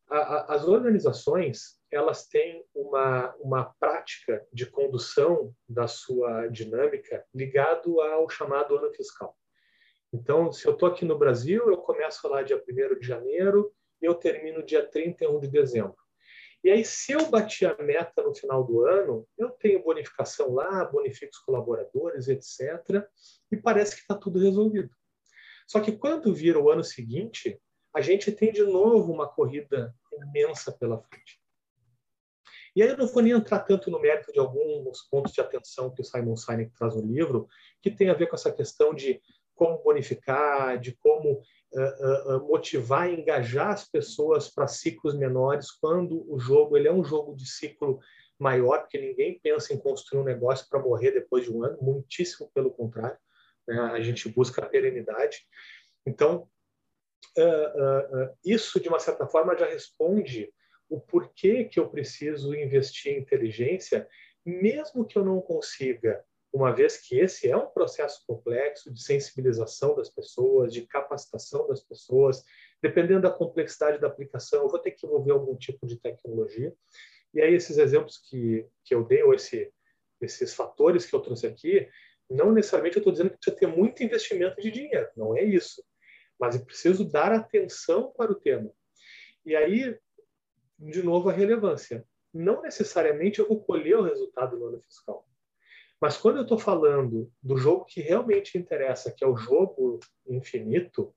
a, 0.10 0.18
a, 0.18 0.56
as 0.56 0.68
organizações 0.68 1.80
elas 1.92 2.28
têm 2.28 2.64
uma, 2.74 3.36
uma 3.36 3.66
prática 3.80 4.46
de 4.52 4.66
condução 4.66 5.54
da 5.68 5.88
sua 5.88 6.48
dinâmica 6.48 7.26
ligado 7.34 8.00
ao 8.00 8.30
chamado 8.30 8.78
ano 8.78 8.94
fiscal. 8.94 9.38
Então, 10.14 10.52
se 10.52 10.66
eu 10.66 10.74
estou 10.74 10.90
aqui 10.90 11.06
no 11.06 11.18
Brasil, 11.18 11.70
eu 11.70 11.78
começo 11.78 12.28
lá 12.28 12.42
dia 12.42 12.58
1 12.58 13.00
de 13.00 13.08
janeiro 13.08 13.74
e 14.02 14.06
eu 14.06 14.14
termino 14.14 14.64
dia 14.64 14.86
31 14.86 15.40
de 15.40 15.48
dezembro. 15.48 16.01
E 16.64 16.70
aí, 16.70 16.86
se 16.86 17.12
eu 17.12 17.30
bati 17.30 17.66
a 17.66 17.76
meta 17.82 18.22
no 18.22 18.36
final 18.36 18.64
do 18.64 18.86
ano, 18.86 19.28
eu 19.38 19.50
tenho 19.50 19.84
bonificação 19.84 20.54
lá, 20.54 20.86
bonifico 20.86 21.32
os 21.34 21.40
colaboradores, 21.40 22.28
etc. 22.28 23.04
E 23.52 23.58
parece 23.58 23.96
que 23.96 24.02
está 24.02 24.16
tudo 24.16 24.40
resolvido. 24.40 24.90
Só 25.68 25.80
que 25.80 25.92
quando 25.92 26.34
vira 26.34 26.60
o 26.60 26.70
ano 26.70 26.84
seguinte, 26.84 27.60
a 27.96 28.02
gente 28.02 28.32
tem 28.32 28.52
de 28.52 28.64
novo 28.64 29.12
uma 29.12 29.28
corrida 29.28 29.96
imensa 30.14 30.72
pela 30.72 31.00
frente. 31.00 31.42
E 32.76 32.82
aí 32.82 32.90
eu 32.90 32.98
não 32.98 33.08
vou 33.08 33.22
nem 33.22 33.34
entrar 33.34 33.60
tanto 33.60 33.92
no 33.92 34.00
mérito 34.00 34.32
de 34.32 34.40
alguns 34.40 35.02
pontos 35.04 35.34
de 35.34 35.42
atenção 35.42 35.94
que 35.94 36.02
o 36.02 36.06
Simon 36.06 36.38
Sinek 36.38 36.74
traz 36.74 36.96
no 36.96 37.02
livro, 37.02 37.48
que 37.82 37.92
tem 37.92 38.10
a 38.10 38.14
ver 38.14 38.28
com 38.28 38.36
essa 38.36 38.52
questão 38.52 38.94
de 38.94 39.22
como 39.62 39.78
bonificar, 39.84 40.80
de 40.80 40.92
como 40.94 41.34
uh, 41.34 42.36
uh, 42.36 42.48
motivar 42.48 43.08
e 43.08 43.22
engajar 43.22 43.68
as 43.68 43.88
pessoas 43.88 44.50
para 44.50 44.68
ciclos 44.68 45.16
menores, 45.16 45.70
quando 45.70 46.26
o 46.34 46.40
jogo 46.40 46.76
ele 46.76 46.88
é 46.88 46.92
um 46.92 47.04
jogo 47.04 47.36
de 47.36 47.48
ciclo 47.48 48.00
maior, 48.40 48.80
porque 48.80 49.00
ninguém 49.00 49.40
pensa 49.40 49.72
em 49.72 49.78
construir 49.78 50.20
um 50.20 50.24
negócio 50.24 50.68
para 50.68 50.82
morrer 50.82 51.12
depois 51.12 51.44
de 51.44 51.54
um 51.54 51.64
ano, 51.64 51.78
muitíssimo 51.80 52.50
pelo 52.56 52.72
contrário, 52.72 53.20
né? 53.68 53.80
a 53.94 54.02
gente 54.02 54.28
busca 54.30 54.64
a 54.64 54.68
perenidade. 54.68 55.46
Então, 56.08 56.50
uh, 57.38 58.36
isso, 58.44 58.80
de 58.80 58.90
uma 58.90 59.00
certa 59.00 59.28
forma, 59.28 59.56
já 59.56 59.68
responde 59.68 60.52
o 60.90 61.00
porquê 61.00 61.66
que 61.66 61.80
eu 61.80 61.88
preciso 61.88 62.56
investir 62.56 63.14
em 63.14 63.20
inteligência, 63.20 64.10
mesmo 64.44 65.06
que 65.06 65.20
eu 65.20 65.24
não 65.24 65.40
consiga 65.40 66.26
uma 66.54 66.76
vez 66.76 66.98
que 66.98 67.18
esse 67.18 67.50
é 67.50 67.56
um 67.56 67.68
processo 67.68 68.26
complexo 68.28 68.94
de 68.94 69.02
sensibilização 69.02 69.96
das 69.96 70.10
pessoas, 70.10 70.74
de 70.74 70.86
capacitação 70.86 71.66
das 71.68 71.82
pessoas, 71.82 72.44
dependendo 72.82 73.22
da 73.22 73.32
complexidade 73.32 74.00
da 74.00 74.08
aplicação, 74.08 74.64
eu 74.64 74.70
vou 74.70 74.80
ter 74.80 74.92
que 74.92 75.06
envolver 75.06 75.32
algum 75.32 75.56
tipo 75.56 75.88
de 75.88 75.98
tecnologia. 75.98 76.74
E 77.34 77.42
aí 77.42 77.54
esses 77.54 77.78
exemplos 77.78 78.18
que, 78.18 78.66
que 78.84 78.94
eu 78.94 79.04
dei, 79.06 79.24
ou 79.24 79.34
esse, 79.34 79.72
esses 80.20 80.54
fatores 80.54 81.06
que 81.06 81.16
eu 81.16 81.22
trouxe 81.22 81.48
aqui, 81.48 81.88
não 82.30 82.52
necessariamente 82.52 82.98
eu 82.98 83.02
estou 83.02 83.14
dizendo 83.14 83.30
que 83.30 83.38
precisa 83.38 83.56
ter 83.56 83.68
muito 83.68 84.04
investimento 84.04 84.62
de 84.62 84.72
dinheiro, 84.72 85.10
não 85.16 85.36
é 85.36 85.44
isso. 85.44 85.82
Mas 86.38 86.56
eu 86.56 86.66
preciso 86.66 87.10
dar 87.10 87.32
atenção 87.32 88.12
para 88.12 88.32
o 88.32 88.36
tema. 88.36 88.74
E 89.46 89.56
aí, 89.56 89.98
de 90.78 91.02
novo, 91.02 91.30
a 91.30 91.34
relevância. 91.34 92.06
Não 92.34 92.62
necessariamente 92.62 93.40
eu 93.40 93.48
vou 93.48 93.64
colher 93.64 93.98
o 93.98 94.04
resultado 94.04 94.58
no 94.58 94.68
ano 94.68 94.82
fiscal 94.82 95.26
mas 96.02 96.18
quando 96.18 96.38
eu 96.38 96.44
estou 96.44 96.58
falando 96.58 97.32
do 97.44 97.56
jogo 97.56 97.86
que 97.86 98.02
realmente 98.02 98.58
interessa, 98.58 99.14
que 99.16 99.24
é 99.24 99.28
o 99.28 99.38
jogo 99.38 100.00
infinito, 100.28 101.14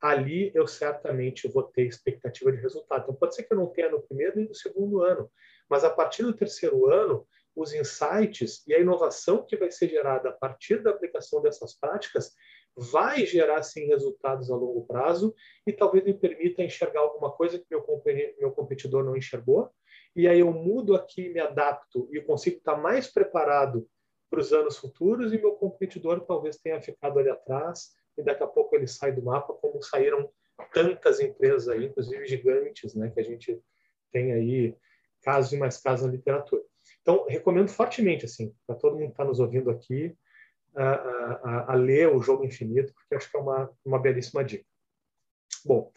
ali 0.00 0.52
eu 0.54 0.66
certamente 0.66 1.48
vou 1.48 1.64
ter 1.64 1.86
expectativa 1.86 2.52
de 2.52 2.58
resultado. 2.58 3.02
Então, 3.02 3.14
pode 3.16 3.34
ser 3.34 3.42
que 3.42 3.52
eu 3.52 3.58
não 3.58 3.66
tenha 3.66 3.90
no 3.90 4.02
primeiro 4.02 4.40
e 4.40 4.48
no 4.48 4.54
segundo 4.54 5.02
ano, 5.02 5.28
mas 5.68 5.82
a 5.82 5.90
partir 5.90 6.22
do 6.22 6.32
terceiro 6.32 6.86
ano, 6.86 7.26
os 7.54 7.74
insights 7.74 8.66
e 8.66 8.74
a 8.74 8.78
inovação 8.78 9.44
que 9.44 9.56
vai 9.56 9.70
ser 9.70 9.88
gerada 9.88 10.30
a 10.30 10.32
partir 10.32 10.82
da 10.82 10.90
aplicação 10.90 11.42
dessas 11.42 11.74
práticas 11.78 12.32
vai 12.76 13.26
gerar 13.26 13.62
sim 13.62 13.86
resultados 13.86 14.50
a 14.50 14.56
longo 14.56 14.86
prazo 14.86 15.34
e 15.66 15.72
talvez 15.72 16.04
me 16.04 16.14
permita 16.14 16.62
enxergar 16.62 17.00
alguma 17.00 17.30
coisa 17.32 17.58
que 17.58 17.66
meu, 17.70 17.84
meu 18.38 18.52
competidor 18.52 19.04
não 19.04 19.16
enxergou 19.16 19.70
e 20.16 20.26
aí 20.26 20.40
eu 20.40 20.52
mudo 20.52 20.94
aqui, 20.94 21.28
me 21.28 21.40
adapto 21.40 22.08
e 22.12 22.20
consigo 22.20 22.56
estar 22.56 22.76
mais 22.76 23.06
preparado 23.06 23.86
para 24.32 24.40
os 24.40 24.50
anos 24.50 24.78
futuros 24.78 25.30
e 25.34 25.38
meu 25.38 25.52
competidor 25.52 26.24
talvez 26.24 26.56
tenha 26.56 26.80
ficado 26.80 27.18
ali 27.18 27.28
atrás 27.28 27.92
e 28.16 28.22
daqui 28.22 28.42
a 28.42 28.46
pouco 28.46 28.74
ele 28.74 28.86
sai 28.86 29.12
do 29.12 29.22
mapa 29.22 29.52
como 29.52 29.82
saíram 29.82 30.32
tantas 30.72 31.20
empresas 31.20 31.68
aí, 31.68 31.84
inclusive 31.84 32.26
gigantes, 32.26 32.94
né, 32.94 33.10
que 33.10 33.20
a 33.20 33.22
gente 33.22 33.62
tem 34.10 34.32
aí 34.32 34.74
casos 35.20 35.52
e 35.52 35.58
mais 35.58 35.76
casos 35.76 36.06
na 36.06 36.12
literatura. 36.12 36.62
Então, 37.02 37.26
recomendo 37.28 37.68
fortemente, 37.68 38.24
assim, 38.24 38.54
para 38.66 38.76
todo 38.76 38.94
mundo 38.94 39.08
que 39.08 39.12
está 39.12 39.24
nos 39.24 39.38
ouvindo 39.38 39.70
aqui, 39.70 40.16
a, 40.74 40.84
a, 40.84 41.72
a, 41.72 41.74
ler 41.74 42.08
o 42.08 42.22
Jogo 42.22 42.44
Infinito, 42.44 42.94
porque 42.94 43.14
acho 43.14 43.30
que 43.30 43.36
é 43.36 43.40
uma, 43.40 43.70
uma 43.84 43.98
belíssima 43.98 44.42
dica. 44.42 44.64
Bom, 45.64 45.92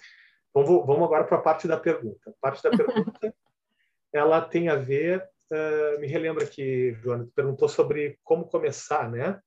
vamos, 0.54 0.86
vamos 0.86 1.04
agora 1.04 1.24
para 1.24 1.38
a 1.38 1.42
parte 1.42 1.68
da 1.68 1.80
pergunta. 1.80 2.30
A 2.30 2.34
parte 2.42 2.62
da 2.62 2.72
pergunta, 2.76 3.34
ela 4.12 4.42
tem 4.42 4.68
a 4.68 4.76
ver, 4.76 5.26
uh, 5.52 6.00
me 6.00 6.08
relembra 6.08 6.44
aqui, 6.44 6.94
Joana, 7.02 7.28
perguntou 7.36 7.68
sobre 7.68 8.18
como 8.24 8.46
começar, 8.46 9.10
né? 9.10 9.40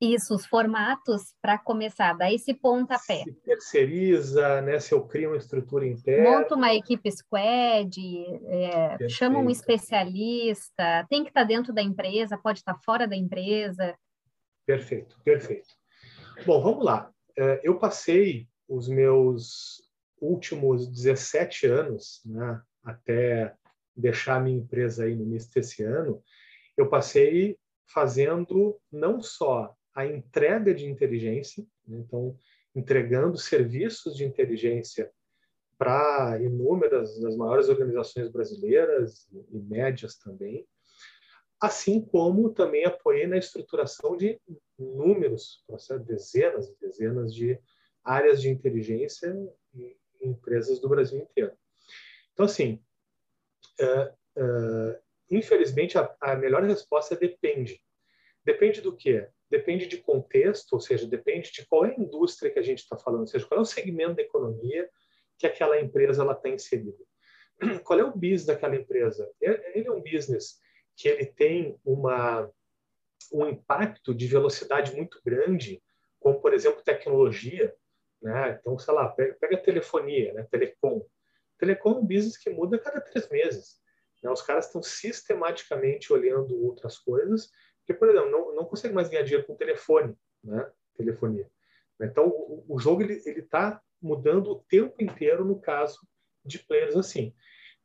Isso, 0.00 0.32
os 0.32 0.46
formatos 0.46 1.34
para 1.42 1.58
começar, 1.58 2.12
daí 2.12 2.36
esse 2.36 2.54
pontapé. 2.54 3.24
Se 3.24 3.32
terceiriza, 3.32 4.60
né? 4.62 4.78
Se 4.78 4.92
eu 4.92 5.04
crio 5.04 5.30
uma 5.30 5.36
estrutura 5.36 5.84
interna. 5.84 6.38
Monta 6.38 6.54
uma 6.54 6.72
equipe 6.72 7.10
squad, 7.10 8.00
é, 8.46 9.08
chama 9.08 9.40
um 9.40 9.50
especialista, 9.50 11.04
tem 11.10 11.24
que 11.24 11.30
estar 11.30 11.40
tá 11.40 11.46
dentro 11.46 11.72
da 11.72 11.82
empresa, 11.82 12.38
pode 12.38 12.60
estar 12.60 12.74
tá 12.74 12.80
fora 12.84 13.08
da 13.08 13.16
empresa. 13.16 13.96
Perfeito, 14.64 15.18
perfeito. 15.24 15.68
Bom, 16.46 16.62
vamos 16.62 16.84
lá. 16.84 17.10
É, 17.36 17.60
eu 17.64 17.76
passei 17.76 18.46
os 18.68 18.88
meus 18.88 19.82
últimos 20.20 20.88
17 20.88 21.66
anos, 21.66 22.20
né, 22.24 22.60
até 22.84 23.54
deixar 23.98 24.36
a 24.36 24.40
minha 24.40 24.58
empresa 24.58 25.04
aí 25.04 25.14
no 25.14 25.24
início 25.24 25.52
desse 25.52 25.82
ano, 25.82 26.22
eu 26.76 26.88
passei 26.88 27.58
fazendo 27.86 28.80
não 28.90 29.20
só 29.20 29.74
a 29.94 30.06
entrega 30.06 30.72
de 30.72 30.86
inteligência, 30.86 31.66
né, 31.86 31.98
então 31.98 32.36
entregando 32.74 33.36
serviços 33.36 34.16
de 34.16 34.24
inteligência 34.24 35.10
para 35.76 36.38
inúmeras 36.40 37.18
das 37.20 37.36
maiores 37.36 37.68
organizações 37.68 38.28
brasileiras 38.30 39.28
e 39.50 39.58
médias 39.58 40.16
também, 40.16 40.66
assim 41.60 42.00
como 42.00 42.52
também 42.52 42.84
apoiei 42.84 43.26
na 43.26 43.36
estruturação 43.36 44.16
de 44.16 44.40
números, 44.78 45.64
dezenas 46.06 46.68
e 46.68 46.76
dezenas 46.80 47.34
de 47.34 47.58
áreas 48.04 48.40
de 48.40 48.48
inteligência 48.48 49.34
em 49.74 49.96
empresas 50.22 50.80
do 50.80 50.88
Brasil 50.88 51.18
inteiro. 51.18 51.52
Então, 52.32 52.46
assim, 52.46 52.80
uh, 53.80 54.98
infelizmente, 55.30 55.98
a, 55.98 56.14
a, 56.20 56.36
melhor 56.36 56.62
resposta 56.62 57.14
é 57.14 57.18
depende. 57.18 57.80
Depende 58.44 58.80
do 58.80 58.96
quê? 58.96 59.28
Depende 59.50 59.86
de 59.86 59.98
contexto, 59.98 60.72
ou 60.74 60.80
seja, 60.80 61.06
depende 61.06 61.50
de 61.52 61.66
qual 61.66 61.84
é 61.84 61.90
a 61.90 62.00
indústria 62.00 62.50
que 62.50 62.58
a 62.58 62.62
gente 62.62 62.80
está 62.80 62.96
falando, 62.96 63.20
ou 63.20 63.26
seja, 63.26 63.46
qual 63.46 63.58
é 63.58 63.62
o 63.62 63.66
segmento 63.66 64.14
da 64.14 64.22
economia 64.22 64.88
que 65.38 65.46
aquela 65.46 65.80
empresa 65.80 66.30
está 66.30 66.48
inserida. 66.48 67.04
Qual 67.84 67.98
é 67.98 68.04
o 68.04 68.12
business 68.12 68.44
daquela 68.44 68.76
empresa? 68.76 69.30
Ele 69.40 69.86
é 69.86 69.90
um 69.90 70.02
business 70.02 70.60
que 70.96 71.08
ele 71.08 71.26
tem 71.26 71.78
uma, 71.84 72.50
um 73.32 73.46
impacto 73.46 74.14
de 74.14 74.26
velocidade 74.26 74.94
muito 74.96 75.20
grande, 75.24 75.80
como, 76.18 76.40
por 76.40 76.52
exemplo, 76.52 76.82
tecnologia. 76.82 77.74
Né? 78.20 78.58
Então, 78.60 78.76
sei 78.78 78.94
lá, 78.94 79.08
pega, 79.08 79.34
pega 79.40 79.62
telefonia, 79.62 80.34
né? 80.34 80.46
telecom. 80.50 81.06
Telecom 81.58 81.90
é 81.90 81.94
um 81.96 82.06
business 82.06 82.36
que 82.36 82.50
muda 82.50 82.76
a 82.76 82.80
cada 82.80 83.00
três 83.00 83.28
meses. 83.28 83.78
Né? 84.22 84.30
Os 84.30 84.42
caras 84.42 84.66
estão 84.66 84.82
sistematicamente 84.82 86.12
olhando 86.12 86.62
outras 86.64 86.98
coisas, 86.98 87.50
porque, 87.78 87.94
por 87.94 88.08
exemplo, 88.08 88.30
não, 88.30 88.54
não 88.54 88.64
consegue 88.64 88.94
mais 88.94 89.08
ganhar 89.08 89.22
dinheiro 89.22 89.46
com 89.46 89.56
telefone, 89.56 90.16
né? 90.42 90.70
telefonia. 90.96 91.48
Então, 92.00 92.28
o, 92.28 92.64
o 92.68 92.78
jogo 92.78 93.02
ele 93.02 93.14
está 93.14 93.80
mudando 94.00 94.52
o 94.52 94.64
tempo 94.68 95.02
inteiro 95.02 95.44
no 95.44 95.60
caso 95.60 95.98
de 96.44 96.58
players 96.60 96.96
assim. 96.96 97.34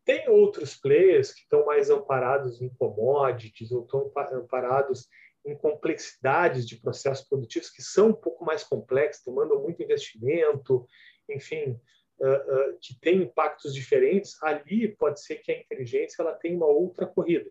Tem 0.06 0.30
outros 0.30 0.76
players 0.76 1.34
que 1.34 1.42
estão 1.42 1.66
mais 1.66 1.90
amparados 1.90 2.62
em 2.62 2.70
commodities 2.70 3.72
ou 3.72 3.84
estão 3.84 4.12
amparados 4.34 5.08
em 5.46 5.56
complexidades 5.58 6.68
de 6.68 6.78
processos 6.78 7.28
produtivos 7.28 7.70
que 7.70 7.82
são 7.82 8.10
um 8.10 8.14
pouco 8.14 8.46
mais 8.46 8.64
complexos, 8.64 9.24
demandam 9.26 9.62
muito 9.62 9.82
investimento, 9.82 10.86
enfim, 11.30 11.80
uh, 12.20 12.26
uh, 12.26 12.78
que 12.80 13.00
têm 13.00 13.24
impactos 13.24 13.74
diferentes. 13.74 14.42
Ali 14.42 14.96
pode 14.96 15.22
ser 15.22 15.36
que 15.38 15.52
a 15.52 15.60
inteligência 15.60 16.22
ela 16.22 16.34
tenha 16.34 16.56
uma 16.56 16.68
outra 16.68 17.06
corrida. 17.06 17.50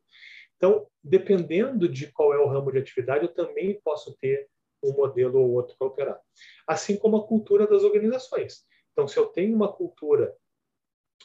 Então, 0.57 0.87
dependendo 1.03 1.89
de 1.89 2.11
qual 2.13 2.33
é 2.33 2.39
o 2.39 2.47
ramo 2.47 2.71
de 2.71 2.79
atividade, 2.79 3.25
eu 3.25 3.35
também 3.35 3.81
posso 3.83 4.17
ter 4.21 4.49
um 4.83 4.93
modelo 4.93 5.41
ou 5.41 5.53
outro 5.53 5.77
para 5.77 5.87
operar. 5.87 6.21
Assim 6.67 6.97
como 6.97 7.17
a 7.17 7.27
cultura 7.27 7.67
das 7.67 7.83
organizações. 7.83 8.65
Então, 8.93 9.09
se 9.09 9.17
eu 9.17 9.27
tenho 9.27 9.55
uma 9.55 9.73
cultura 9.73 10.35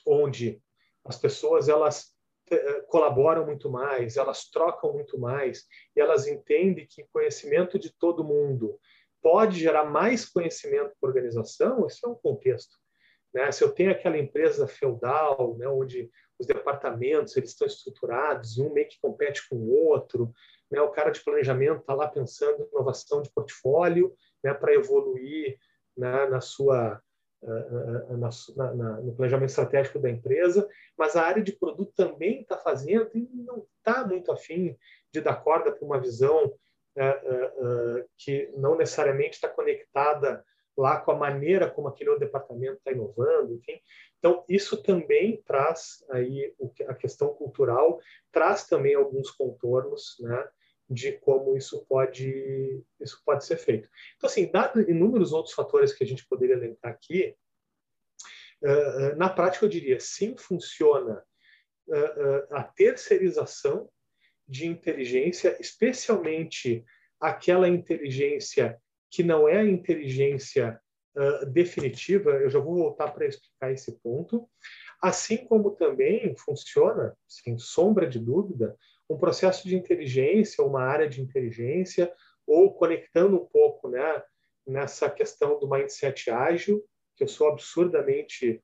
onde 0.06 0.62
as 1.06 1.18
pessoas 1.18 1.70
elas 1.70 2.16
eh, 2.50 2.82
colaboram 2.88 3.46
muito 3.46 3.70
mais, 3.70 4.16
elas 4.16 4.50
trocam 4.50 4.94
muito 4.94 5.20
mais 5.20 5.66
e 5.96 6.00
elas 6.00 6.28
entendem 6.28 6.88
que 6.88 7.06
conhecimento 7.12 7.78
de 7.78 7.92
todo 7.92 8.24
mundo 8.24 8.80
pode 9.22 9.60
gerar 9.60 9.86
mais 9.86 10.26
conhecimento 10.26 10.96
para 11.00 11.10
a 11.10 11.14
organização. 11.14 11.86
Isso 11.86 12.06
é 12.06 12.10
um 12.10 12.16
contexto. 12.16 12.78
Né? 13.34 13.52
Se 13.52 13.64
eu 13.64 13.72
tenho 13.72 13.92
aquela 13.92 14.18
empresa 14.18 14.68
feudal, 14.68 15.56
né, 15.58 15.68
onde 15.68 16.10
os 16.40 16.46
departamentos 16.46 17.36
eles 17.36 17.52
estão 17.52 17.68
estruturados, 17.68 18.58
um 18.58 18.72
meio 18.72 18.88
que 18.88 19.00
compete 19.02 19.48
com 19.50 19.56
o 19.56 19.74
outro, 19.88 20.32
né? 20.70 20.82
o 20.82 20.92
cara 20.92 21.12
de 21.12 21.24
planejamento 21.24 21.82
está 21.82 21.94
lá 21.94 22.08
pensando 22.08 22.64
em 22.64 22.68
inovação 22.68 23.22
de 23.22 23.32
portfólio 23.32 24.16
né, 24.44 24.54
para 24.54 24.74
evoluir 24.74 25.58
né, 25.96 26.28
na 26.28 26.42
sua 26.42 27.02
na, 27.40 28.30
na, 28.74 29.02
no 29.02 29.16
planejamento 29.16 29.50
estratégico 29.50 30.00
da 30.00 30.10
empresa, 30.10 30.68
mas 30.98 31.16
a 31.16 31.22
área 31.22 31.44
de 31.44 31.52
produto 31.52 31.94
também 31.96 32.42
está 32.42 32.58
fazendo 32.58 33.12
e 33.14 33.30
não 33.32 33.66
está 33.78 34.06
muito 34.06 34.32
afim 34.32 34.76
de 35.14 35.22
dar 35.22 35.36
corda 35.36 35.72
para 35.72 35.86
uma 35.86 36.00
visão 36.00 36.52
que 38.18 38.52
não 38.58 38.76
necessariamente 38.76 39.36
está 39.36 39.48
conectada 39.48 40.44
lá 40.78 41.02
com 41.02 41.12
a 41.12 41.16
maneira 41.16 41.70
como 41.70 41.88
aquele 41.88 42.12
outro 42.12 42.26
departamento 42.26 42.78
está 42.78 42.92
inovando, 42.92 43.56
enfim. 43.56 43.82
Então, 44.20 44.46
isso 44.48 44.82
também 44.82 45.42
traz 45.42 46.04
aí 46.12 46.54
a 46.88 46.94
questão 46.94 47.34
cultural, 47.34 48.00
traz 48.32 48.68
também 48.68 48.94
alguns 48.94 49.32
contornos, 49.32 50.16
né, 50.20 50.48
de 50.90 51.14
como 51.14 51.58
isso 51.58 51.86
pode 51.86 52.84
isso 53.00 53.22
pode 53.26 53.44
ser 53.46 53.58
feito. 53.58 53.90
Então, 54.16 54.30
assim, 54.30 54.50
dado 54.50 54.80
inúmeros 54.90 55.34
outros 55.34 55.54
fatores 55.54 55.92
que 55.94 56.04
a 56.04 56.08
gente 56.08 56.26
poderia 56.28 56.56
elencar 56.56 56.92
aqui, 56.92 57.36
uh, 58.64 59.16
na 59.18 59.30
prática 59.30 59.66
eu 59.66 59.70
diria 59.70 60.00
sim 60.00 60.38
funciona 60.38 61.24
uh, 61.90 62.56
a 62.56 62.64
terceirização 62.64 63.90
de 64.48 64.66
inteligência, 64.66 65.58
especialmente 65.60 66.86
aquela 67.20 67.68
inteligência 67.68 68.80
que 69.10 69.24
não 69.24 69.48
é 69.48 69.58
a 69.58 69.66
inteligência 69.66 70.80
definitiva. 71.52 72.32
Eu 72.32 72.50
já 72.50 72.60
vou 72.60 72.76
voltar 72.76 73.10
para 73.10 73.26
explicar 73.26 73.72
esse 73.72 73.92
ponto. 74.00 74.48
Assim 75.02 75.38
como 75.38 75.72
também 75.72 76.36
funciona, 76.38 77.16
sem 77.28 77.58
sombra 77.58 78.08
de 78.08 78.20
dúvida, 78.20 78.76
um 79.10 79.18
processo 79.18 79.68
de 79.68 79.76
inteligência, 79.76 80.64
uma 80.64 80.84
área 80.84 81.08
de 81.08 81.22
inteligência, 81.22 82.12
ou 82.46 82.74
conectando 82.74 83.36
um 83.36 83.46
pouco 83.46 83.90
né, 83.90 84.24
nessa 84.66 85.10
questão 85.10 85.60
do 85.60 85.70
mindset 85.70 86.30
ágil, 86.30 86.84
que 87.16 87.24
eu 87.24 87.28
sou 87.28 87.50
absurdamente 87.50 88.62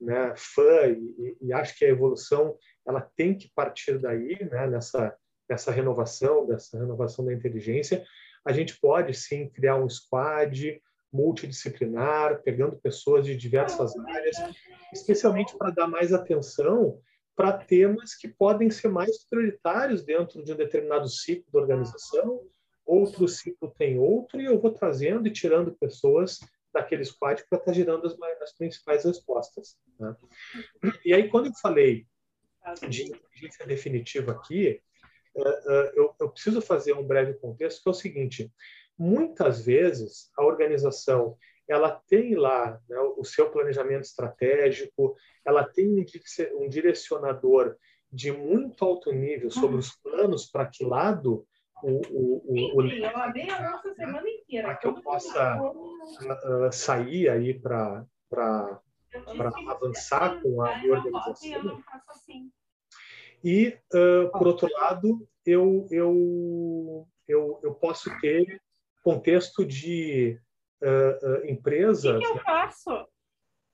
né, 0.00 0.34
fã 0.36 0.88
e, 0.88 1.36
e, 1.40 1.52
acho 1.52 1.76
que 1.78 1.84
a 1.84 1.88
evolução 1.88 2.56
ela 2.86 3.00
tem 3.16 3.36
que 3.36 3.50
partir 3.54 3.98
daí, 3.98 4.38
né, 4.50 4.66
nessa, 4.66 5.16
nessa 5.48 5.70
renovação, 5.70 6.46
dessa 6.46 6.78
renovação 6.78 7.24
da 7.24 7.32
inteligência. 7.32 8.04
A 8.46 8.52
gente 8.52 8.78
pode 8.80 9.12
sim 9.14 9.48
criar 9.48 9.76
um 9.76 9.88
squad 9.88 10.80
multidisciplinar, 11.12 12.42
pegando 12.42 12.76
pessoas 12.76 13.24
de 13.24 13.36
diversas 13.36 13.96
áreas, 13.96 14.36
especialmente 14.92 15.56
para 15.56 15.70
dar 15.70 15.86
mais 15.86 16.12
atenção 16.12 17.00
para 17.34 17.52
temas 17.52 18.14
que 18.14 18.28
podem 18.28 18.70
ser 18.70 18.88
mais 18.88 19.24
prioritários 19.28 20.02
dentro 20.02 20.42
de 20.42 20.52
um 20.52 20.56
determinado 20.56 21.08
ciclo 21.08 21.44
da 21.52 21.60
organização, 21.60 22.42
outro 22.84 23.28
ciclo 23.28 23.74
tem 23.76 23.98
outro, 23.98 24.40
e 24.40 24.46
eu 24.46 24.58
vou 24.58 24.72
trazendo 24.72 25.26
e 25.28 25.32
tirando 25.32 25.76
pessoas 25.76 26.38
daquele 26.72 27.04
squad 27.04 27.44
para 27.48 27.58
estar 27.58 27.70
tá 27.70 27.72
gerando 27.72 28.06
as, 28.06 28.16
as, 28.42 28.56
principais 28.56 29.04
respostas. 29.04 29.76
Né? 29.98 30.16
E 31.04 31.12
aí, 31.12 31.28
quando 31.28 31.46
eu 31.46 31.52
falei 31.60 32.06
de 32.88 33.04
inteligência 33.04 33.66
definitiva 33.66 34.32
aqui, 34.32 34.80
eu, 35.94 36.14
eu 36.20 36.30
preciso 36.30 36.60
fazer 36.60 36.92
um 36.94 37.06
breve 37.06 37.34
contexto, 37.34 37.82
que 37.82 37.88
é 37.88 37.90
o 37.90 37.94
seguinte, 37.94 38.52
muitas 38.98 39.64
vezes 39.64 40.30
a 40.36 40.44
organização 40.44 41.36
ela 41.68 42.00
tem 42.08 42.36
lá 42.36 42.80
né, 42.88 42.98
o 43.16 43.24
seu 43.24 43.50
planejamento 43.50 44.04
estratégico, 44.04 45.16
ela 45.44 45.64
tem 45.64 46.04
um 46.54 46.68
direcionador 46.68 47.76
de 48.10 48.30
muito 48.30 48.84
alto 48.84 49.12
nível 49.12 49.50
sobre 49.50 49.76
os 49.76 49.90
planos 49.96 50.46
para 50.46 50.66
que 50.66 50.84
lado 50.84 51.44
o, 51.82 52.00
o, 52.10 52.42
o, 52.46 52.76
o 52.76 52.86
eu 52.86 53.16
abri 53.16 53.50
a 53.50 53.70
nossa 53.70 53.94
semana 53.94 54.28
inteira. 54.28 54.68
Para 54.68 54.76
que 54.76 54.86
eu 54.86 55.02
possa 55.02 55.60
uh, 55.60 56.72
sair 56.72 57.28
aí 57.28 57.58
para 57.58 58.06
avançar 59.68 60.40
com 60.40 60.62
a 60.62 60.70
organização. 60.84 61.82
E, 63.44 63.78
uh, 63.94 64.30
por 64.32 64.46
outro 64.46 64.68
lado, 64.72 65.26
eu, 65.44 65.86
eu, 65.90 67.08
eu, 67.28 67.60
eu 67.62 67.74
posso 67.74 68.10
ter 68.20 68.60
contexto 69.02 69.64
de 69.64 70.40
uh, 70.82 71.44
uh, 71.44 71.46
empresas. 71.46 72.16
O 72.16 72.18
que, 72.18 72.32
que 72.32 72.38
eu 72.38 72.42
faço? 72.42 73.06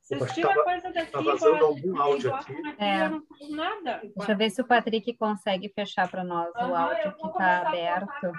Vocês 0.02 0.32
tiram 0.32 0.50
a 0.50 0.64
coisa 0.64 0.92
daqui. 0.92 1.12
Tá 1.12 1.20
vazando 1.20 1.64
algum 1.64 1.98
áudio 2.00 2.34
aqui. 2.34 2.52
É. 2.78 3.06
Eu 3.06 3.10
não 3.10 3.22
nada. 3.50 4.02
Deixa 4.16 4.32
eu 4.32 4.36
ver 4.36 4.50
se 4.50 4.60
o 4.60 4.66
Patrick 4.66 5.14
consegue 5.14 5.68
fechar 5.68 6.10
para 6.10 6.24
nós 6.24 6.52
o 6.54 6.74
áudio 6.74 7.14
que 7.14 7.26
está 7.28 7.68
aberto. 7.68 8.32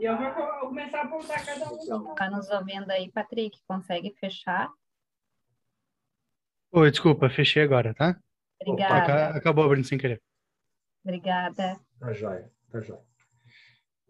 E 0.00 0.04
eu 0.04 0.16
vou 0.16 0.32
começar 0.60 1.00
a 1.00 1.04
apontar 1.04 1.44
cada 1.44 1.70
um. 1.70 2.10
Está 2.10 2.30
nos 2.30 2.48
ouvindo 2.50 2.90
aí, 2.90 3.10
Patrick? 3.12 3.58
Consegue 3.66 4.14
fechar? 4.18 4.70
Oi, 6.70 6.90
desculpa, 6.90 7.28
fechei 7.28 7.62
agora, 7.62 7.94
tá? 7.94 8.18
Obrigada. 8.60 9.36
Acabou 9.36 9.64
abrindo 9.64 9.86
sem 9.86 9.98
querer. 9.98 10.20
Obrigada. 11.04 11.80
Tá 11.98 12.12
jóia, 12.12 12.50
tá 12.70 12.80
jóia. 12.80 13.08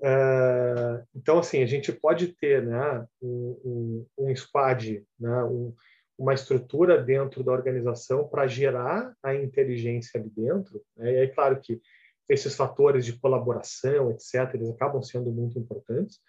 Uh, 0.00 1.04
então, 1.14 1.38
assim, 1.38 1.62
a 1.62 1.66
gente 1.66 1.92
pode 1.92 2.28
ter 2.28 2.64
né, 2.64 3.06
um, 3.20 4.06
um, 4.18 4.26
um 4.26 4.36
squad, 4.36 5.04
né, 5.18 5.44
um, 5.44 5.74
uma 6.16 6.34
estrutura 6.34 7.02
dentro 7.02 7.42
da 7.42 7.52
organização 7.52 8.28
para 8.28 8.46
gerar 8.46 9.14
a 9.22 9.34
inteligência 9.34 10.20
ali 10.20 10.30
dentro. 10.30 10.82
Né? 10.96 11.12
E 11.12 11.16
é 11.18 11.26
claro 11.26 11.60
que 11.60 11.80
esses 12.28 12.54
fatores 12.54 13.04
de 13.04 13.18
colaboração, 13.18 14.10
etc., 14.10 14.54
eles 14.54 14.70
acabam 14.70 15.02
sendo 15.02 15.32
muito 15.32 15.58
importantes, 15.58 16.20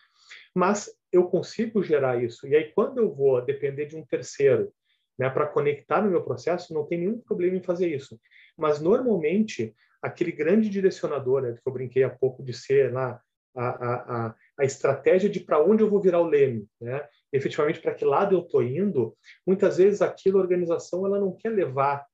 mas 0.55 0.89
eu 1.11 1.27
consigo 1.27 1.83
gerar 1.83 2.23
isso. 2.23 2.47
E 2.47 2.55
aí, 2.55 2.71
quando 2.73 2.99
eu 2.99 3.13
vou 3.13 3.43
depender 3.43 3.85
de 3.85 3.97
um 3.97 4.05
terceiro 4.05 4.71
né, 5.19 5.29
para 5.29 5.45
conectar 5.45 6.01
no 6.01 6.09
meu 6.09 6.23
processo, 6.23 6.73
não 6.73 6.85
tem 6.85 6.99
nenhum 6.99 7.19
problema 7.19 7.57
em 7.57 7.61
fazer 7.61 7.93
isso. 7.93 8.17
Mas, 8.57 8.79
normalmente, 8.79 9.75
aquele 10.01 10.31
grande 10.31 10.69
direcionador, 10.69 11.41
né, 11.41 11.53
que 11.53 11.67
eu 11.67 11.73
brinquei 11.73 12.03
há 12.03 12.09
pouco 12.09 12.41
de 12.41 12.53
ser 12.53 12.93
lá 12.93 13.21
a, 13.55 14.27
a, 14.27 14.35
a 14.59 14.63
estratégia 14.63 15.29
de 15.29 15.39
para 15.39 15.61
onde 15.61 15.83
eu 15.83 15.89
vou 15.89 15.99
virar 15.99 16.21
o 16.21 16.27
leme, 16.27 16.67
né? 16.79 17.05
efetivamente 17.33 17.81
para 17.81 17.93
que 17.93 18.05
lado 18.05 18.35
eu 18.35 18.41
estou 18.41 18.63
indo, 18.63 19.17
muitas 19.45 19.77
vezes 19.77 20.01
aquilo 20.01 20.37
a 20.37 20.41
organização 20.41 21.05
ela 21.05 21.19
não 21.19 21.35
quer 21.35 21.49
levar 21.49 22.05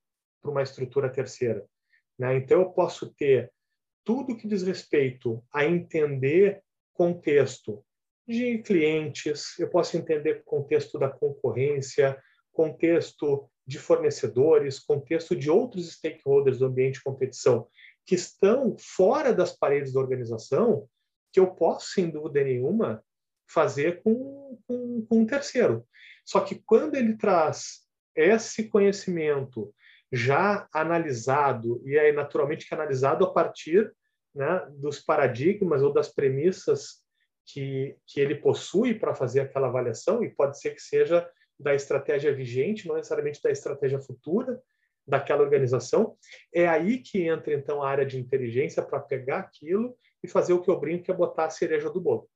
para 0.42 0.52
uma 0.52 0.64
estrutura 0.64 1.10
terceira. 1.10 1.64
Né? 2.18 2.38
Então 2.38 2.62
eu 2.62 2.70
posso 2.72 3.14
ter 3.14 3.52
tudo 4.04 4.36
que 4.36 4.48
diz 4.48 4.64
respeito 4.64 5.44
a 5.54 5.66
entender 5.66 6.62
contexto 6.94 7.84
de 8.28 8.60
clientes, 8.60 9.60
eu 9.60 9.70
posso 9.70 9.98
entender 9.98 10.44
contexto 10.46 10.98
da 10.98 11.10
concorrência, 11.10 12.18
contexto 12.56 13.50
de 13.68 13.78
fornecedores, 13.78 14.80
contexto 14.80 15.36
de 15.36 15.50
outros 15.50 15.92
stakeholders 15.94 16.60
do 16.60 16.66
ambiente 16.66 16.96
de 16.96 17.04
competição 17.04 17.68
que 18.06 18.16
estão 18.16 18.76
fora 18.80 19.34
das 19.34 19.52
paredes 19.52 19.92
da 19.94 20.00
organização 20.00 20.88
que 21.34 21.40
eu 21.40 21.48
posso, 21.48 21.90
sem 21.90 22.10
dúvida 22.10 22.44
nenhuma, 22.44 23.04
fazer 23.48 24.02
com, 24.02 24.58
com, 24.68 25.06
com 25.08 25.20
um 25.20 25.26
terceiro. 25.26 25.86
Só 26.24 26.40
que 26.40 26.56
quando 26.66 26.96
ele 26.96 27.18
traz 27.18 27.82
esse 28.16 28.70
conhecimento 28.70 29.74
já 30.12 30.68
analisado, 30.74 31.82
e 31.86 32.00
aí 32.00 32.14
naturalmente 32.14 32.68
que 32.68 32.74
analisado 32.74 33.26
a 33.26 33.34
partir 33.34 33.92
né, 34.34 34.66
dos 34.78 35.00
paradigmas 35.00 35.82
ou 35.82 35.92
das 35.92 36.08
premissas 36.08 37.04
que, 37.46 37.98
que 38.08 38.20
ele 38.20 38.36
possui 38.36 38.94
para 38.94 39.14
fazer 39.14 39.42
aquela 39.42 39.68
avaliação, 39.68 40.24
e 40.24 40.30
pode 40.30 40.60
ser 40.60 40.72
que 40.72 40.82
seja 40.82 41.30
da 41.60 41.74
estratégia 41.74 42.34
vigente, 42.34 42.88
não 42.88 42.96
necessariamente 42.96 43.42
da 43.42 43.52
estratégia 43.52 44.00
futura 44.00 44.62
daquela 45.08 45.42
organização, 45.42 46.18
é 46.54 46.68
aí 46.68 46.98
que 46.98 47.28
entra 47.28 47.54
então 47.54 47.82
a 47.82 47.90
área 47.90 48.06
de 48.06 48.20
inteligência 48.20 48.82
para 48.82 49.00
pegar 49.00 49.40
aquilo 49.40 49.96
e 50.24 50.28
fazer 50.28 50.54
o 50.54 50.62
que 50.62 50.70
eu 50.70 50.80
brinco, 50.80 51.04
que 51.04 51.12
é 51.12 51.14
botar 51.14 51.46
a 51.46 51.50
cereja 51.50 51.90
do 51.90 52.02
bolo. 52.02 52.28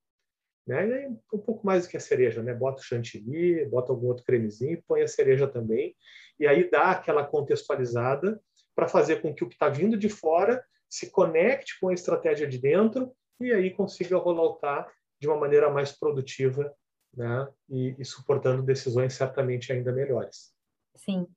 Né? 0.67 1.09
Um 1.33 1.39
pouco 1.39 1.65
mais 1.65 1.85
do 1.85 1.89
que 1.89 1.97
a 1.97 1.99
cereja, 1.99 2.43
né? 2.43 2.53
Bota 2.53 2.79
o 2.79 2.83
chantilly, 2.83 3.65
bota 3.65 3.91
algum 3.91 4.07
outro 4.07 4.23
cremezinho, 4.23 4.83
põe 4.87 5.01
a 5.01 5.07
cereja 5.07 5.47
também, 5.47 5.95
e 6.39 6.45
aí 6.45 6.69
dá 6.69 6.91
aquela 6.91 7.25
contextualizada 7.25 8.39
para 8.75 8.87
fazer 8.87 9.21
com 9.21 9.33
que 9.33 9.43
o 9.43 9.49
que 9.49 9.55
está 9.55 9.67
vindo 9.67 9.97
de 9.97 10.07
fora 10.07 10.63
se 10.87 11.09
conecte 11.09 11.79
com 11.79 11.89
a 11.89 11.93
estratégia 11.93 12.47
de 12.47 12.59
dentro 12.59 13.11
e 13.39 13.51
aí 13.51 13.71
consiga 13.71 14.17
rolar 14.17 14.87
de 15.19 15.27
uma 15.27 15.37
maneira 15.37 15.69
mais 15.69 15.91
produtiva 15.91 16.73
né? 17.15 17.47
e, 17.69 17.95
e 17.97 18.05
suportando 18.05 18.63
decisões 18.63 19.13
certamente 19.13 19.71
ainda 19.71 19.91
melhores. 19.91 20.53
Sim 20.95 21.27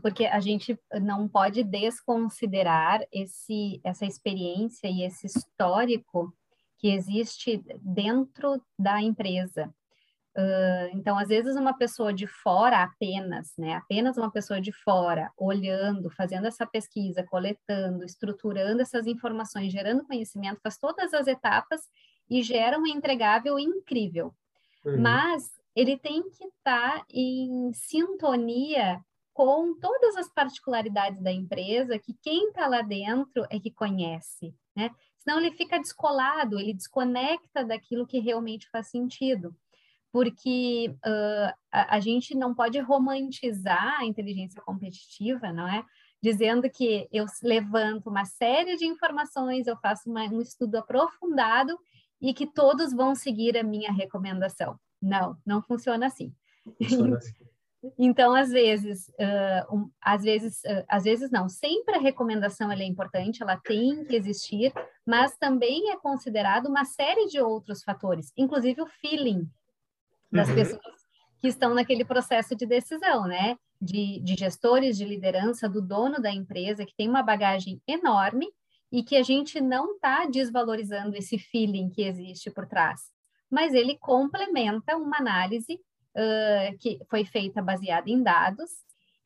porque 0.00 0.26
a 0.26 0.38
gente 0.38 0.78
não 1.00 1.26
pode 1.26 1.64
desconsiderar 1.64 3.00
esse, 3.12 3.80
essa 3.82 4.06
experiência 4.06 4.86
e 4.86 5.02
esse 5.02 5.26
histórico 5.26 6.32
que 6.78 6.88
existe 6.88 7.62
dentro 7.80 8.62
da 8.78 9.00
empresa. 9.00 9.74
Uh, 10.36 10.92
então, 10.92 11.18
às 11.18 11.28
vezes, 11.28 11.56
uma 11.56 11.72
pessoa 11.72 12.12
de 12.12 12.26
fora 12.26 12.82
apenas, 12.82 13.54
né? 13.56 13.72
Apenas 13.72 14.18
uma 14.18 14.30
pessoa 14.30 14.60
de 14.60 14.70
fora, 14.70 15.32
olhando, 15.36 16.10
fazendo 16.10 16.46
essa 16.46 16.66
pesquisa, 16.66 17.24
coletando, 17.24 18.04
estruturando 18.04 18.82
essas 18.82 19.06
informações, 19.06 19.72
gerando 19.72 20.04
conhecimento, 20.04 20.60
faz 20.62 20.76
todas 20.76 21.14
as 21.14 21.26
etapas 21.26 21.80
e 22.28 22.42
gera 22.42 22.78
um 22.78 22.86
entregável 22.86 23.58
incrível. 23.58 24.34
Uhum. 24.86 25.00
Mas 25.00 25.50
ele 25.74 25.98
tem 25.98 26.22
que 26.22 26.44
estar 26.44 27.00
tá 27.00 27.06
em 27.12 27.72
sintonia 27.74 29.00
com 29.34 29.78
todas 29.78 30.16
as 30.16 30.32
particularidades 30.32 31.20
da 31.20 31.30
empresa 31.30 31.98
que 31.98 32.14
quem 32.22 32.48
está 32.48 32.66
lá 32.66 32.80
dentro 32.80 33.44
é 33.50 33.60
que 33.60 33.70
conhece, 33.70 34.54
né? 34.74 34.90
Senão 35.18 35.40
ele 35.40 35.50
fica 35.50 35.78
descolado, 35.78 36.58
ele 36.58 36.72
desconecta 36.72 37.64
daquilo 37.64 38.06
que 38.06 38.20
realmente 38.20 38.70
faz 38.70 38.88
sentido. 38.88 39.54
Porque 40.12 40.96
uh, 41.04 41.52
a, 41.70 41.96
a, 41.96 42.00
gente 42.00 42.34
não 42.34 42.54
pode 42.54 42.78
romantizar 42.78 44.00
a 44.00 44.06
inteligência 44.06 44.62
competitiva, 44.62 45.52
não 45.52 45.68
é? 45.68 45.84
Dizendo 46.22 46.70
que 46.70 47.06
eu 47.12 47.26
levanto 47.42 48.08
uma 48.08 48.24
série 48.24 48.76
de 48.76 48.86
informações, 48.86 49.66
eu 49.66 49.76
faço 49.78 50.08
uma, 50.08 50.22
um 50.22 50.40
estudo 50.40 50.76
aprofundado 50.76 51.76
e 52.20 52.32
que 52.32 52.46
todos 52.46 52.92
vão 52.92 53.14
seguir 53.14 53.56
a 53.56 53.62
minha 53.62 53.92
recomendação. 53.92 54.78
Não, 55.00 55.36
não 55.44 55.62
funciona 55.62 56.06
assim. 56.06 56.34
Funciona 56.78 57.16
assim. 57.18 57.34
Então, 57.96 58.34
às 58.34 58.50
vezes, 58.50 59.08
uh, 59.10 59.76
um, 59.76 59.90
às 60.00 60.22
vezes, 60.24 60.60
uh, 60.64 60.84
às 60.88 61.04
vezes 61.04 61.30
não, 61.30 61.48
sempre 61.48 61.94
a 61.94 62.00
recomendação 62.00 62.72
é 62.72 62.84
importante, 62.84 63.42
ela 63.42 63.56
tem 63.56 64.04
que 64.04 64.16
existir, 64.16 64.72
mas 65.06 65.36
também 65.38 65.92
é 65.92 65.96
considerado 65.96 66.66
uma 66.66 66.84
série 66.84 67.26
de 67.26 67.40
outros 67.40 67.84
fatores, 67.84 68.32
inclusive 68.36 68.82
o 68.82 68.86
feeling 68.86 69.48
das 70.32 70.48
uhum. 70.48 70.54
pessoas 70.54 71.06
que 71.38 71.46
estão 71.46 71.74
naquele 71.74 72.04
processo 72.04 72.56
de 72.56 72.66
decisão, 72.66 73.24
né? 73.26 73.56
De, 73.80 74.20
de 74.20 74.34
gestores, 74.34 74.96
de 74.96 75.04
liderança, 75.04 75.68
do 75.68 75.82
dono 75.82 76.20
da 76.20 76.32
empresa, 76.32 76.86
que 76.86 76.96
tem 76.96 77.08
uma 77.08 77.22
bagagem 77.22 77.80
enorme 77.86 78.48
e 78.96 79.02
que 79.02 79.14
a 79.14 79.22
gente 79.22 79.60
não 79.60 79.92
está 79.92 80.24
desvalorizando 80.24 81.18
esse 81.18 81.38
feeling 81.38 81.90
que 81.90 82.00
existe 82.00 82.50
por 82.50 82.66
trás, 82.66 83.12
mas 83.50 83.74
ele 83.74 83.98
complementa 83.98 84.96
uma 84.96 85.18
análise 85.18 85.74
uh, 85.74 86.78
que 86.78 86.98
foi 87.10 87.22
feita 87.22 87.60
baseada 87.60 88.08
em 88.08 88.22
dados, 88.22 88.70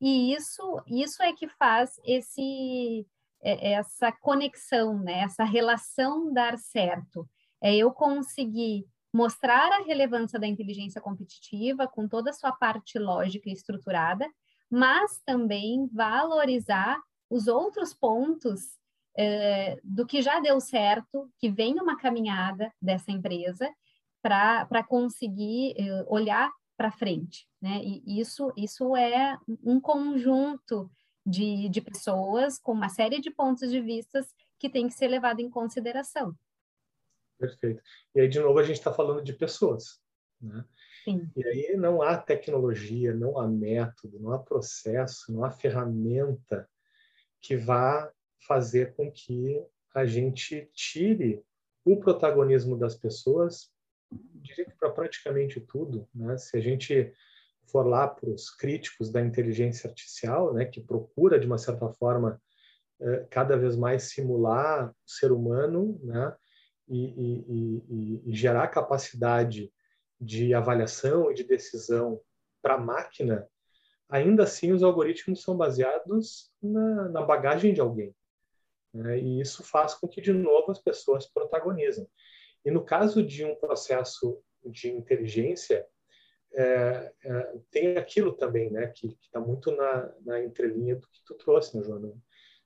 e 0.01 0.35
isso, 0.35 0.83
isso 0.89 1.23
é 1.23 1.33
que 1.33 1.47
faz 1.47 2.01
esse, 2.05 3.07
é, 3.41 3.75
essa 3.75 4.11
conexão, 4.11 4.99
né? 4.99 5.21
essa 5.21 5.45
relação 5.45 6.33
dar 6.33 6.59
certo. 6.59 7.29
É 7.63 7.73
eu 7.77 7.93
conseguir 7.93 8.85
mostrar 9.13 9.71
a 9.71 9.85
relevância 9.85 10.41
da 10.41 10.49
inteligência 10.49 11.01
competitiva 11.01 11.87
com 11.87 12.09
toda 12.09 12.31
a 12.31 12.33
sua 12.33 12.51
parte 12.51 12.99
lógica 12.99 13.49
e 13.49 13.53
estruturada, 13.53 14.27
mas 14.69 15.21
também 15.25 15.89
valorizar 15.93 17.01
os 17.29 17.47
outros 17.47 17.95
pontos 17.95 18.80
do 19.83 20.07
que 20.07 20.23
já 20.23 20.41
deu 20.41 20.61
certo, 20.61 21.31
que 21.39 21.51
vem 21.51 21.75
uma 21.75 21.99
caminhada 21.99 22.73
dessa 22.81 23.11
empresa 23.11 23.69
para 24.23 24.85
conseguir 24.87 25.75
uh, 25.79 26.13
olhar 26.13 26.51
para 26.77 26.91
frente, 26.91 27.47
né? 27.61 27.81
E 27.83 28.21
isso, 28.21 28.53
isso 28.57 28.97
é 28.97 29.39
um 29.63 29.81
conjunto 29.81 30.91
de, 31.27 31.69
de 31.69 31.81
pessoas 31.81 32.59
com 32.59 32.73
uma 32.73 32.89
série 32.89 33.21
de 33.21 33.31
pontos 33.31 33.71
de 33.71 33.81
vistas 33.81 34.35
que 34.59 34.71
tem 34.71 34.89
que 34.89 34.95
ser 34.95 35.09
levado 35.09 35.41
em 35.41 35.51
consideração. 35.51 36.35
Perfeito. 37.39 37.83
E 38.15 38.21
aí, 38.21 38.29
de 38.29 38.41
novo, 38.41 38.59
a 38.59 38.63
gente 38.63 38.77
está 38.77 38.93
falando 38.93 39.23
de 39.23 39.33
pessoas. 39.33 40.01
Né? 40.41 40.65
Sim. 41.05 41.31
E 41.37 41.47
aí 41.47 41.77
não 41.77 42.03
há 42.03 42.17
tecnologia, 42.17 43.15
não 43.15 43.39
há 43.39 43.47
método, 43.47 44.19
não 44.19 44.33
há 44.33 44.39
processo, 44.39 45.33
não 45.33 45.45
há 45.45 45.51
ferramenta 45.51 46.69
que 47.41 47.57
vá 47.57 48.11
fazer 48.47 48.95
com 48.95 49.11
que 49.11 49.63
a 49.95 50.07
gente 50.07 50.69
tire 50.73 51.43
o 51.85 51.99
protagonismo 51.99 52.77
das 52.77 52.95
pessoas, 52.95 53.71
diria 54.11 54.65
que 54.65 54.77
para 54.77 54.91
praticamente 54.91 55.61
tudo. 55.61 56.09
Né? 56.15 56.37
Se 56.37 56.57
a 56.57 56.61
gente 56.61 57.13
for 57.71 57.87
lá 57.87 58.09
para 58.09 58.29
os 58.29 58.51
críticos 58.51 59.11
da 59.11 59.21
inteligência 59.21 59.89
artificial, 59.89 60.53
né, 60.53 60.65
que 60.65 60.81
procura, 60.81 61.39
de 61.39 61.47
uma 61.47 61.59
certa 61.59 61.89
forma, 61.93 62.41
eh, 63.01 63.27
cada 63.31 63.57
vez 63.57 63.77
mais 63.77 64.05
simular 64.05 64.91
o 64.91 64.95
ser 65.11 65.31
humano 65.31 65.99
né, 66.03 66.35
e, 66.89 67.05
e, 67.07 67.83
e, 67.89 68.23
e 68.31 68.35
gerar 68.35 68.67
capacidade 68.69 69.73
de 70.21 70.53
avaliação 70.53 71.31
e 71.31 71.35
de 71.35 71.45
decisão 71.45 72.21
para 72.61 72.75
a 72.75 72.81
máquina, 72.81 73.49
ainda 74.09 74.43
assim 74.43 74.73
os 74.73 74.83
algoritmos 74.83 75.43
são 75.43 75.57
baseados 75.57 76.53
na, 76.61 77.09
na 77.09 77.23
bagagem 77.23 77.73
de 77.73 77.81
alguém. 77.81 78.15
Né? 78.93 79.19
E 79.19 79.41
isso 79.41 79.63
faz 79.63 79.95
com 79.95 80.09
que, 80.09 80.21
de 80.21 80.33
novo, 80.33 80.71
as 80.71 80.79
pessoas 80.79 81.27
protagonizem. 81.27 82.09
E 82.65 82.71
no 82.71 82.85
caso 82.85 83.23
de 83.23 83.45
um 83.45 83.55
processo 83.55 84.43
de 84.65 84.91
inteligência, 84.91 85.87
é, 86.53 87.13
é, 87.25 87.55
tem 87.71 87.97
aquilo 87.97 88.33
também, 88.33 88.71
né, 88.71 88.89
que 88.89 89.17
está 89.23 89.41
muito 89.41 89.71
na, 89.71 90.13
na 90.23 90.43
entrelinha 90.43 90.97
do 90.97 91.07
que 91.09 91.25
tu 91.25 91.35
trouxe, 91.35 91.77
né, 91.77 91.85
Joana? 91.85 92.13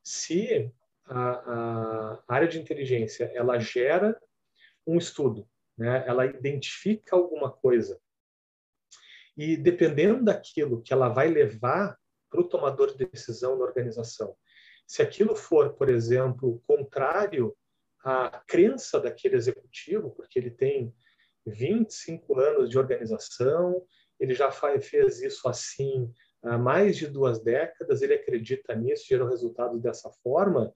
Se 0.03 0.73
a, 1.05 2.19
a 2.19 2.25
área 2.27 2.49
de 2.49 2.59
inteligência 2.59 3.31
ela 3.35 3.59
gera 3.59 4.19
um 4.87 4.97
estudo 4.97 5.47
né? 5.77 6.05
Ela 6.07 6.27
identifica 6.27 7.17
alguma 7.17 7.51
coisa 7.51 8.01
e 9.37 9.57
dependendo 9.57 10.25
daquilo 10.25 10.81
que 10.81 10.93
ela 10.93 11.09
vai 11.09 11.29
levar 11.29 11.99
para 12.31 12.41
o 12.41 12.49
tomador 12.49 12.97
de 12.97 13.05
decisão 13.07 13.59
na 13.59 13.65
organização, 13.65 14.37
se 14.87 15.03
aquilo 15.03 15.35
for, 15.35 15.75
por 15.75 15.89
exemplo, 15.89 16.63
contrário 16.67 17.57
à 18.05 18.43
crença 18.47 19.01
daquele 19.01 19.37
executivo, 19.37 20.11
porque 20.11 20.39
ele 20.39 20.51
tem 20.51 20.95
25 21.47 22.39
anos 22.39 22.71
de 22.71 22.79
organização, 22.79 23.85
ele 24.19 24.35
já 24.35 24.51
fez 24.51 25.23
isso 25.23 25.49
assim 25.49 26.13
há 26.43 26.59
mais 26.59 26.97
de 26.97 27.07
duas 27.07 27.43
décadas, 27.43 28.03
ele 28.03 28.15
acredita 28.15 28.75
nisso, 28.75 29.07
gerou 29.07 29.29
resultados 29.29 29.81
dessa 29.81 30.11
forma, 30.23 30.75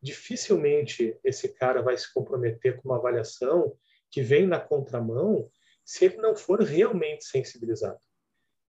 dificilmente 0.00 1.18
esse 1.22 1.48
cara 1.48 1.82
vai 1.82 1.96
se 1.96 2.12
comprometer 2.12 2.76
com 2.76 2.88
uma 2.88 2.96
avaliação 2.96 3.76
que 4.10 4.22
vem 4.22 4.46
na 4.46 4.58
contramão 4.58 5.50
se 5.84 6.04
ele 6.04 6.16
não 6.16 6.34
for 6.34 6.60
realmente 6.60 7.24
sensibilizado. 7.24 7.98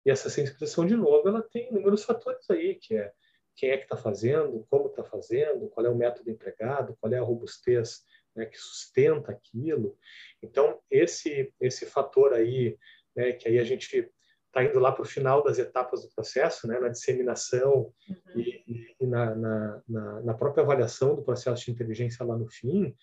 E 0.05 0.11
essa 0.11 0.31
sensibilização, 0.31 0.87
de 0.87 0.95
novo, 0.95 1.27
ela 1.27 1.43
tem 1.43 1.69
inúmeros 1.69 2.05
fatores 2.05 2.49
aí, 2.51 2.77
que 2.77 2.95
é 2.95 3.13
quem 3.57 3.71
é 3.71 3.77
que 3.77 3.85
está 3.85 3.97
fazendo, 3.97 4.67
como 4.69 4.89
está 4.89 5.03
fazendo, 5.03 5.69
qual 5.69 5.87
é 5.87 5.89
o 5.89 5.97
método 5.97 6.31
empregado, 6.31 6.97
qual 7.01 7.13
é 7.13 7.19
a 7.19 7.23
robustez 7.23 8.05
né, 8.37 8.45
que 8.45 8.59
sustenta 8.59 9.33
aquilo. 9.33 9.97
Então, 10.43 10.79
esse, 10.91 11.53
esse 11.61 11.87
fator 11.87 12.35
aí, 12.35 12.79
né, 13.17 13.33
que 13.33 13.49
aí 13.49 13.59
a 13.59 13.65
gente 13.65 14.11
está 14.47 14.63
indo 14.63 14.79
lá 14.79 14.93
para 14.93 15.03
o 15.03 15.07
final 15.07 15.43
das 15.43 15.59
etapas 15.59 16.03
do 16.03 16.11
processo, 16.15 16.69
né, 16.69 16.79
na 16.79 16.89
disseminação 16.89 17.93
uhum. 18.09 18.41
e, 18.41 18.95
e 19.01 19.07
na, 19.07 19.35
na, 19.35 19.83
na, 20.23 20.35
própria 20.35 20.63
avaliação 20.63 21.15
do 21.15 21.23
processo 21.23 21.65
de 21.65 21.71
inteligência 21.71 22.25
lá 22.25 22.37
no 22.37 22.49
fim, 22.51 22.95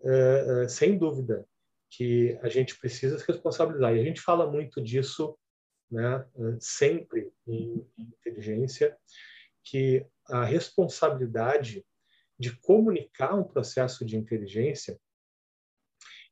uh, 0.00 0.64
uh, 0.64 0.68
sem 0.68 0.96
dúvida, 0.96 1.44
que 1.90 2.38
a 2.42 2.48
gente 2.48 2.78
precisa 2.78 3.18
se 3.18 3.26
responsabilizar. 3.26 3.94
E 3.94 4.00
a 4.00 4.04
gente 4.04 4.20
fala 4.20 4.50
muito 4.50 4.82
disso 4.82 5.36
né, 5.90 6.26
sempre 6.58 7.30
em, 7.46 7.86
em 7.96 8.02
inteligência, 8.02 8.96
que 9.66 10.06
a 10.28 10.44
responsabilidade 10.44 11.84
de 12.38 12.56
comunicar 12.60 13.34
um 13.34 13.42
processo 13.42 14.04
de 14.04 14.16
inteligência 14.16 14.98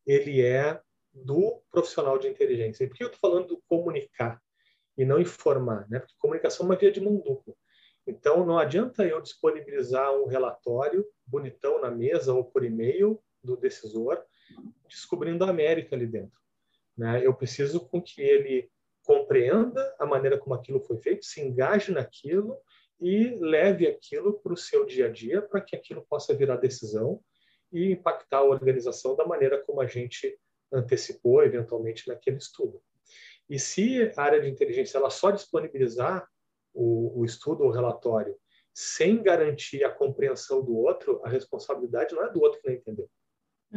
ele 0.07 0.41
é 0.41 0.81
do 1.13 1.63
profissional 1.71 2.19
de 2.19 2.29
inteligência. 2.29 2.85
E 2.85 2.89
por 2.89 2.97
que 2.97 3.03
eu 3.03 3.09
estou 3.09 3.21
falando 3.21 3.49
do 3.49 3.63
comunicar 3.69 4.41
e 4.97 5.05
não 5.05 5.19
informar? 5.19 5.89
Né? 5.89 5.99
Porque 5.99 6.15
comunicação 6.19 6.65
é 6.65 6.69
uma 6.69 6.77
via 6.77 6.93
de 6.93 7.01
mão 7.01 7.17
dupla. 7.17 7.55
Então, 8.07 8.45
não 8.45 8.59
adianta 8.59 9.05
eu 9.05 9.21
disponibilizar 9.21 10.13
um 10.13 10.27
relatório 10.27 11.07
bonitão 11.27 11.81
na 11.81 11.91
mesa 11.91 12.35
ou 12.35 12.45
por 12.45 12.63
e-mail 12.63 13.21
do 13.43 13.57
decisor 13.57 14.23
descobrindo 14.87 15.45
a 15.45 15.51
América 15.51 15.97
ali 15.97 16.07
dentro. 16.07 16.39
Né? 16.97 17.25
Eu 17.25 17.35
preciso 17.35 17.81
com 17.81 18.01
que 18.01 18.21
ele 18.21 18.71
compreenda 19.03 19.95
a 19.99 20.07
maneira 20.07 20.39
como 20.39 20.55
aquilo 20.55 20.81
foi 20.81 20.99
feito, 20.99 21.25
se 21.25 21.41
engaje 21.41 21.93
naquilo 21.93 22.59
e 23.01 23.37
leve 23.41 23.87
aquilo 23.87 24.39
para 24.41 24.53
o 24.53 24.57
seu 24.57 24.85
dia 24.85 25.07
a 25.07 25.11
dia 25.11 25.43
para 25.43 25.61
que 25.61 25.77
aquilo 25.77 26.05
possa 26.09 26.35
virar 26.35 26.57
decisão 26.57 27.21
e 27.73 27.93
impactar 27.93 28.39
a 28.39 28.45
organização 28.45 29.17
da 29.17 29.27
maneira 29.27 29.63
como 29.65 29.81
a 29.81 29.87
gente 29.87 30.39
antecipou 30.73 31.43
eventualmente 31.43 32.09
naquele 32.09 32.37
estudo. 32.37 32.81
E 33.49 33.59
se 33.59 34.11
a 34.17 34.23
área 34.23 34.41
de 34.41 34.49
inteligência 34.49 34.99
ela 34.99 35.11
só 35.11 35.31
disponibilizar 35.31 36.27
o, 36.73 37.21
o 37.21 37.25
estudo 37.25 37.65
ou 37.65 37.71
relatório 37.71 38.37
sem 38.73 39.23
garantir 39.23 39.85
a 39.85 39.91
compreensão 39.91 40.65
do 40.65 40.77
outro, 40.77 41.21
a 41.25 41.29
responsabilidade 41.29 42.15
não 42.15 42.25
é 42.25 42.33
do 42.33 42.41
outro 42.41 42.61
que 42.61 42.69
não 42.69 42.75
entendeu 42.75 43.09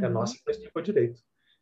é 0.03 0.07
uhum. 0.07 0.13
nossa 0.13 0.36
que 0.36 0.43
não 0.45 0.51
explicou 0.51 0.82
direito. 0.82 1.22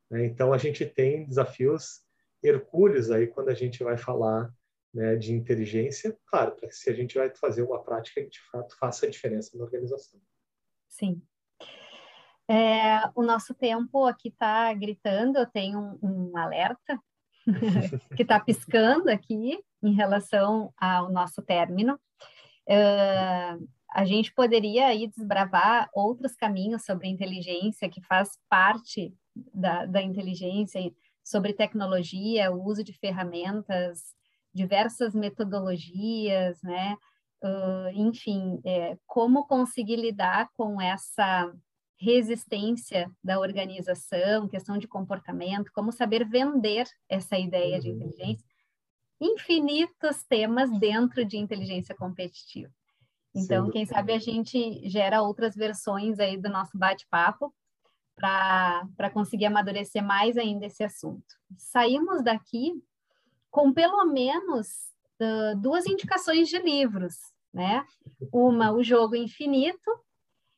Né? 0.10 0.26
Então, 0.26 0.54
a 0.54 0.58
gente 0.58 0.86
tem 0.86 1.26
desafios 1.26 2.02
hercúleos 2.44 3.10
aí 3.10 3.28
quando 3.28 3.50
a 3.50 3.54
gente 3.54 3.84
vai 3.84 3.98
falar 3.98 4.52
né, 4.96 5.18
de 5.18 5.34
inteligência, 5.34 6.18
claro, 6.26 6.56
para 6.56 6.72
se 6.72 6.90
a 6.90 6.94
gente 6.94 7.16
vai 7.16 7.30
fazer 7.36 7.62
uma 7.62 7.84
prática 7.84 8.24
que 8.24 8.30
de 8.30 8.42
fato 8.50 8.78
faça 8.78 9.06
a 9.06 9.10
diferença 9.10 9.56
na 9.58 9.66
organização. 9.66 10.20
Sim. 10.88 11.22
É, 12.50 13.02
o 13.14 13.22
nosso 13.22 13.54
tempo 13.54 14.06
aqui 14.06 14.30
está 14.30 14.74
gritando, 14.74 15.38
eu 15.38 15.46
tenho 15.46 15.80
um, 16.02 16.32
um 16.32 16.38
alerta 16.38 16.98
que 18.16 18.22
está 18.22 18.40
piscando 18.40 19.10
aqui 19.10 19.60
em 19.84 19.94
relação 19.94 20.74
ao 20.78 21.12
nosso 21.12 21.42
término. 21.42 22.00
Uh, 22.68 23.68
a 23.92 24.06
gente 24.06 24.34
poderia 24.34 24.88
aí 24.88 25.08
desbravar 25.08 25.90
outros 25.94 26.36
caminhos 26.36 26.86
sobre 26.86 27.10
inteligência 27.10 27.90
que 27.90 28.02
faz 28.02 28.30
parte 28.48 29.14
da, 29.54 29.86
da 29.86 30.02
inteligência, 30.02 30.80
sobre 31.24 31.54
tecnologia, 31.54 32.52
o 32.52 32.64
uso 32.64 32.84
de 32.84 32.94
ferramentas, 32.94 34.16
diversas 34.56 35.14
metodologias, 35.14 36.62
né? 36.64 36.96
Uh, 37.44 37.90
enfim, 37.94 38.62
é, 38.66 38.98
como 39.06 39.46
conseguir 39.46 39.98
lidar 39.98 40.50
com 40.54 40.82
essa 40.82 41.54
resistência 42.00 43.12
da 43.24 43.40
organização, 43.40 44.48
questão 44.48 44.78
de 44.78 44.88
comportamento, 44.88 45.72
como 45.74 45.92
saber 45.92 46.28
vender 46.28 46.88
essa 47.10 47.38
ideia 47.38 47.80
de 47.80 47.90
uhum. 47.90 47.98
inteligência, 47.98 48.46
infinitos 49.20 50.24
temas 50.24 50.72
dentro 50.80 51.26
de 51.26 51.38
inteligência 51.38 51.94
competitiva. 51.96 52.72
Então, 53.34 53.70
quem 53.70 53.86
sabe 53.86 54.14
a 54.14 54.20
gente 54.20 54.88
gera 54.88 55.22
outras 55.22 55.56
versões 55.56 56.20
aí 56.20 56.38
do 56.38 56.50
nosso 56.50 56.78
bate-papo 56.78 57.54
para 58.16 59.10
conseguir 59.14 59.46
amadurecer 59.46 60.02
mais 60.02 60.38
ainda 60.38 60.66
esse 60.66 60.84
assunto. 60.84 61.26
Saímos 61.58 62.24
daqui 62.24 62.72
com 63.56 63.72
pelo 63.72 64.04
menos 64.04 64.68
uh, 65.22 65.58
duas 65.58 65.86
indicações 65.86 66.50
de 66.50 66.60
livros, 66.60 67.16
né? 67.54 67.86
Uma, 68.30 68.74
O 68.74 68.84
Jogo 68.84 69.16
Infinito, 69.16 69.92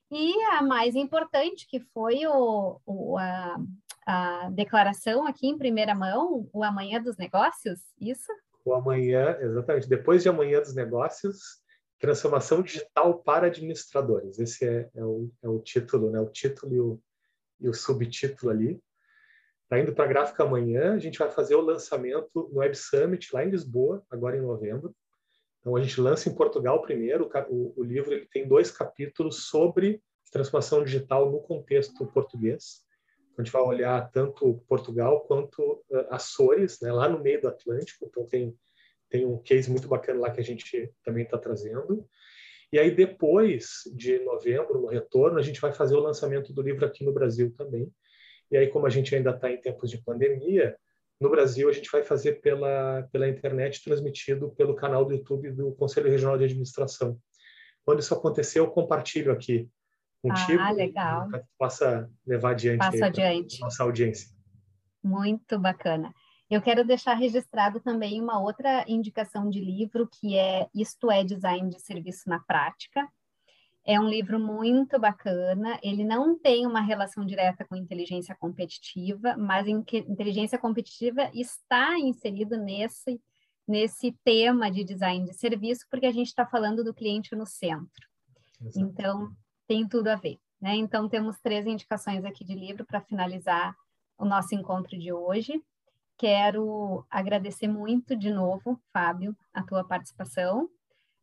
e 0.09 0.33
a 0.45 0.63
mais 0.63 0.95
importante, 0.95 1.67
que 1.69 1.79
foi 1.79 2.25
o, 2.25 2.81
o 2.87 3.15
a, 3.19 3.55
a 4.03 4.49
declaração 4.49 5.27
aqui 5.27 5.45
em 5.45 5.59
primeira 5.59 5.93
mão, 5.93 6.49
o 6.51 6.63
Amanhã 6.63 6.99
dos 6.99 7.17
Negócios, 7.17 7.79
isso? 8.01 8.31
O 8.65 8.73
Amanhã, 8.73 9.37
exatamente. 9.41 9.87
Depois 9.87 10.23
de 10.23 10.29
Amanhã 10.29 10.59
dos 10.59 10.73
Negócios, 10.73 11.61
Transformação 11.99 12.63
Digital 12.63 13.19
para 13.19 13.45
Administradores. 13.45 14.39
Esse 14.39 14.65
é, 14.65 14.89
é, 14.95 15.05
o, 15.05 15.29
é 15.43 15.47
o, 15.47 15.59
título, 15.59 16.09
né? 16.09 16.19
o 16.19 16.31
título 16.31 16.73
e 16.73 16.79
o, 16.79 16.99
e 17.59 17.69
o 17.69 17.73
subtítulo 17.75 18.51
ali. 18.51 18.81
Está 19.67 19.79
indo 19.79 19.93
para 19.93 20.05
a 20.05 20.07
gráfica 20.07 20.43
amanhã. 20.43 20.93
A 20.93 20.97
gente 20.97 21.19
vai 21.19 21.29
fazer 21.29 21.55
o 21.55 21.61
lançamento 21.61 22.29
no 22.33 22.59
Web 22.59 22.73
Summit, 22.73 23.29
lá 23.33 23.43
em 23.43 23.49
Lisboa, 23.49 24.01
agora 24.09 24.37
em 24.37 24.41
novembro. 24.41 24.95
Então, 25.59 25.75
a 25.75 25.81
gente 25.81 25.99
lança 25.99 26.29
em 26.29 26.33
Portugal 26.33 26.81
primeiro. 26.81 27.29
O, 27.49 27.81
o 27.81 27.83
livro 27.83 28.13
ele 28.13 28.25
tem 28.27 28.47
dois 28.47 28.71
capítulos 28.71 29.47
sobre 29.47 30.01
transformação 30.31 30.83
digital 30.83 31.29
no 31.29 31.41
contexto 31.41 32.05
português. 32.07 32.85
A 33.37 33.43
gente 33.43 33.51
vai 33.51 33.61
olhar 33.61 34.09
tanto 34.09 34.63
Portugal 34.69 35.21
quanto 35.27 35.83
uh, 35.89 36.07
Açores, 36.11 36.79
né, 36.81 36.91
lá 36.91 37.09
no 37.09 37.19
meio 37.19 37.41
do 37.41 37.49
Atlântico. 37.49 38.05
Então 38.05 38.25
tem 38.25 38.57
tem 39.09 39.25
um 39.25 39.37
case 39.37 39.69
muito 39.69 39.87
bacana 39.87 40.19
lá 40.19 40.31
que 40.31 40.41
a 40.41 40.43
gente 40.43 40.93
também 41.03 41.23
está 41.23 41.37
trazendo. 41.37 42.07
E 42.71 42.79
aí 42.79 42.91
depois 42.91 43.83
de 43.95 44.19
novembro, 44.19 44.81
no 44.81 44.87
retorno, 44.87 45.39
a 45.39 45.41
gente 45.41 45.61
vai 45.61 45.71
fazer 45.71 45.95
o 45.95 46.01
lançamento 46.01 46.51
do 46.53 46.61
livro 46.61 46.85
aqui 46.85 47.05
no 47.05 47.13
Brasil 47.13 47.53
também. 47.55 47.89
E 48.51 48.57
aí 48.57 48.67
como 48.67 48.85
a 48.85 48.89
gente 48.89 49.15
ainda 49.15 49.31
está 49.31 49.51
em 49.51 49.59
tempos 49.59 49.89
de 49.89 50.01
pandemia, 50.01 50.75
no 51.19 51.29
Brasil 51.29 51.69
a 51.69 51.71
gente 51.71 51.89
vai 51.91 52.03
fazer 52.03 52.41
pela 52.41 53.07
pela 53.11 53.27
internet 53.27 53.83
transmitido 53.83 54.51
pelo 54.51 54.75
canal 54.75 55.05
do 55.05 55.13
YouTube 55.13 55.51
do 55.51 55.73
Conselho 55.73 56.09
Regional 56.09 56.37
de 56.37 56.45
Administração. 56.45 57.17
Quando 57.83 57.99
isso 57.99 58.13
acontecer, 58.13 58.59
eu 58.59 58.69
compartilho 58.69 59.31
aqui 59.31 59.69
contigo. 60.21 60.61
Ah, 60.61 60.71
legal. 60.71 61.29
Para 61.29 61.39
que 61.39 61.47
possa 61.57 62.09
levar 62.25 62.51
adiante, 62.51 62.79
Passa 62.79 63.05
adiante. 63.05 63.61
nossa 63.61 63.83
audiência. 63.83 64.29
Muito 65.03 65.57
bacana. 65.57 66.13
Eu 66.49 66.61
quero 66.61 66.85
deixar 66.85 67.13
registrado 67.13 67.79
também 67.79 68.21
uma 68.21 68.39
outra 68.39 68.85
indicação 68.87 69.49
de 69.49 69.59
livro, 69.59 70.07
que 70.07 70.37
é 70.37 70.67
Isto 70.73 71.11
é 71.11 71.23
Design 71.23 71.69
de 71.69 71.81
Serviço 71.81 72.29
na 72.29 72.39
Prática. 72.39 73.07
É 73.89 73.97
um 73.97 74.09
livro 74.09 74.37
muito 74.37 74.99
bacana, 74.99 75.79
ele 75.81 76.03
não 76.03 76.37
tem 76.37 76.67
uma 76.67 76.81
relação 76.81 77.25
direta 77.25 77.63
com 77.63 77.73
inteligência 77.73 78.35
competitiva, 78.35 79.37
mas 79.37 79.65
inteligência 79.65 80.59
competitiva 80.59 81.31
está 81.33 81.97
inserido 81.97 82.57
nesse, 82.57 83.21
nesse 83.65 84.11
tema 84.25 84.69
de 84.69 84.83
design 84.83 85.23
de 85.23 85.33
serviço, 85.33 85.85
porque 85.89 86.05
a 86.05 86.11
gente 86.11 86.27
está 86.27 86.45
falando 86.45 86.83
do 86.83 86.93
cliente 86.93 87.33
no 87.33 87.45
centro. 87.45 88.05
Exato. 88.61 88.79
Então, 88.79 89.31
tem 89.65 89.87
tudo 89.87 90.09
a 90.09 90.15
ver. 90.15 90.37
Né? 90.59 90.75
Então, 90.75 91.07
temos 91.07 91.39
três 91.39 91.65
indicações 91.65 92.25
aqui 92.25 92.43
de 92.43 92.55
livro 92.55 92.85
para 92.85 92.99
finalizar 92.99 93.73
o 94.17 94.25
nosso 94.25 94.53
encontro 94.53 94.99
de 94.99 95.13
hoje. 95.13 95.63
Quero 96.17 97.05
agradecer 97.09 97.69
muito 97.69 98.17
de 98.17 98.31
novo, 98.31 98.77
Fábio, 98.91 99.33
a 99.53 99.63
tua 99.63 99.85
participação, 99.85 100.69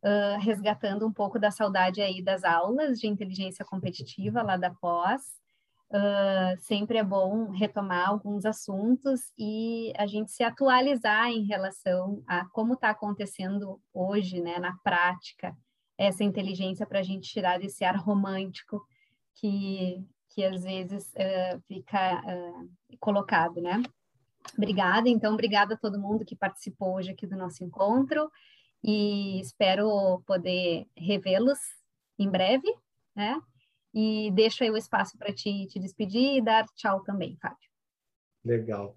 uh, 0.05 0.39
resgatando 0.41 1.07
um 1.07 1.13
pouco 1.13 1.39
da 1.39 1.51
saudade 1.51 2.03
aí 2.03 2.23
das 2.23 2.45
aulas 2.45 3.01
de 3.01 3.09
inteligência 3.09 3.65
competitiva 3.65 4.43
lá 4.43 4.57
da 4.57 4.71
pós. 4.71 5.43
Uh, 5.91 6.61
sempre 6.61 6.99
é 6.99 7.05
bom 7.05 7.51
retomar 7.51 8.09
alguns 8.09 8.45
assuntos 8.45 9.33
e 9.39 9.93
a 9.97 10.07
gente 10.07 10.33
se 10.33 10.43
atualizar 10.43 11.29
em 11.29 11.45
relação 11.45 12.23
a 12.27 12.45
como 12.47 12.75
está 12.75 12.91
acontecendo 12.91 13.81
hoje, 13.93 14.41
né, 14.41 14.59
na 14.59 14.77
prática, 14.83 15.57
essa 15.97 16.25
inteligência 16.25 16.85
para 16.85 16.99
a 16.99 17.03
gente 17.03 17.31
tirar 17.31 17.61
desse 17.61 17.85
ar 17.85 17.97
romântico 17.97 18.83
que, 19.37 20.05
que 20.31 20.45
às 20.45 20.65
vezes 20.65 21.13
uh, 21.13 21.61
fica 21.69 22.23
colocado, 22.99 23.61
né? 23.61 23.81
Obrigada, 24.57 25.09
então, 25.09 25.33
obrigada 25.33 25.75
a 25.75 25.79
todo 25.79 26.01
mundo 26.01 26.25
que 26.25 26.35
participou 26.35 26.97
hoje 26.97 27.13
aqui 27.13 27.27
do 27.27 27.37
nosso 27.37 27.63
encontro 27.63 28.29
e 28.85 29.41
espero 29.41 30.23
poder 30.27 30.87
revê-los 30.97 31.59
em 32.19 32.31
breve, 32.31 32.69
né? 33.17 33.41
E 33.95 34.31
deixo 34.33 34.63
aí 34.63 34.71
o 34.71 34.77
espaço 34.77 35.17
para 35.17 35.33
te, 35.33 35.67
te 35.67 35.79
despedir 35.79 36.37
e 36.37 36.43
dar 36.43 36.67
tchau 36.77 37.03
também, 37.03 37.37
Fábio. 37.41 37.69
Legal. 38.45 38.95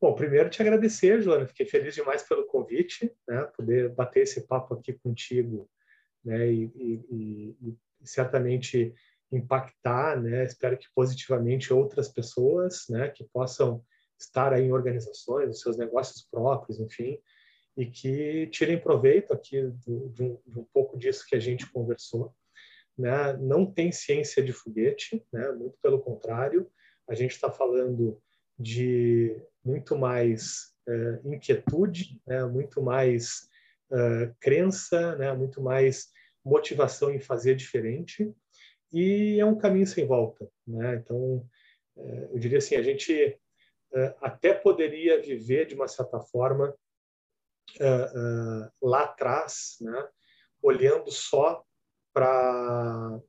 Bom, 0.00 0.14
primeiro 0.14 0.48
te 0.48 0.62
agradecer, 0.62 1.20
Joana, 1.20 1.46
fiquei 1.46 1.66
feliz 1.66 1.94
demais 1.94 2.22
pelo 2.22 2.46
convite, 2.46 3.12
né? 3.28 3.44
Poder 3.56 3.94
bater 3.94 4.22
esse 4.22 4.46
papo 4.46 4.74
aqui 4.74 4.92
contigo 4.92 5.68
né? 6.26 6.52
E, 6.52 6.64
e, 6.74 7.56
e, 7.62 7.78
certamente 8.02 8.92
impactar, 9.30 10.20
né? 10.20 10.44
Espero 10.44 10.76
que 10.76 10.88
positivamente 10.94 11.72
outras 11.72 12.08
pessoas, 12.08 12.86
né? 12.90 13.08
Que 13.10 13.24
possam 13.24 13.82
estar 14.18 14.52
aí 14.52 14.64
em 14.64 14.72
organizações, 14.72 15.60
seus 15.60 15.76
negócios 15.78 16.26
próprios, 16.28 16.80
enfim, 16.80 17.18
e 17.76 17.86
que 17.86 18.46
tirem 18.48 18.78
proveito 18.78 19.32
aqui 19.32 19.62
do, 19.62 20.08
de, 20.08 20.22
um, 20.22 20.38
de, 20.46 20.58
um, 20.60 20.64
pouco 20.72 20.98
disso 20.98 21.26
que 21.28 21.36
a 21.36 21.40
gente 21.40 21.70
conversou. 21.70 22.34
Né? 22.96 23.34
Não 23.34 23.66
tem 23.66 23.92
ciência 23.92 24.42
de 24.42 24.52
foguete, 24.52 25.24
né? 25.32 25.52
muito 25.52 25.76
pelo 25.82 26.00
contrário, 26.00 26.70
a 27.08 27.14
gente 27.14 27.32
está 27.32 27.50
falando 27.50 28.20
de 28.58 29.36
muito 29.64 29.96
mais 29.96 30.74
é, 30.88 31.20
inquietude, 31.24 32.20
né? 32.26 32.44
muito 32.44 32.80
mais 32.82 33.48
uh, 33.90 34.34
crença, 34.40 35.14
né? 35.16 35.32
muito 35.34 35.60
mais 35.60 36.10
motivação 36.42 37.10
em 37.10 37.20
fazer 37.20 37.54
diferente 37.54 38.32
e 38.92 39.38
é 39.40 39.44
um 39.44 39.58
caminho 39.58 39.86
sem 39.86 40.06
volta, 40.06 40.48
né? 40.66 40.96
Então, 40.96 41.46
uh, 41.96 42.28
eu 42.32 42.38
diria 42.38 42.58
assim, 42.58 42.76
a 42.76 42.82
gente 42.82 43.38
uh, 43.92 44.14
até 44.20 44.54
poderia 44.54 45.20
viver 45.20 45.66
de 45.66 45.74
uma 45.74 45.88
certa 45.88 46.20
forma 46.20 46.74
lá 48.82 49.04
atrás, 49.04 49.76
né? 49.80 50.08
Olhando 50.62 51.10
só 51.10 51.64
para 52.12 53.20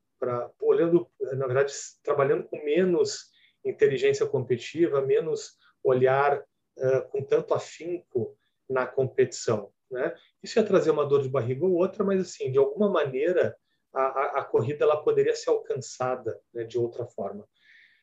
olhando 0.61 1.07
na 1.19 1.45
verdade 1.45 1.73
trabalhando 2.01 2.43
com 2.45 2.63
menos 2.63 3.29
inteligência 3.63 4.25
competitiva, 4.25 5.01
menos 5.01 5.57
olhar 5.83 6.39
uh, 6.39 7.09
com 7.09 7.23
tanto 7.23 7.53
afinco 7.53 8.37
na 8.69 8.85
competição. 8.85 9.71
Né? 9.89 10.13
Isso 10.43 10.59
ia 10.59 10.65
trazer 10.65 10.91
uma 10.91 11.05
dor 11.05 11.21
de 11.21 11.29
barriga 11.29 11.65
ou 11.65 11.73
outra, 11.73 12.03
mas 12.03 12.21
assim, 12.21 12.51
de 12.51 12.57
alguma 12.57 12.89
maneira 12.89 13.55
a, 13.93 14.01
a, 14.01 14.39
a 14.39 14.43
corrida 14.43 14.83
ela 14.83 15.01
poderia 15.01 15.35
ser 15.35 15.49
alcançada 15.49 16.39
né, 16.53 16.63
de 16.63 16.77
outra 16.77 17.05
forma. 17.05 17.47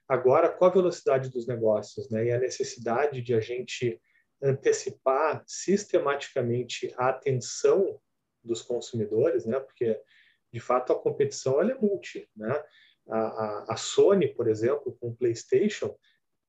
Agora, 0.08 0.50
com 0.50 0.64
a 0.64 0.70
velocidade 0.70 1.30
dos 1.30 1.46
negócios 1.46 2.10
né, 2.10 2.26
e 2.26 2.32
a 2.32 2.38
necessidade 2.38 3.22
de 3.22 3.34
a 3.34 3.40
gente 3.40 4.00
antecipar 4.44 5.42
sistematicamente 5.46 6.92
a 6.96 7.08
atenção 7.08 8.00
dos 8.42 8.62
consumidores, 8.62 9.46
né, 9.46 9.58
porque 9.58 9.98
de 10.52 10.60
fato 10.60 10.92
a 10.92 10.98
competição 10.98 11.60
ela 11.60 11.72
é 11.72 11.74
multi. 11.74 12.28
Né? 12.36 12.62
A, 13.08 13.18
a, 13.18 13.72
a 13.72 13.76
Sony, 13.76 14.28
por 14.28 14.48
exemplo, 14.48 14.96
com 15.00 15.08
o 15.08 15.16
PlayStation, 15.16 15.96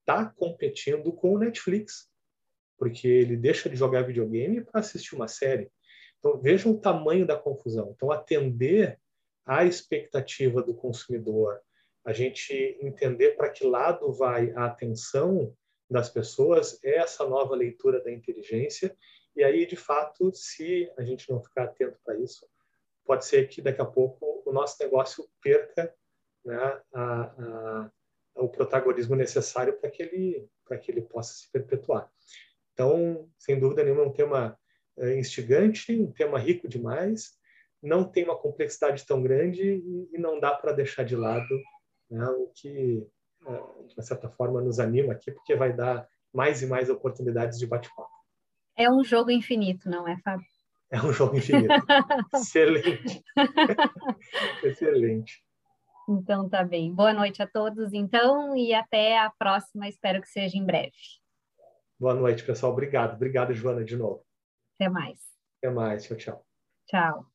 está 0.02 0.26
competindo 0.26 1.12
com 1.14 1.34
o 1.34 1.39
Netflix 1.39 2.10
porque 2.78 3.08
ele 3.08 3.38
deixa 3.38 3.70
de 3.70 3.76
jogar 3.76 4.04
videogame 4.04 4.64
para 4.64 4.80
assistir 4.80 5.16
uma 5.16 5.28
série. 5.28 5.72
Então, 6.20 6.39
vejam 6.39 6.72
o 6.72 6.80
tamanho 6.80 7.26
da 7.26 7.38
confusão. 7.38 7.93
Então, 7.96 8.12
atender 8.12 9.00
à 9.46 9.66
expectativa 9.66 10.62
do 10.62 10.74
consumidor, 10.74 11.60
a 12.04 12.14
gente 12.14 12.78
entender 12.82 13.32
para 13.32 13.50
que 13.50 13.66
lado 13.66 14.12
vai 14.12 14.52
a 14.52 14.66
atenção 14.66 15.56
das 15.90 16.10
pessoas, 16.10 16.80
é 16.84 16.98
essa 16.98 17.28
nova 17.28 17.56
leitura 17.56 18.02
da 18.02 18.12
inteligência. 18.12 18.96
E 19.36 19.44
aí, 19.44 19.66
de 19.66 19.76
fato, 19.76 20.32
se 20.34 20.92
a 20.98 21.04
gente 21.04 21.30
não 21.30 21.42
ficar 21.42 21.66
atento 21.66 21.98
para 22.04 22.18
isso, 22.18 22.48
pode 23.04 23.26
ser 23.26 23.48
que 23.48 23.62
daqui 23.62 23.82
a 23.82 23.86
pouco 23.86 24.44
o 24.46 24.52
nosso 24.52 24.82
negócio 24.82 25.28
perca 25.42 25.94
né, 26.44 26.82
a, 26.94 27.22
a, 27.22 27.92
o 28.36 28.50
protagonismo 28.50 29.16
necessário 29.16 29.78
para 29.80 29.90
que 29.90 30.04
ele 30.04 30.50
para 30.66 30.80
que 30.80 30.92
ele 30.92 31.02
possa 31.02 31.32
se 31.34 31.52
perpetuar. 31.52 32.12
Então, 32.74 33.30
sem 33.38 33.60
dúvida 33.60 33.84
nenhuma, 33.84 34.02
é 34.02 34.06
um 34.08 34.12
tema 34.12 34.60
eh, 34.98 35.16
instigante, 35.16 35.96
um 35.96 36.12
tema 36.12 36.40
rico 36.40 36.68
demais, 36.68 37.38
não 37.82 38.04
tem 38.04 38.24
uma 38.24 38.38
complexidade 38.38 39.06
tão 39.06 39.22
grande 39.22 39.84
e 40.12 40.18
não 40.18 40.40
dá 40.40 40.56
para 40.56 40.72
deixar 40.72 41.04
de 41.04 41.16
lado 41.16 41.62
né, 42.10 42.26
o 42.30 42.48
que, 42.48 43.06
eh, 43.48 43.64
de 43.96 44.06
certa 44.06 44.30
forma, 44.30 44.62
nos 44.62 44.80
anima 44.80 45.14
aqui, 45.14 45.32
porque 45.32 45.56
vai 45.56 45.74
dar 45.74 46.08
mais 46.34 46.62
e 46.62 46.68
mais 46.68 46.89
oportunidades 46.89 47.58
de 47.58 47.68
bate-papo. 47.68 48.10
É 48.78 48.91
um 48.91 49.04
jogo 49.04 49.32
infinito, 49.32 49.89
não 49.89 50.08
é, 50.08 50.18
Fábio? 50.18 50.46
É 50.91 51.02
um 51.02 51.12
jogo 51.12 51.38
infinito. 51.38 51.74
Excelente. 52.36 53.24
Excelente. 54.64 55.43
Então 56.08 56.48
tá 56.48 56.64
bem. 56.64 56.93
Boa 56.93 57.14
noite 57.14 57.41
a 57.41 57.48
todos, 57.48 57.93
então, 57.93 58.56
e 58.56 58.74
até 58.74 59.18
a 59.18 59.30
próxima. 59.30 59.88
Espero 59.88 60.22
que 60.22 60.30
seja 60.30 60.58
em 60.58 60.66
breve. 60.66 60.91
Boa 62.00 62.14
noite, 62.14 62.43
pessoal. 62.43 62.74
Obrigado. 62.74 63.16
Obrigado, 63.16 63.54
Joana, 63.54 63.84
de 63.84 63.96
novo. 63.96 64.24
Até 64.76 64.89
mais. 64.89 65.20
Até 65.58 65.74
mais. 65.74 66.04
Tchau, 66.04 66.18
tchau. 66.18 66.46
Tchau. 66.88 67.35